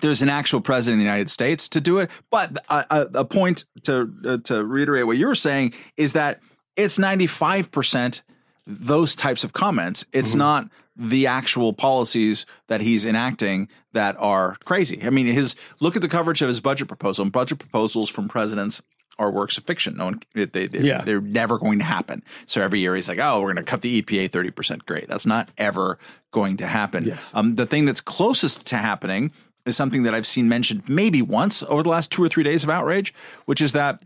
[0.00, 2.10] there's an actual president of the United States to do it.
[2.30, 6.40] But a, a, a point to uh, to reiterate what you were saying is that
[6.76, 8.22] it's 95 percent
[8.66, 10.04] those types of comments.
[10.12, 15.00] It's not the actual policies that he's enacting that are crazy.
[15.02, 17.22] I mean, his look at the coverage of his budget proposal.
[17.22, 18.82] And budget proposals from presidents
[19.18, 19.96] are works of fiction.
[19.96, 21.00] No one, they, they, Yeah.
[21.02, 22.22] they're never going to happen.
[22.46, 25.08] So every year he's like, "Oh, we're going to cut the EPA thirty percent." Great,
[25.08, 25.98] that's not ever
[26.30, 27.04] going to happen.
[27.04, 27.32] Yes.
[27.34, 29.32] Um, the thing that's closest to happening
[29.68, 32.64] is something that I've seen mentioned maybe once over the last two or three days
[32.64, 33.14] of outrage,
[33.46, 34.02] which is that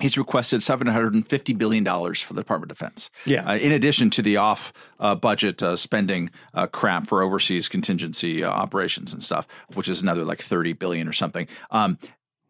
[0.00, 3.10] he's requested $750 billion for the Department of Defense.
[3.24, 3.48] Yeah.
[3.48, 8.44] Uh, in addition to the off uh, budget uh, spending uh, crap for overseas contingency
[8.44, 11.48] uh, operations and stuff, which is another like 30 billion or something.
[11.70, 11.98] Um,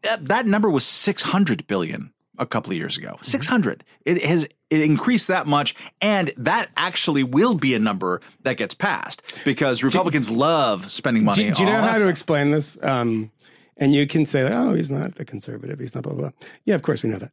[0.02, 3.16] that, that number was 600 billion a couple of years ago.
[3.22, 3.84] 600.
[4.04, 8.74] It has it increased that much and that actually will be a number that gets
[8.74, 12.76] passed because Republicans love spending money do, do you know how to explain this?
[12.82, 13.30] Um,
[13.76, 15.78] and you can say, "Oh, he's not a conservative.
[15.78, 16.48] He's not blah blah." blah.
[16.64, 17.32] Yeah, of course we know that.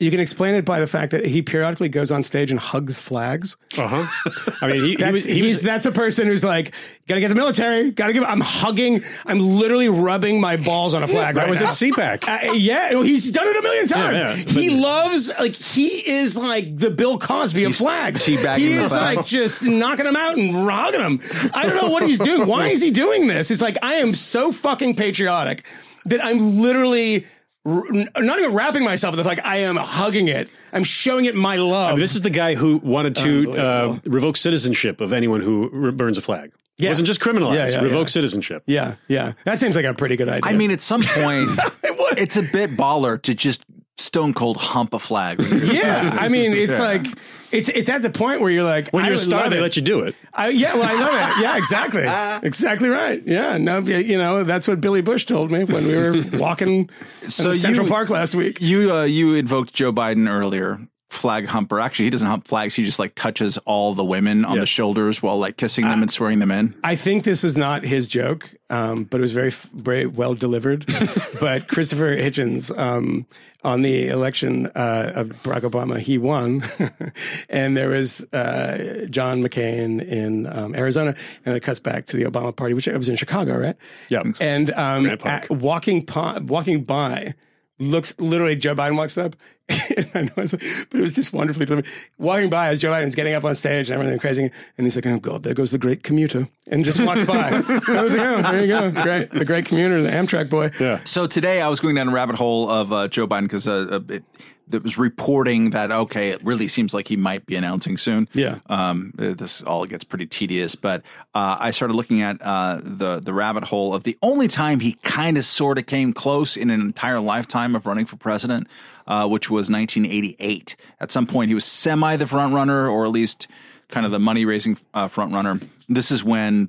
[0.00, 2.98] You can explain it by the fact that he periodically goes on stage and hugs
[2.98, 3.56] flags.
[3.78, 4.32] uh huh.
[4.60, 5.24] I mean, he, he That's, was.
[5.24, 6.74] He he's, was that's a person who's like,
[7.06, 8.24] gotta get the military, gotta give.
[8.24, 9.04] I'm hugging.
[9.26, 11.36] I'm literally rubbing my balls on a flag.
[11.36, 11.68] that right was now.
[11.68, 12.28] at CPAC.
[12.28, 14.20] Uh, yeah, he's done it a million times.
[14.20, 14.60] Yeah, yeah.
[14.60, 18.24] he loves like he is like the Bill Cosby of flags.
[18.24, 21.20] He is like just knocking them out and rogging them.
[21.54, 22.48] I don't know what he's doing.
[22.48, 23.52] Why is he doing this?
[23.52, 25.64] It's like I am so fucking patriotic
[26.06, 27.24] that I'm literally.
[27.64, 27.84] R-
[28.22, 30.48] Not even wrapping myself in the like I am hugging it.
[30.72, 31.98] I'm showing it my love.
[31.98, 36.18] This is the guy who wanted to uh, revoke citizenship of anyone who re- burns
[36.18, 36.50] a flag.
[36.78, 36.90] It Yes.
[36.92, 37.54] wasn't just criminalized.
[37.54, 38.12] Yeah, yeah, revoke yeah.
[38.12, 38.62] citizenship.
[38.66, 39.32] yeah, yeah.
[39.44, 40.50] That seems like a pretty good idea.
[40.50, 41.50] I mean, at some point,
[41.84, 42.18] would.
[42.18, 43.64] it's a bit baller to just
[43.98, 45.40] stone cold hump a flag.
[45.64, 46.16] yeah.
[46.20, 46.78] I mean, it's Yeah.
[46.80, 47.06] like
[47.52, 49.62] it's it's at the point where you're like, When I you're a star, they it.
[49.62, 50.14] let you do it.
[50.32, 51.42] I, yeah, well, I love it.
[51.42, 52.04] Yeah, exactly,
[52.48, 53.22] exactly right.
[53.26, 56.88] Yeah, no, you know, that's what Billy Bush told me when we were walking
[57.28, 58.60] So in Central you- Park last week.
[58.60, 60.80] You uh, you invoked Joe Biden earlier.
[61.12, 61.78] Flag humper.
[61.78, 62.74] Actually, he doesn't hump flags.
[62.74, 64.60] He just like touches all the women on Yeah.
[64.60, 66.74] the shoulders while like kissing them and swearing them in.
[66.82, 70.86] I think this is not his joke, um, but it was very, very well delivered.
[71.40, 73.26] but Christopher Hitchens, um,
[73.64, 76.64] on the election uh, of Barack Obama, he won,
[77.48, 81.14] and there was uh, John McCain in um, Arizona,
[81.44, 83.76] and it cuts back to the Obama party, which was in Chicago, right?
[84.08, 84.22] Yeah.
[84.40, 85.44] And um, Grant Park.
[85.44, 87.34] at- walking pa- walking by,
[87.82, 89.36] looks literally Joe Biden walks up.
[89.96, 91.86] and I know, it's, but it was just wonderfully delivered.
[92.18, 95.06] Walking by as Joe Biden's getting up on stage and everything crazy, and he's like,
[95.06, 97.50] "Oh God, there goes the great commuter," and just walked by.
[97.88, 101.00] I was like, "Oh, there you go, great, the great commuter, the Amtrak boy." Yeah.
[101.04, 103.86] So today I was going down a rabbit hole of uh, Joe Biden because uh,
[103.90, 104.24] uh, it,
[104.70, 108.28] it was reporting that okay, it really seems like he might be announcing soon.
[108.32, 108.58] Yeah.
[108.66, 111.02] Um, this all gets pretty tedious, but
[111.34, 114.94] uh, I started looking at uh, the the rabbit hole of the only time he
[115.02, 118.66] kind of sort of came close in an entire lifetime of running for president,
[119.06, 120.76] uh, which was 1988.
[121.00, 123.48] At some point, he was semi the front runner, or at least
[123.88, 125.60] kind of the money raising uh, front runner.
[125.88, 126.68] This is when.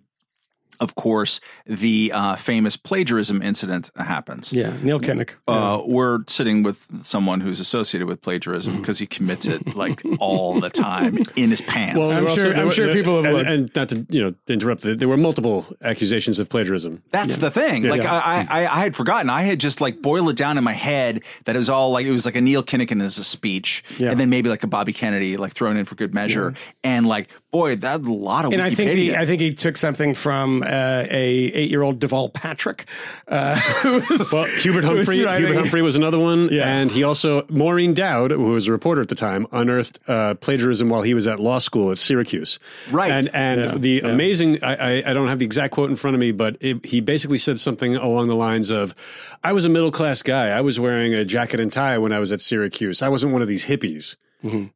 [0.80, 5.32] Of course, the uh, famous plagiarism incident happens Yeah, Neil Kinnock.
[5.48, 10.60] uh, we're sitting with someone who's associated with plagiarism because he commits it like all
[10.60, 12.00] the time in his pants.
[12.00, 13.50] Well, I'm sure- there I'm were- sure people have and, looked.
[13.52, 14.82] and not to you know interrupt.
[14.84, 17.04] There were multiple accusations of plagiarism.
[17.12, 17.84] That's the thing.
[17.84, 18.14] like yeah.
[18.14, 19.30] I, I, I had forgotten.
[19.30, 22.06] I had just like boiled it down in my head that it was all like
[22.06, 24.12] it was like a Neil Kinnock as a speech, Yeah.
[24.12, 27.30] and then maybe like a Bobby Kennedy like thrown in for good measure, and like
[27.54, 30.64] boy, that's a lot of and I think he, I think he took something from
[30.64, 30.66] uh,
[31.10, 31.24] a
[31.54, 32.86] eight year old Deval Patrick.
[33.28, 35.18] Uh, who was, Well, Hubert who was Humphrey.
[35.18, 36.68] Hubert Humphrey was another one, Yeah.
[36.68, 40.90] and he also Maureen Dowd, who was a reporter at the time, unearthed uh, plagiarism
[40.90, 42.60] while he was at law school at Syracuse.
[42.92, 43.12] Right.
[43.12, 43.78] and and Yeah.
[43.78, 44.64] the amazing.
[44.64, 47.00] I, I, I don't have the exact quote in front of me, but it, he
[47.00, 48.96] basically said something along the lines of,
[49.44, 50.48] "I was a middle class guy.
[50.50, 53.02] I was wearing a jacket and tie when I was at Syracuse.
[53.04, 54.16] I wasn't one of these hippies."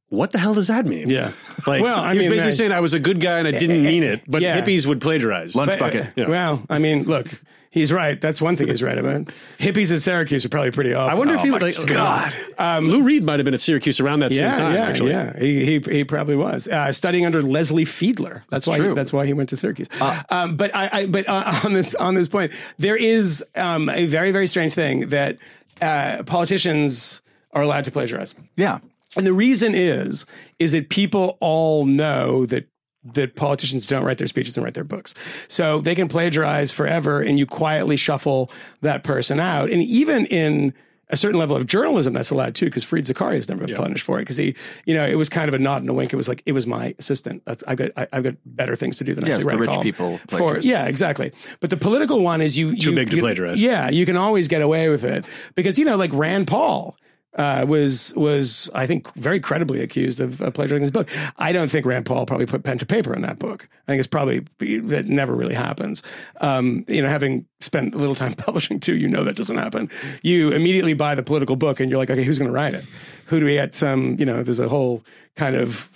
[0.10, 1.08] What the hell does that mean?
[1.08, 1.12] Mm-hmm.
[1.12, 1.32] Yeah.
[1.66, 3.52] like Well, I he was basically that- saying I was a good guy and I
[3.52, 4.60] didn't mean it, but Yeah.
[4.62, 5.56] hippies would plagiarize.
[5.56, 6.18] Lunch But, bucket.
[6.18, 7.28] uh, Well, I mean, look,
[7.70, 8.20] he's right.
[8.20, 9.26] That's one thing he's right about.
[9.60, 11.10] Hippies at Syracuse are probably pretty awful.
[11.12, 11.76] I wonder if he would like.
[11.86, 12.34] God.
[12.58, 14.74] Um, Lou Reed might have been at Syracuse around that yeah, same time.
[14.74, 15.38] yeah, actually, yeah.
[15.38, 18.44] He, he he probably was uh, studying under Leslie Fiedler.
[18.50, 18.78] That's, why.
[18.78, 18.96] true.
[18.96, 19.90] that's why he went to Syracuse.
[20.30, 24.06] um, but I, I but uh, on this on this point, there is um, a
[24.06, 25.38] very very strange thing that
[25.82, 27.22] uh, politicians
[27.52, 28.34] are allowed to plagiarize.
[28.56, 28.80] yeah.
[29.18, 30.26] And the reason is,
[30.60, 32.68] is that people all know that
[33.14, 35.14] that politicians don't write their speeches and write their books.
[35.48, 39.70] So they can plagiarize forever and you quietly shuffle that person out.
[39.72, 40.74] And even in
[41.10, 44.04] a certain level of journalism, that's allowed too, because Fareed Zakaria has never been punished
[44.04, 44.24] for it.
[44.24, 46.12] Because he, you know, it was kind of a nod and a wink.
[46.12, 47.44] It was like, it was my assistant.
[47.46, 49.68] That's, I've got, I, I've got better things to do than Yeah, actually it's the
[49.68, 50.66] write rich people For, plagiarize.
[50.66, 51.32] yeah, exactly.
[51.62, 53.62] But the political one is you, Too you big to you- plagiarize.
[53.62, 55.24] Yeah, you can always get away with it
[55.56, 56.98] because, you know, like Rand Paul,
[57.38, 61.08] uh, was was I think very credibly accused of uh, plagiarizing his book.
[61.38, 63.70] I don't think Rand Paul probably put pen to paper in that book.
[63.88, 66.02] I think it's probably that never really happens.
[66.42, 69.90] Um, you know, having spent a little time publishing too, you know that doesn't happen.
[70.24, 72.86] You immediately buy the political book and you're like, okay, who's going to write it?
[73.28, 73.76] Who do we get?
[73.76, 75.06] Some you know, there's a whole
[75.36, 75.90] kind of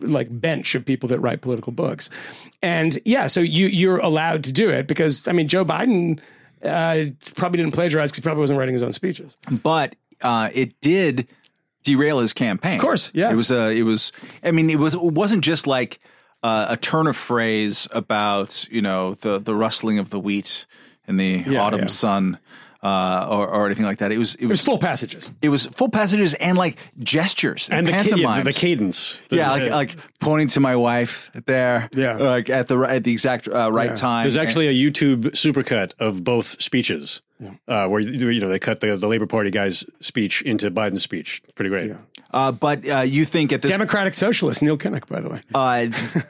[0.00, 2.10] like bench of people that write political books,
[2.60, 6.20] and yeah, so you you're allowed to do it because I mean, Joe Biden.
[6.60, 7.04] Uh,
[7.36, 9.36] probably didn't plagiarize because he probably wasn't writing his own speeches.
[9.62, 11.28] but uh, it did
[11.84, 12.76] derail his campaign.
[12.76, 13.30] Of course, yeah.
[13.30, 13.68] It was a.
[13.70, 14.12] It was.
[14.42, 14.94] I mean, it was.
[14.94, 16.00] It wasn't just like
[16.42, 20.66] uh, a turn of phrase about you know the the rustling of the wheat
[21.06, 21.86] in the Yeah, autumn yeah.
[21.86, 22.38] sun.
[22.80, 24.12] Uh, or, or anything like that.
[24.12, 25.28] It was it It was was full passages.
[25.42, 29.20] it was full passages and like gestures and, and the, ca- yeah, the, the cadence.
[29.30, 31.88] The- yeah, like uh, like pointing to my wife there.
[31.92, 32.18] Yeah.
[32.18, 34.22] like at the at the exact uh, right time.
[34.22, 37.20] There's actually a YouTube supercut of both speeches,
[37.66, 41.02] uh, where you you know they cut the the Labor Party guy's speech into Biden's
[41.02, 41.42] speech.
[41.54, 41.92] Pretty great.
[42.32, 45.40] uh, but uh, you think at this Democratic Socialist Neil Kinnock, by the way.
[45.54, 45.86] uh,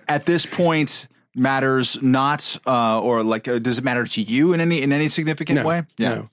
[0.09, 4.60] at this point matters not uh, or like uh, does it matter to you in
[4.60, 5.82] any in any significant way?
[5.98, 6.28] No.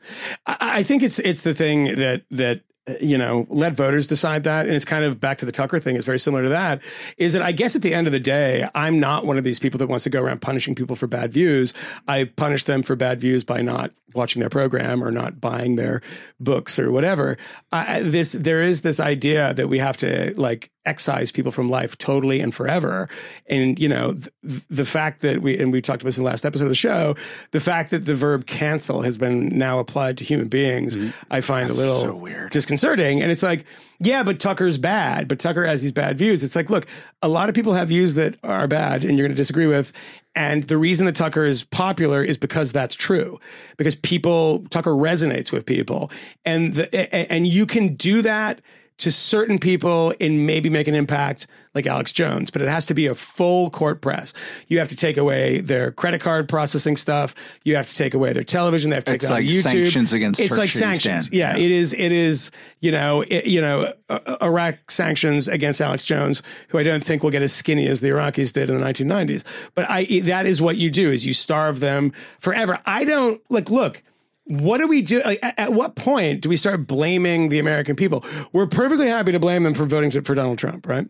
[0.46, 4.44] I, I think it's it's the thing that that Uh, you know let voters decide
[4.44, 5.96] that, and it's kind of back to the Tucker thing.
[5.96, 6.82] It's very similar to that.
[7.18, 9.60] Is that I guess at the end of the day, I'm not one of these
[9.60, 11.74] people that wants to go around punishing people for bad views.
[12.08, 16.02] I punish them for bad views by not watching their program or not buying their
[16.40, 17.38] books or whatever.
[17.72, 21.98] I, this there is this idea that we have to like excise people from life
[21.98, 23.10] totally and forever.
[23.48, 26.30] And you know th- the fact that we and we talked about this in the
[26.30, 27.16] last episode of the show,
[27.52, 31.10] the fact that the verb cancel has been now applied to human beings, mm-hmm.
[31.30, 32.52] I find a little so weird.
[32.76, 33.22] Disconcerting.
[33.22, 33.66] And it's like,
[34.00, 36.44] yeah, but Tucker's bad, but Tucker has these bad views.
[36.44, 36.86] It's like, look,
[37.22, 39.94] a lot of people have views that are bad and you're going to disagree with.
[40.36, 43.40] And the reason that Tucker is popular is because that's true.
[43.78, 46.12] Because people, Tucker resonates with people.
[46.44, 48.62] And the, and you can do that
[48.98, 52.94] to certain people and maybe make an impact like Alex Jones, but it has to
[52.94, 54.34] be a full court press.
[54.70, 57.36] You have to take away their credit card processing stuff.
[57.66, 58.92] You have to take away their television.
[58.92, 59.62] They have to take It's it like YouTube.
[59.64, 61.30] sanctions against It's like sanctions.
[61.34, 61.66] Yeah, Yeah.
[61.66, 61.94] it is.
[61.94, 62.52] It is.
[62.80, 63.22] You know.
[63.24, 63.94] It, you know.
[64.10, 68.00] uh, Iraq sanctions against Alex Jones, who I don't think will get as skinny as
[68.00, 69.44] the Iraqis did in the 1990s.
[69.74, 70.06] But I.
[70.24, 71.10] That is what you do.
[71.12, 72.80] Is you starve them forever.
[72.86, 73.70] I don't like.
[73.70, 74.02] Look.
[74.46, 75.22] What do we do?
[75.24, 78.24] Like, at, at what point do we start blaming the American people?
[78.54, 81.08] We're perfectly happy to blame them for voting for Donald Trump, right?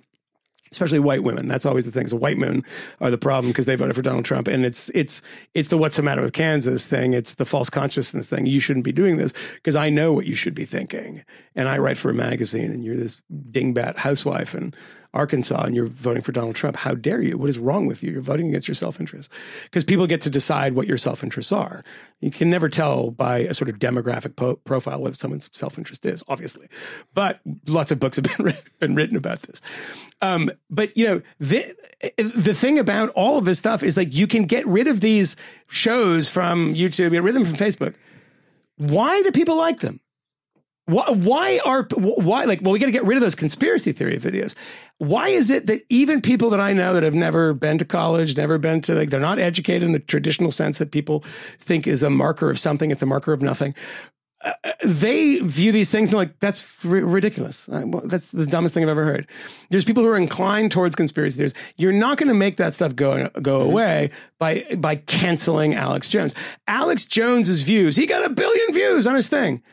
[0.75, 1.47] especially white women.
[1.47, 2.07] That's always the thing.
[2.07, 2.63] So white men
[2.99, 5.21] are the problem because they voted for Donald Trump, and it's it's
[5.53, 7.13] it's the what's the matter with Kansas thing.
[7.13, 8.45] It's the false consciousness thing.
[8.45, 11.23] You shouldn't be doing this because I know what you should be thinking,
[11.55, 13.21] and I write for a magazine, and you're this
[13.51, 14.73] dingbat housewife in
[15.15, 16.75] Arkansas, and you're voting for Donald Trump.
[16.75, 17.37] How dare you?
[17.37, 18.11] What is wrong with you?
[18.11, 19.31] You're voting against your self interest
[19.63, 21.83] because people get to decide what your self interests are.
[22.19, 26.05] You can never tell by a sort of demographic po- profile what someone's self interest
[26.05, 26.67] is, obviously,
[27.13, 29.61] but lots of books have been been written about this.
[30.21, 31.75] Um, but you know, the
[32.17, 35.37] the thing about all of this stuff is like you can get rid of these
[35.67, 37.95] shows from YouTube, get rid of them from Facebook.
[38.77, 40.01] Why do people like them?
[40.87, 44.17] Why, why are why like well we got to get rid of those conspiracy theory
[44.17, 44.53] videos.
[44.99, 48.37] Why is it that even people that I know that have never been to college,
[48.37, 51.23] never been to like they're not educated in the traditional sense that people
[51.57, 53.73] think is a marker of something, it's a marker of nothing.
[54.45, 54.53] uh,
[54.83, 57.67] they view these things and like that's ri- ridiculous.
[57.67, 59.27] Uh, well, that's the dumbest thing I've ever heard.
[59.71, 61.53] There's people who are inclined towards conspiracy theories.
[61.77, 66.35] You're not going to make that stuff go go away by by canceling Alex Jones.
[66.67, 67.95] Alex Jones's views.
[67.95, 69.63] He got a billion views on his thing.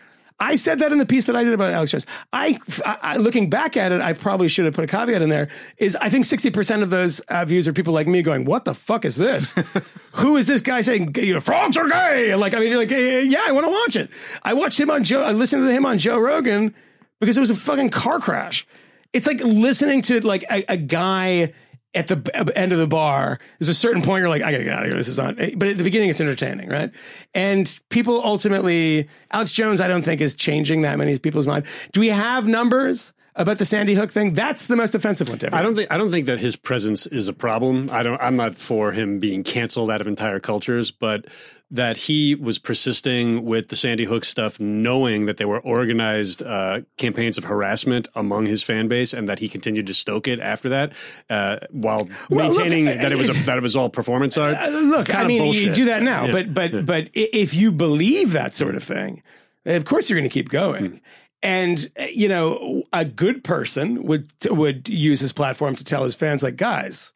[0.43, 2.05] I said that in the piece that I did about Alex Jones.
[2.33, 5.49] I, I looking back at it, I probably should have put a caveat in there.
[5.77, 8.65] Is I think sixty percent of those uh, views are people like me going, "What
[8.65, 9.55] the fuck is this?
[10.15, 12.91] Who is this guy saying you know, frogs are gay?" Like I mean, you're like
[12.91, 14.11] yeah, I want to watch it.
[14.43, 15.23] I watched him on Joe.
[15.23, 16.75] I listened to him on Joe Rogan
[17.21, 18.67] because it was a fucking car crash.
[19.13, 21.53] It's like listening to like a, a guy
[21.95, 24.65] at the uh, end of the bar, there's a certain point you're like, I gotta
[24.65, 24.97] get out of here.
[24.97, 25.37] This is not.
[25.37, 26.91] But at the beginning, it's entertaining, right?
[27.35, 31.67] And people ultimately, Alex Jones, I don't think is changing that many people's mind.
[31.93, 34.33] Do we have numbers about the Sandy Hook thing?
[34.35, 35.55] That's the most offensive one to.
[35.55, 37.89] I don't think I don't think that his presence is a problem.
[37.91, 38.21] I don't.
[38.21, 41.27] I'm not for him being canceled out of entire cultures, but
[41.71, 46.83] that he was persisting with the Sandy Hook stuff, knowing that there were organized uh,
[46.99, 50.69] campaigns of harassment among his fan base, and that he continued to stoke it after
[50.69, 50.93] that,
[51.31, 54.59] uh, while Well, maintaining uh, that it was a, that it was all performance art.
[54.59, 56.33] Uh, look, I mean, you do that now, Yeah.
[56.33, 56.81] but but Yeah.
[56.83, 59.23] but if you believe that sort of thing,
[59.65, 60.87] of course you're going to keep going.
[60.87, 60.97] Hmm.
[61.43, 66.15] And uh, you know, a good person would would use his platform to tell his
[66.15, 67.13] fans, like, guys,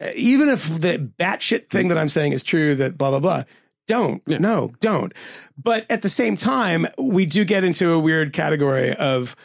[0.00, 3.44] uh, even if the batshit thing that I'm saying is true, that blah blah blah.
[3.86, 5.12] Don't no, don't.
[5.62, 9.36] But at the same time, we do get into a weird category of.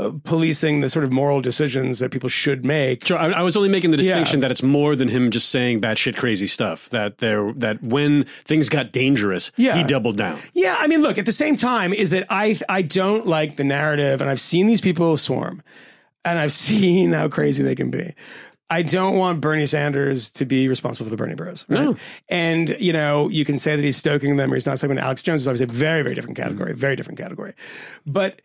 [0.00, 3.54] Uh, policing the sort of moral decisions that people should make Sure, I, I was
[3.56, 4.42] only making the distinction Yeah.
[4.42, 6.88] that it's more than him just saying batshit crazy stuff.
[6.88, 9.76] That there, that when things got dangerous, Yeah.
[9.76, 10.38] he doubled down.
[10.54, 13.64] Yeah, I mean, look, at the same time, is that I I don't like the
[13.64, 15.62] narrative, and I've seen these people swarm,
[16.24, 18.14] and I've seen how crazy they can be.
[18.72, 21.66] I don't want Bernie Sanders to be responsible for the Bernie Bros.
[21.68, 21.80] Right?
[21.84, 21.96] No.
[22.28, 25.04] And you know, you can say that he's stoking them, or he's not stoking them.
[25.04, 27.52] Alex Jones is obviously a very, very different category, very different category.
[28.06, 28.40] But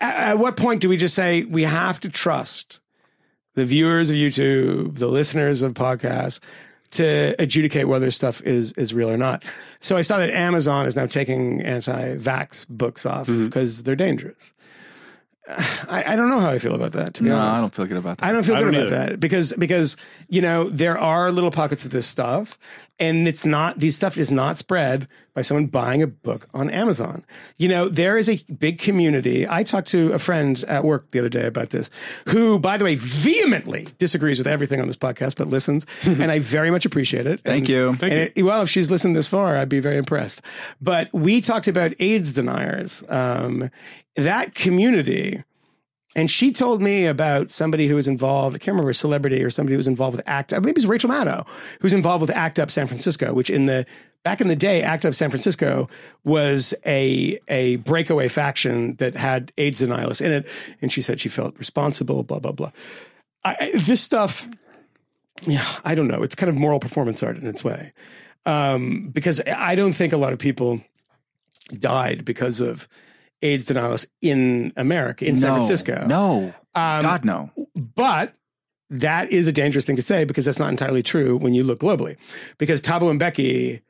[0.00, 2.80] at what point do we just say we have to trust
[3.54, 6.40] the viewers of YouTube, the listeners of podcasts,
[6.90, 9.44] to adjudicate whether stuff is is real or not.
[9.80, 13.46] So I saw that Amazon is now taking anti-vax books off Mm-hmm.
[13.46, 14.52] because they're dangerous.
[15.48, 17.14] I, I don't know how I feel about that.
[17.14, 18.26] To be No, honest, I don't feel good about that.
[18.26, 19.10] I don't feel I good don't about either.
[19.12, 19.96] that because because
[20.28, 22.58] you know there are little pockets of this stuff,
[22.98, 27.24] and it's not these stuff is not spread by someone buying a book on Amazon.
[27.58, 29.46] You know there is a big community.
[29.48, 31.90] I talked to a friend at work the other day about this,
[32.28, 36.40] who, by the way, vehemently disagrees with everything on this podcast, but listens, and I
[36.40, 37.40] very much appreciate it.
[37.44, 37.88] Thank And- you.
[38.02, 40.42] and it- well, if she's listened this far, I'd be very impressed.
[40.80, 43.04] But we talked about AIDS deniers.
[43.08, 43.70] Um,
[44.16, 45.42] that community.
[46.14, 48.56] And she told me about somebody who was involved.
[48.56, 50.52] I can't remember a celebrity or somebody who was involved with ACT.
[50.52, 51.46] Maybe it's Rachel Maddow,
[51.80, 53.84] who's involved with ACT Up San Francisco, which in the
[54.24, 55.88] back in the day, ACT Up San Francisco
[56.24, 60.48] was a a breakaway faction that had AIDS denialists in it.
[60.80, 62.22] And she said she felt responsible.
[62.22, 62.70] Blah blah blah.
[63.44, 64.48] I- this stuff,
[65.42, 66.22] yeah, I don't know.
[66.22, 67.92] It's kind of moral performance art in its way,
[68.46, 70.80] um, because I don't think a lot of people
[71.78, 72.88] died because of
[73.42, 76.06] AIDS denialists in America, in San Francisco.
[76.06, 76.54] No.
[76.74, 77.50] Um, God, no.
[77.74, 78.34] But
[78.90, 81.80] that is a dangerous thing to say because that's not entirely true when you look
[81.80, 82.16] globally.
[82.58, 83.82] Because Thabo Mbeki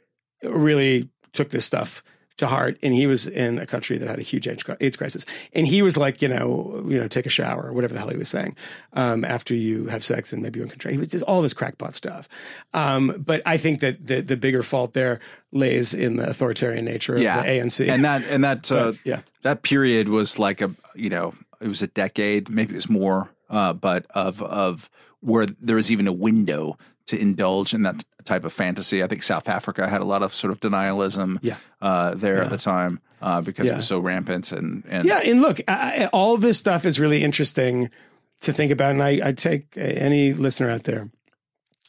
[0.42, 2.02] really took this stuff
[2.36, 5.66] to heart, and he was in a country that had a huge AIDS crisis, and
[5.66, 8.16] he was like, you know, you know, take a shower or whatever the hell he
[8.16, 8.54] was saying
[8.92, 10.92] um, after you have sex and maybe you're in control.
[10.92, 12.28] He was just all this crackpot stuff.
[12.74, 15.20] Um, but I think that the the bigger fault there
[15.52, 17.40] lays in the authoritarian nature of Yeah.
[17.42, 17.88] the ANC.
[17.88, 19.20] And that and that uh, yeah.
[19.42, 23.30] that period was like a you know it was a decade maybe it was more
[23.48, 24.90] uh, but of of
[25.20, 26.76] where there was even a window
[27.06, 29.02] to indulge in that type of fantasy.
[29.02, 31.56] I think South Africa had a lot of sort of denialism Yeah.
[31.80, 33.74] uh, there at the time uh, because Yeah.
[33.74, 37.00] it was so rampant and and Yeah, and look, I, all of this stuff is
[37.00, 37.88] really interesting
[38.40, 41.08] to think about, and I, I take any listener out there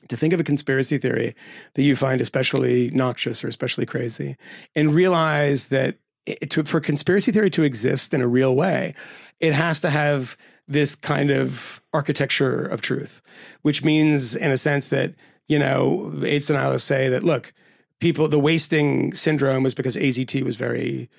[0.07, 1.35] to think of a conspiracy theory
[1.73, 4.38] that you find especially noxious or especially crazy,
[4.76, 8.93] and realize that it, to, for conspiracy theory to exist in a real way,
[9.39, 10.38] it has to have
[10.69, 13.22] this kind of architecture of truth,
[13.64, 15.14] which means, in a sense, that
[15.48, 17.53] you know, AIDS denialists say that look,
[17.99, 21.10] people the wasting syndrome was because AZT was very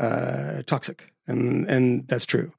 [0.00, 2.52] uh, toxic, and and that's true.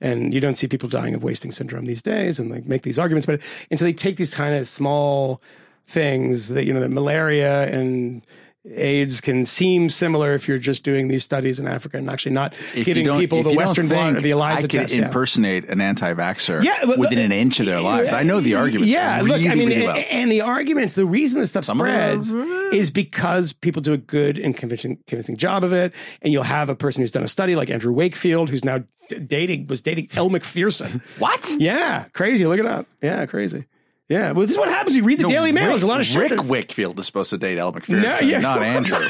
[0.00, 2.98] And you don't see people dying of wasting syndrome these days, and like make these
[2.98, 3.26] arguments.
[3.26, 3.40] But
[3.70, 5.42] and so they take these kind of small
[5.86, 8.26] things that you know that malaria and
[8.74, 12.52] AIDS can seem similar if you're just doing these studies in Africa and actually not
[12.74, 14.94] If you people the Western blot or the I ELISA could test.
[14.94, 15.06] yeah.
[15.06, 18.12] impersonate an anti-vaxxer Yeah, but- within an inch of their lives.
[18.12, 18.90] I know the arguments.
[18.92, 19.96] Yeah, really, look, I mean, really well.
[19.96, 23.98] and, and the arguments, the reason this stuff Some spreads is because people do a
[23.98, 27.28] good and convincing, convincing job of it, and you'll have a person who's done a
[27.28, 31.00] study like Andrew Wakefield, who's now dating was dating Elle Macpherson.
[31.20, 31.54] what?
[31.58, 32.46] yeah, crazy.
[32.46, 32.86] Look it up.
[33.00, 33.66] Yeah, crazy.
[34.08, 34.94] Yeah, well, this is what happens.
[34.94, 35.64] You read the No, Daily Mail.
[35.64, 36.20] Rick, There's a lot of shit.
[36.22, 38.38] Rick that- Wakefield is supposed to date Elle Macpherson, No, yeah.
[38.38, 38.98] not Andrew.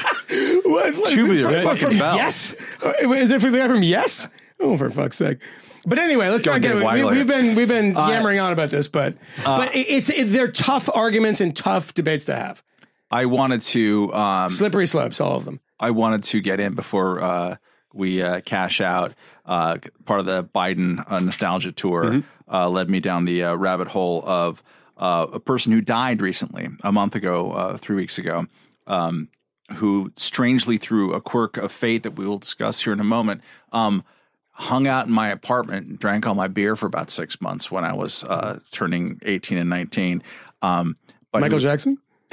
[0.64, 0.96] What?
[0.96, 2.16] what- Tubular from- fucking from bell.
[2.16, 4.28] Yes, Uh, is it from the guy from Yes?
[4.58, 5.38] Oh, for fuck's sake!
[5.86, 6.72] But anyway, let's Go not get.
[6.80, 9.14] Dave We, we've been we've been yammering on about this, but
[9.44, 12.62] Uh, but it's it, they're tough arguments and tough debates to have.
[13.10, 15.60] I wanted to um, Slippery slopes, all of them.
[15.78, 17.56] I wanted to get in before uh,
[17.94, 19.12] we uh, cash out.
[19.44, 22.54] Uh, part of the Biden uh, nostalgia tour Mm-hmm.
[22.54, 24.62] uh, led me down the uh, rabbit hole of
[24.96, 28.46] uh, a person who died recently, a month ago, uh, three weeks ago,
[28.86, 29.28] um,
[29.74, 33.42] who strangely through a quirk of fate that we will discuss here in a moment.
[33.72, 34.04] Um,
[34.58, 37.84] Hung out in my apartment and drank all my beer for about six months when
[37.84, 40.22] I was uh, turning 18 and 19.
[40.62, 40.96] Um,
[41.30, 41.98] but Michael was- Jackson.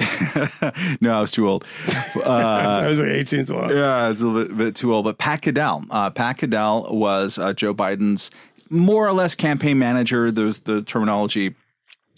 [1.02, 1.66] no, I was too old.
[2.24, 3.70] I was like 18 so long.
[3.70, 5.04] Yeah, it's a little bit, bit too old.
[5.04, 8.30] But Pat Caddell, uh, Pat Caddell was uh, Joe Biden's
[8.70, 10.32] more or less campaign manager.
[10.32, 11.54] There's the terminology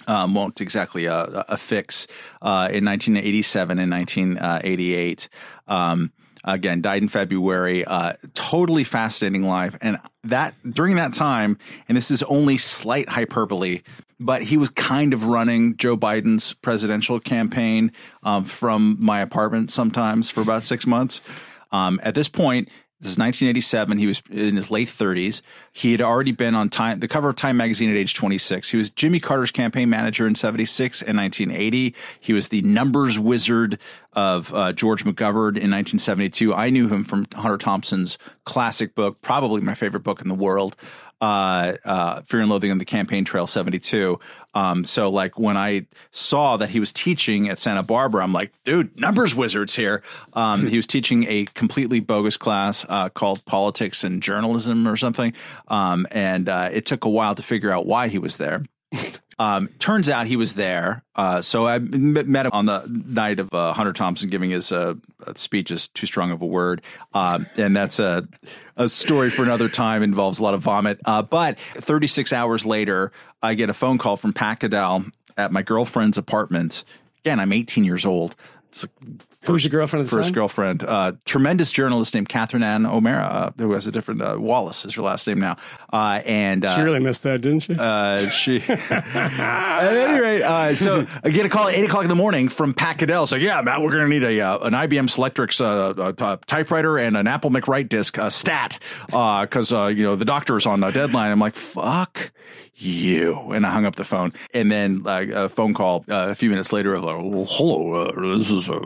[0.06, 2.06] um, won't exactly uh, affix
[2.42, 5.28] uh, in 1987 and 1988.
[5.66, 6.12] Um,
[6.44, 7.84] again, died in February.
[7.84, 11.58] Uh, totally fascinating life, and that during that time,
[11.88, 13.82] and this is only slight hyperbole,
[14.18, 17.92] but he was kind of running Joe Biden's presidential campaign
[18.22, 21.20] um, from my apartment sometimes for about six months.
[21.72, 22.70] Um, at this point,
[23.00, 23.98] this is 1987.
[23.98, 25.42] He was in his late 30s.
[25.70, 28.70] He had already been on time, the cover of Time magazine at age 26.
[28.70, 31.94] He was Jimmy Carter's campaign manager in 76 and 1980.
[32.18, 33.78] He was the numbers wizard
[34.14, 36.54] of uh, George McGovern in 1972.
[36.54, 40.74] I knew him from Hunter Thompson's classic book, probably my favorite book in the world,
[41.20, 44.18] uh, uh, Fear and Loathing on the Campaign Trail 72.
[44.54, 48.52] Um, so like when I saw that he was teaching at Santa Barbara, I'm like,
[48.64, 50.02] dude, numbers wizards here.
[50.32, 55.32] Um, he was teaching a completely bogus class uh, called Politics and Journalism or something.
[55.68, 58.64] Um, and uh, it took a while to figure out why he was there.
[59.38, 61.04] Um, turns out he was there.
[61.14, 64.94] Uh, so I met him on the night of uh, Hunter Thompson giving his uh,
[65.34, 66.82] speech is too strong of a word.
[67.12, 68.26] Um, and that's a,
[68.76, 71.00] a story for another time, involves a lot of vomit.
[71.04, 75.04] Uh, but 36 hours later, I get a phone call from Pat Caddell
[75.36, 76.84] at my girlfriend's apartment.
[77.20, 78.36] Again, I'm 18 years old.
[78.68, 78.86] It's
[79.46, 80.34] Who's your girlfriend the first time?
[80.34, 84.84] girlfriend, uh, tremendous journalist named Catherine Ann O'Mara, uh, who has a different uh, Wallace
[84.84, 85.56] is her last name now,
[85.92, 87.74] uh, and uh, She really missed that, didn't she?
[87.78, 88.60] uh, she.
[88.68, 92.48] At any rate, uh, so I get a call at eight o'clock in the morning
[92.48, 93.26] from Pat Caddell.
[93.26, 97.26] So yeah, Matt, we're going to need a uh, an IBM Selectric typewriter and an
[97.26, 101.30] Apple MacWrite disk, uh, stat, because uh, you know the doctor's on a deadline.
[101.30, 102.32] I'm like, fuck
[102.78, 104.32] you, and I hung up the phone.
[104.52, 107.94] And then uh, a phone call uh, a few minutes later of like, well, hello,
[108.08, 108.78] uh, this is uh,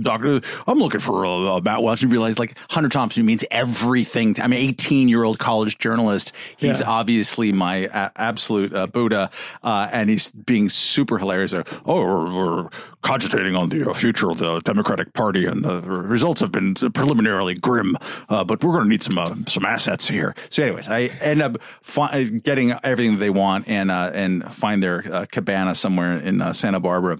[0.00, 0.40] doctor.
[0.66, 2.02] I'm looking for uh, uh, Matt Welch.
[2.02, 4.36] And realized like Hunter Thompson means everything.
[4.40, 6.32] I'm an 18 year old college journalist.
[6.56, 6.88] He's Yeah.
[6.88, 9.30] obviously my a- absolute uh, Buddha,
[9.62, 11.52] uh, and he's being super hilarious.
[11.54, 12.68] Uh, oh,
[13.02, 17.54] cogitating on the uh, future of the Democratic Party, and the results have been preliminarily
[17.54, 17.96] grim,
[18.28, 20.34] uh, but we're going to need some uh, some assets here.
[20.48, 25.04] So, anyways, I end up fi- getting everything they want, and uh, and find their
[25.12, 27.18] uh, cabana somewhere in uh, Santa Barbara,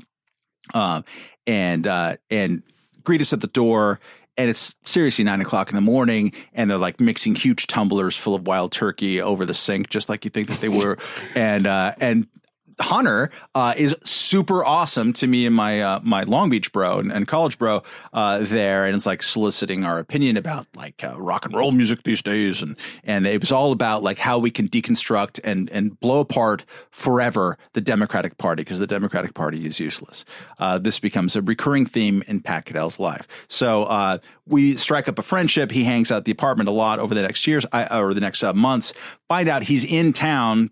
[0.73, 1.05] um,
[1.47, 2.63] and and
[3.05, 4.01] greet us at the door.
[4.39, 8.35] And it's seriously nine o'clock in the morning, and they're like mixing huge tumblers full
[8.35, 10.97] of wild turkey over the sink, just like you think that they were.
[11.35, 12.27] and and
[12.83, 17.13] Hunter uh, is super awesome to me and my uh, my Long Beach bro and,
[17.13, 17.83] and college bro
[18.13, 22.03] uh, there, and it's like soliciting our opinion about like uh, rock and roll music
[22.03, 25.99] these days, and and it was all about like how we can deconstruct and and
[26.01, 30.25] blow apart forever the Democratic Party because the Democratic Party is useless.
[30.59, 33.27] Uh, this becomes a recurring theme in Pat Caddell's life.
[33.49, 35.71] So uh, we strike up a friendship.
[35.71, 38.21] He hangs out at the apartment a lot over the next years I, or the
[38.21, 38.93] next months.
[39.29, 40.71] Find out he's in town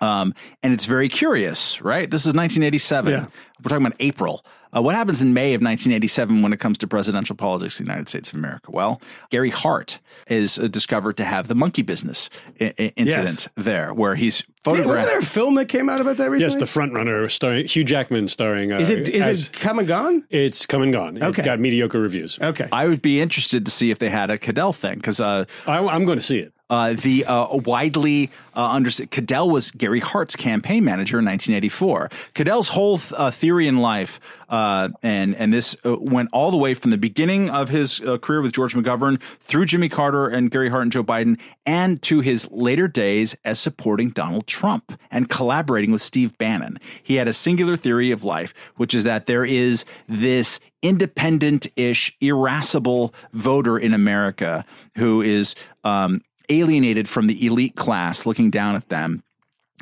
[0.00, 2.10] um, and it's very curious, right?
[2.10, 3.12] This is 1987.
[3.12, 3.26] Yeah.
[3.62, 4.44] We're talking about April.
[4.74, 7.90] Uh, what happens in May of 1987 when it comes to presidential politics in the
[7.90, 8.70] United States of America?
[8.70, 9.98] Well, Gary Hart
[10.28, 12.30] is uh, discovered to have the monkey business
[12.60, 15.08] I- I- incident there, where he's Wait, wasn't photographed.
[15.08, 16.52] there a film that came out about that recently?
[16.54, 18.72] Yes, the front runner starring Hugh Jackman starring.
[18.72, 20.24] Uh, is it is as- it come and gone?
[20.30, 21.20] It's come and gone.
[21.20, 21.42] Okay.
[21.42, 22.38] It got mediocre reviews.
[22.40, 22.68] Okay.
[22.70, 26.04] I would be interested to see if they had a Caddell thing because uh, I'm
[26.04, 26.52] going to see it.
[26.70, 32.10] Uh, the uh, widely uh, understood Caddell was Gary Hart's campaign manager in 1984.
[32.34, 36.92] Caddell's whole uh, theory in life, uh, and and this went all the way from
[36.92, 40.92] the beginning of his career with George McGovern through Jimmy Carter and Gary Hart and
[40.92, 46.38] Joe Biden, and to his later days as supporting Donald Trump and collaborating with Steve
[46.38, 46.78] Bannon.
[47.02, 52.16] He had a singular theory of life, which is that there is this independent ish,
[52.20, 54.64] irascible voter in America
[54.96, 59.22] who is um, alienated from the elite class looking down at them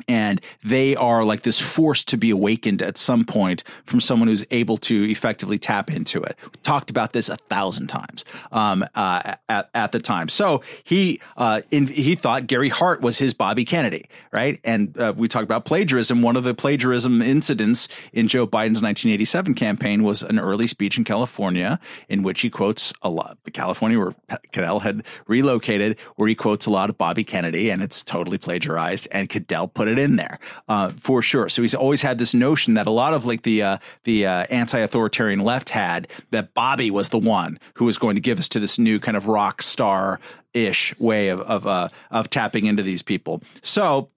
[0.07, 4.45] and they are like this force to be awakened at some point from someone who's
[4.51, 6.37] able to effectively tap into it.
[6.43, 10.29] We talked about this a thousand times um, uh, at, at the time.
[10.29, 14.59] So he uh, in, he thought Gary Hart was his Bobby Kennedy, right?
[14.63, 16.21] And uh, we talked about plagiarism.
[16.21, 21.03] One of the plagiarism incidents in Joe Biden's 1987 campaign was an early speech in
[21.03, 23.37] California in which he quotes a lot.
[23.53, 24.15] California, where
[24.51, 29.07] Caddell had relocated, where he quotes a lot of Bobby Kennedy, and it's totally plagiarized.
[29.11, 31.49] And Caddell put it in there uh, for sure.
[31.49, 34.45] So he's always had this notion that a lot of like the uh, the uh,
[34.49, 38.59] anti-authoritarian left had that Bobby was the one who was going to give us to
[38.59, 40.19] this new kind of rock star
[40.53, 43.41] ish way of of uh, of tapping into these people.
[43.61, 44.09] So.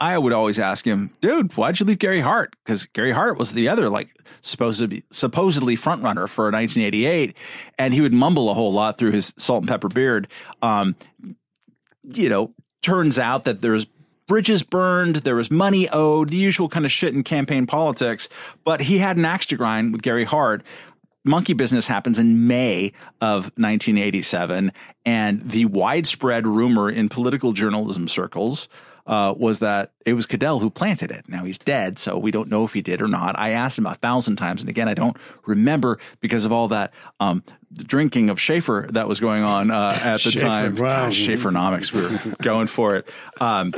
[0.00, 2.56] I would always ask him, dude, why'd you leave Gary Hart?
[2.64, 4.08] Because Gary Hart was the other like
[4.40, 7.36] supposedly supposedly front runner for 1988,
[7.78, 10.26] and he would mumble a whole lot through his salt and pepper beard.
[10.60, 10.96] Um,
[12.02, 12.52] you know,
[12.82, 13.86] turns out that there's
[14.32, 18.30] bridges burned, there was money owed, the usual kind of shit in campaign politics.
[18.64, 20.62] But he had an axe to grind with Gary Hart.
[21.22, 24.72] Monkey Business happens in May of 1987,
[25.04, 28.70] and the widespread rumor in political journalism circles
[29.06, 31.28] uh, was that it was Caddell who planted it.
[31.28, 33.38] Now he's dead, so we don't know if he did or not.
[33.38, 36.94] I asked him a thousand times, and again, I don't remember because of all that
[37.20, 37.42] um,
[37.74, 40.76] drinking of Schaefer that was going on uh, at the Schaefer, time.
[40.76, 41.04] wow.
[41.04, 43.08] Gosh, Schaefernomics, we were going for it.
[43.40, 43.74] Um,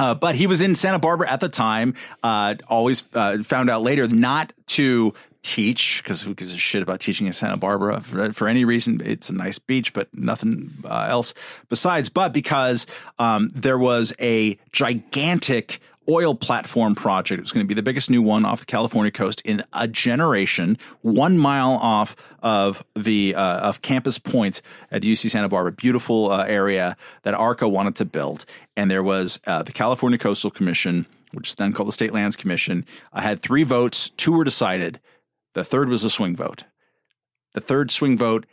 [0.00, 1.94] uh, but he was in Santa Barbara at the time.
[2.22, 5.12] Uh, always uh, found out later not to
[5.42, 9.02] teach because who gives a shit about teaching in Santa Barbara for, for any reason?
[9.04, 11.34] It's a nice beach, but nothing uh, else
[11.68, 12.08] besides.
[12.08, 12.86] But because
[13.18, 15.80] um, there was a gigantic
[16.10, 17.38] oil platform project.
[17.38, 19.86] It was going to be the biggest new one off the California coast in a
[19.86, 25.72] generation, one mile off of the uh, of Campus Point at UC Santa Barbara.
[25.72, 28.44] Beautiful uh, area that ARCO wanted to build,
[28.76, 32.36] and there was uh, the California Coastal Commission, which is then called the State Lands
[32.36, 32.84] Commission.
[33.12, 34.10] I had three votes.
[34.10, 35.00] Two were decided.
[35.54, 36.64] The third was a swing vote.
[37.54, 38.46] The third swing vote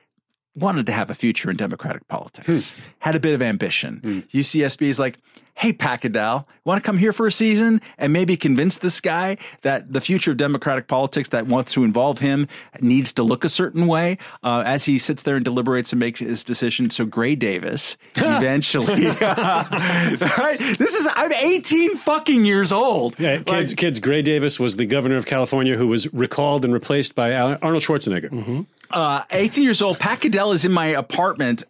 [0.56, 4.02] wanted to have a future in Democratic politics, had a bit of ambition.
[4.34, 5.20] UCSB is like,
[5.58, 9.38] hey, Pat Caddell, want to come here for a season and maybe convince this guy
[9.64, 12.48] that the future of Democratic politics that wants to involve him
[12.80, 16.20] needs to look a certain way uh, as he sits there and deliberates and makes
[16.20, 16.90] his decision.
[16.92, 20.58] So Gray Davis eventually, right?
[20.78, 23.20] This is I'm 18 fucking years old.
[23.20, 24.00] Yeah, Like- kids, kids.
[24.00, 28.30] Gray Davis was the governor of California who was recalled and replaced by Arnold Schwarzenegger.
[28.30, 28.62] Mm-hmm.
[28.92, 31.64] uh, 18 years old, Pat Caddell is in my apartment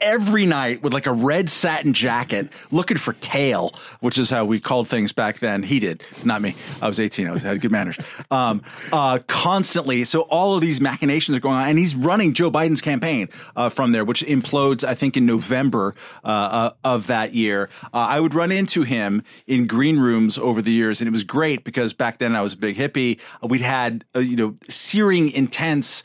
[0.00, 4.60] every night with like a red satin jacket looking for tail, which is how we
[4.60, 5.62] called things back then.
[5.62, 6.54] He did, not me.
[6.80, 7.26] I was 18.
[7.28, 7.96] I had good manners.
[8.30, 8.62] Um,
[8.92, 10.04] uh, constantly.
[10.04, 13.68] So all of these machinations are going on and he's running Joe Biden's campaign, uh,
[13.68, 15.94] from there, which implodes, I think in November,
[16.24, 17.68] uh, uh, of that year.
[17.92, 21.24] Uh, I would run into him in green rooms over the years and it was
[21.24, 23.18] great because back then I was a big hippie.
[23.42, 26.02] We'd had, uh, you know, searing, intense,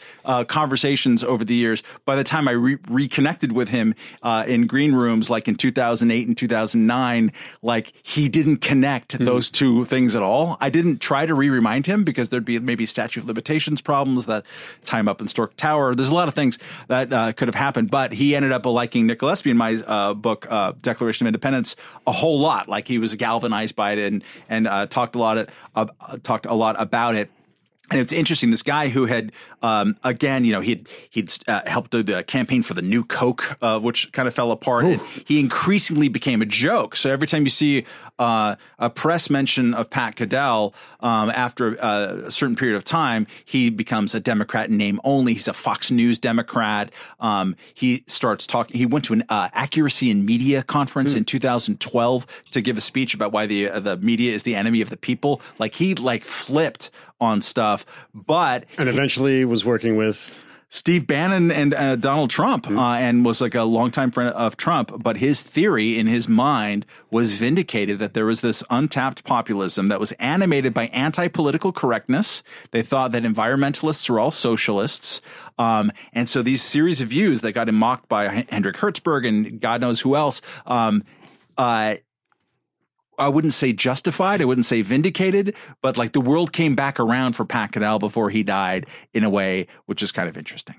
[0.47, 1.83] conversations over the years.
[2.05, 3.84] By the time I re- reconnected with him,
[4.23, 7.31] uh, in green rooms, like in 2008 and 2009,
[7.61, 10.57] like he didn't connect those two things at all.
[10.59, 14.45] I didn't try to re-remind him because there'd be maybe statute of limitations problems that
[14.85, 15.95] time up in Storke Tower.
[15.95, 16.57] There's a lot of things
[16.87, 20.13] that uh, could have happened, but he ended up liking Nick Gillespie in my uh,
[20.13, 21.75] book, uh, Declaration of Independents,
[22.07, 22.67] a whole lot.
[22.67, 25.85] Like he was galvanized by it and and uh, talked a lot uh,
[26.23, 27.29] talked a lot about it.
[27.91, 28.49] And it's interesting.
[28.49, 29.31] This guy who had,
[29.61, 33.57] um, again, you know, he'd he'd uh, helped do the campaign for the new Coke,
[33.61, 34.85] uh, which kind of fell apart.
[34.85, 36.95] And he increasingly became a joke.
[36.95, 37.85] So every time you see
[38.17, 43.27] uh, a press mention of Pat Caddell um, after uh, a certain period of time,
[43.43, 45.33] he becomes a Democrat in name only.
[45.33, 46.91] He's a Fox News Democrat.
[47.19, 48.77] Um, he starts talking.
[48.77, 53.13] He went to an uh, accuracy in media conference in 2012 to give a speech
[53.13, 55.39] about why the uh, the media is the enemy of the people.
[55.59, 56.89] Like he like flipped
[57.25, 60.33] on stuff, but And eventually was working with
[60.75, 64.91] Steve Bannon and uh, Donald Trump, uh, and was like a longtime friend of Trump.
[65.01, 70.01] But his theory in his mind was vindicated that there was this untapped populism that
[70.01, 72.43] was animated by anti political correctness.
[72.71, 75.21] They thought that environmentalists were all socialists.
[75.57, 79.61] Um, and so these series of views that got him mocked by Hendrik Hertzberg and
[79.61, 80.41] God knows who else.
[80.65, 81.05] Um,
[81.57, 81.95] uh,
[83.17, 84.41] I wouldn't say justified.
[84.41, 88.29] I wouldn't say vindicated, but like the world came back around for Pat Caddell before
[88.29, 90.75] he died in a way which is kind of interesting.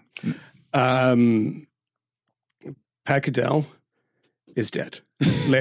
[0.72, 1.66] Um,
[3.04, 3.66] Pat Caddell
[4.54, 5.00] is dead.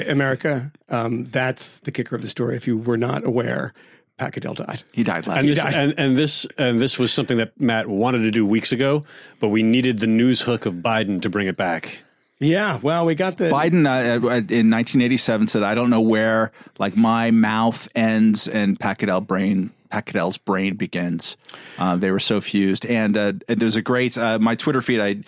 [0.07, 2.57] America, um, that's the kicker of the story.
[2.57, 3.73] If you were not aware,
[4.17, 4.83] Pat Caddell died.
[4.93, 5.55] He died last And year.
[5.55, 9.03] this, and, and this and this was something that Matt wanted to do weeks ago,
[9.39, 11.99] but we needed the news hook of Biden to bring it back.
[12.39, 16.97] Yeah, well, we got the Biden uh, in 1987 said, "I don't know where like
[16.97, 19.71] my mouth ends and Caddell brain."
[20.03, 21.37] Pat brain begins.
[21.77, 24.99] Uh, they were so fused, and, uh, and there's a great uh, my Twitter feed.
[24.99, 25.23] I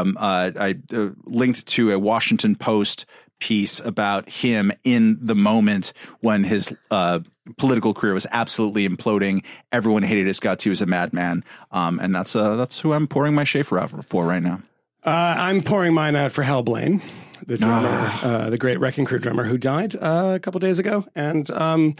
[0.00, 3.06] um, uh, I uh, linked to a Washington Post
[3.38, 7.20] piece about him in the moment when his uh,
[7.56, 9.42] political career was absolutely imploding.
[9.72, 10.64] Everyone hated his guts.
[10.64, 14.04] He was a madman, um, and that's uh, that's who I'm pouring my Schaefer out
[14.04, 14.60] for right now.
[15.04, 17.02] Uh, I'm pouring mine out for Hal Blaine,
[17.44, 21.04] the drummer, uh, the great Wrecking Crew drummer who died uh, a couple days ago.
[21.16, 21.96] And um,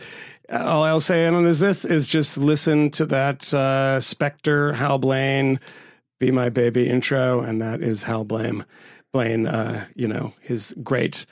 [0.49, 5.59] all I'll say on is this is just listen to that uh, Spector Hal Blaine,
[6.21, 8.65] "Be My Baby" intro, and that is Hal Blaine.
[9.13, 11.27] Blaine, uh, you know his great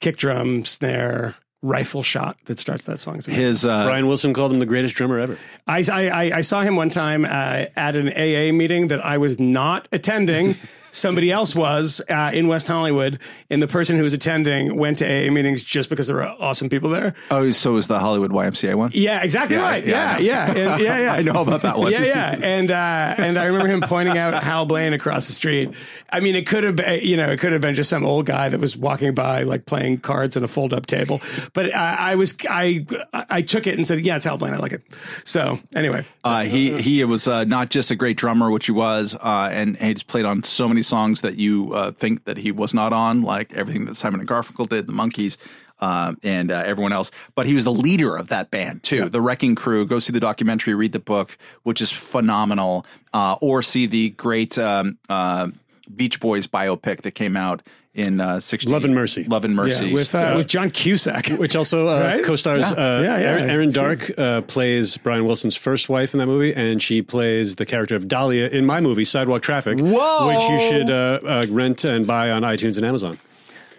[0.00, 3.20] kick drum snare rifle shot that starts that song.
[3.20, 5.38] His uh, Brian Wilson called him the greatest drummer ever.
[5.66, 9.38] I, I, I saw him one time uh, at an AA meeting that I was
[9.38, 10.56] not attending.
[10.94, 13.18] Somebody else was uh, in West Hollywood,
[13.50, 16.68] and the person who was attending went to AA meetings just because there were awesome
[16.68, 17.14] people there.
[17.30, 18.90] oh, so was the Hollywood YMCA one?
[18.94, 19.86] Yeah, exactly Yeah, right.
[19.86, 21.12] yeah, Yeah, yeah, and, yeah, yeah.
[21.18, 21.90] I know about that one.
[21.92, 25.70] Yeah, yeah, and uh, and I remember him pointing out Hal Blaine across the street.
[26.10, 28.26] I mean, it could have been, you know, it could have been just some old
[28.26, 31.22] guy that was walking by, like playing cards on a fold-up table.
[31.54, 34.52] But I, I was, I, I took it and said, yeah, it's Hal Blaine.
[34.52, 34.82] I like it.
[35.24, 39.16] So anyway, Uh, he he was uh, not just a great drummer, which he was,
[39.16, 42.74] uh, and he's played on so many songs that you uh, think that he was
[42.74, 45.36] not on, like everything that Simon and Garfunkel did, the Monkees.
[45.80, 49.08] Uh, and uh, everyone else, but he was the leader of that band too.
[49.08, 49.84] The Wrecking Crew.
[49.84, 54.56] Go see the documentary, read the book, which is phenomenal, uh, or see the great
[54.58, 55.48] um, uh,
[55.96, 57.62] Beach Boys biopic that came out
[57.94, 59.24] in uh, 60, Love and Mercy.
[59.24, 59.88] Love and Mercy.
[59.88, 62.24] yeah, with uh, with John Cusack, Which also uh, Right?
[62.24, 66.26] co-stars Uh, Yeah, yeah, Erin, Erin Darke uh, plays Brian Wilson's first wife in that
[66.26, 70.26] movie, and she plays the character of Dahlia in my movie Sidewalk Traffic, Whoa!
[70.28, 73.18] which you should uh, uh, rent and buy on iTunes and Amazon.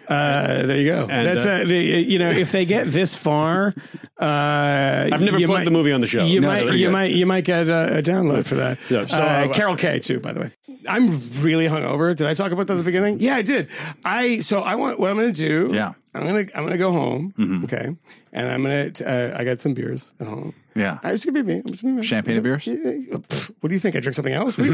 [0.08, 1.06] Uh, there you go.
[1.10, 3.74] And, That's uh, uh, the, you know if they get this far,
[4.20, 6.24] uh, I've never plugged the movie on the show.
[6.24, 6.92] You No, might you good.
[6.92, 8.78] might you might get a, a download for that.
[8.88, 10.52] Yeah, so, uh, uh, Carol Kaye too, by the way.
[10.86, 12.14] I'm really hungover.
[12.14, 13.18] Did I talk about that at the beginning?
[13.20, 13.68] Yeah, I did.
[14.04, 15.74] I so I want what I'm going to do.
[15.74, 15.94] Yeah.
[16.16, 17.62] I'm gonna I'm gonna go home.
[17.64, 17.96] Okay,
[18.34, 20.54] and I'm gonna uh, I got some beers at home.
[20.74, 20.98] Yeah.
[21.04, 21.62] Uh, It's gonna be me.
[21.62, 22.02] Gonna be me.
[22.02, 22.66] Champagne and beers?
[22.66, 23.14] Yeah, yeah.
[23.16, 23.94] Pff, What do you think?
[23.96, 24.58] I drink something else?
[24.58, 24.68] What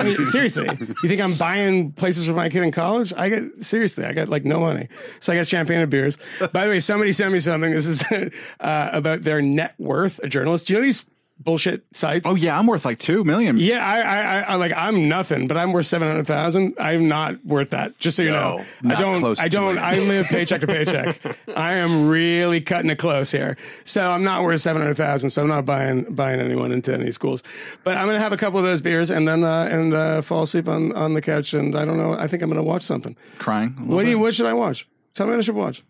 [0.00, 0.68] I mean, seriously,
[1.02, 3.14] you think I'm buying places for my kid in college?
[3.16, 4.88] I get seriously, I got like no money,
[5.20, 6.18] so I got champagne and beers.
[6.52, 7.70] By the way, somebody sent me something.
[7.72, 8.02] This is
[8.60, 10.18] uh, about their net worth.
[10.22, 10.66] A journalist.
[10.66, 11.06] Do you know these
[11.38, 12.26] bullshit sites?
[12.28, 13.56] oh yeah, I'm worth like two million.
[13.58, 16.74] Yeah, I, I, I, I like I'm nothing, but I'm worth seven hundred thousand.
[16.78, 17.98] I'm not worth that.
[17.98, 19.20] Just so you No, know, not I don't.
[19.20, 19.76] close I don't.
[19.78, 19.80] it.
[19.80, 21.18] I live paycheck to paycheck.
[21.56, 23.56] I am really cutting it close here.
[23.84, 25.30] So I'm not worth seven hundred thousand.
[25.30, 27.42] So I'm not buying buying anyone into any schools.
[27.84, 30.42] But I'm gonna have a couple of those beers and then uh, and uh, fall
[30.42, 31.54] asleep on on the couch.
[31.54, 32.14] And I don't know.
[32.14, 33.16] I think I'm gonna watch something.
[33.38, 33.70] Crying.
[33.88, 34.18] What do you?
[34.18, 34.86] What should I watch?
[35.14, 35.82] Tell me what I should watch.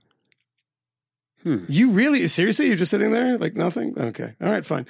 [1.44, 1.64] Hmm.
[1.68, 2.66] You really seriously?
[2.66, 3.94] You're just sitting there like nothing?
[3.96, 4.86] Okay, all right, fine.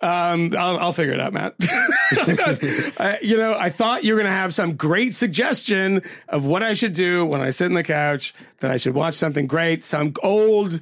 [0.00, 1.54] Um, I'll, I'll figure it out, Matt.
[2.98, 6.62] uh, you know, I thought you were going to have some great suggestion of what
[6.62, 8.34] I should do when I sit on the couch.
[8.60, 10.80] That I should watch something great, some old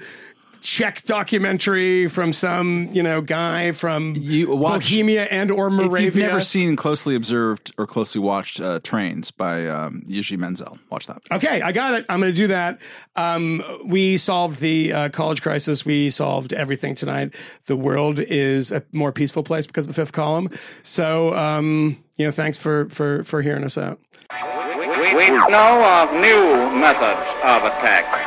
[0.66, 6.08] Czech documentary from some you know guy from You watch- Bohemia and or Moravia.
[6.08, 10.76] If you've never seen closely observed or closely watched uh, Trains by um, Yuji Menzel,
[10.90, 11.22] watch that.
[11.30, 12.04] Okay, I got it.
[12.08, 12.80] I'm going to do that.
[13.14, 15.84] Um, we solved the uh, college crisis.
[15.86, 17.32] We solved everything tonight.
[17.66, 20.50] The world is a more peaceful place because of the fifth column.
[20.82, 24.00] So, um, you know, thanks for for for hearing us out.
[24.32, 28.25] We know of new methods of attack.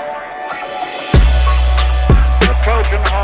[2.70, 3.19] Trojan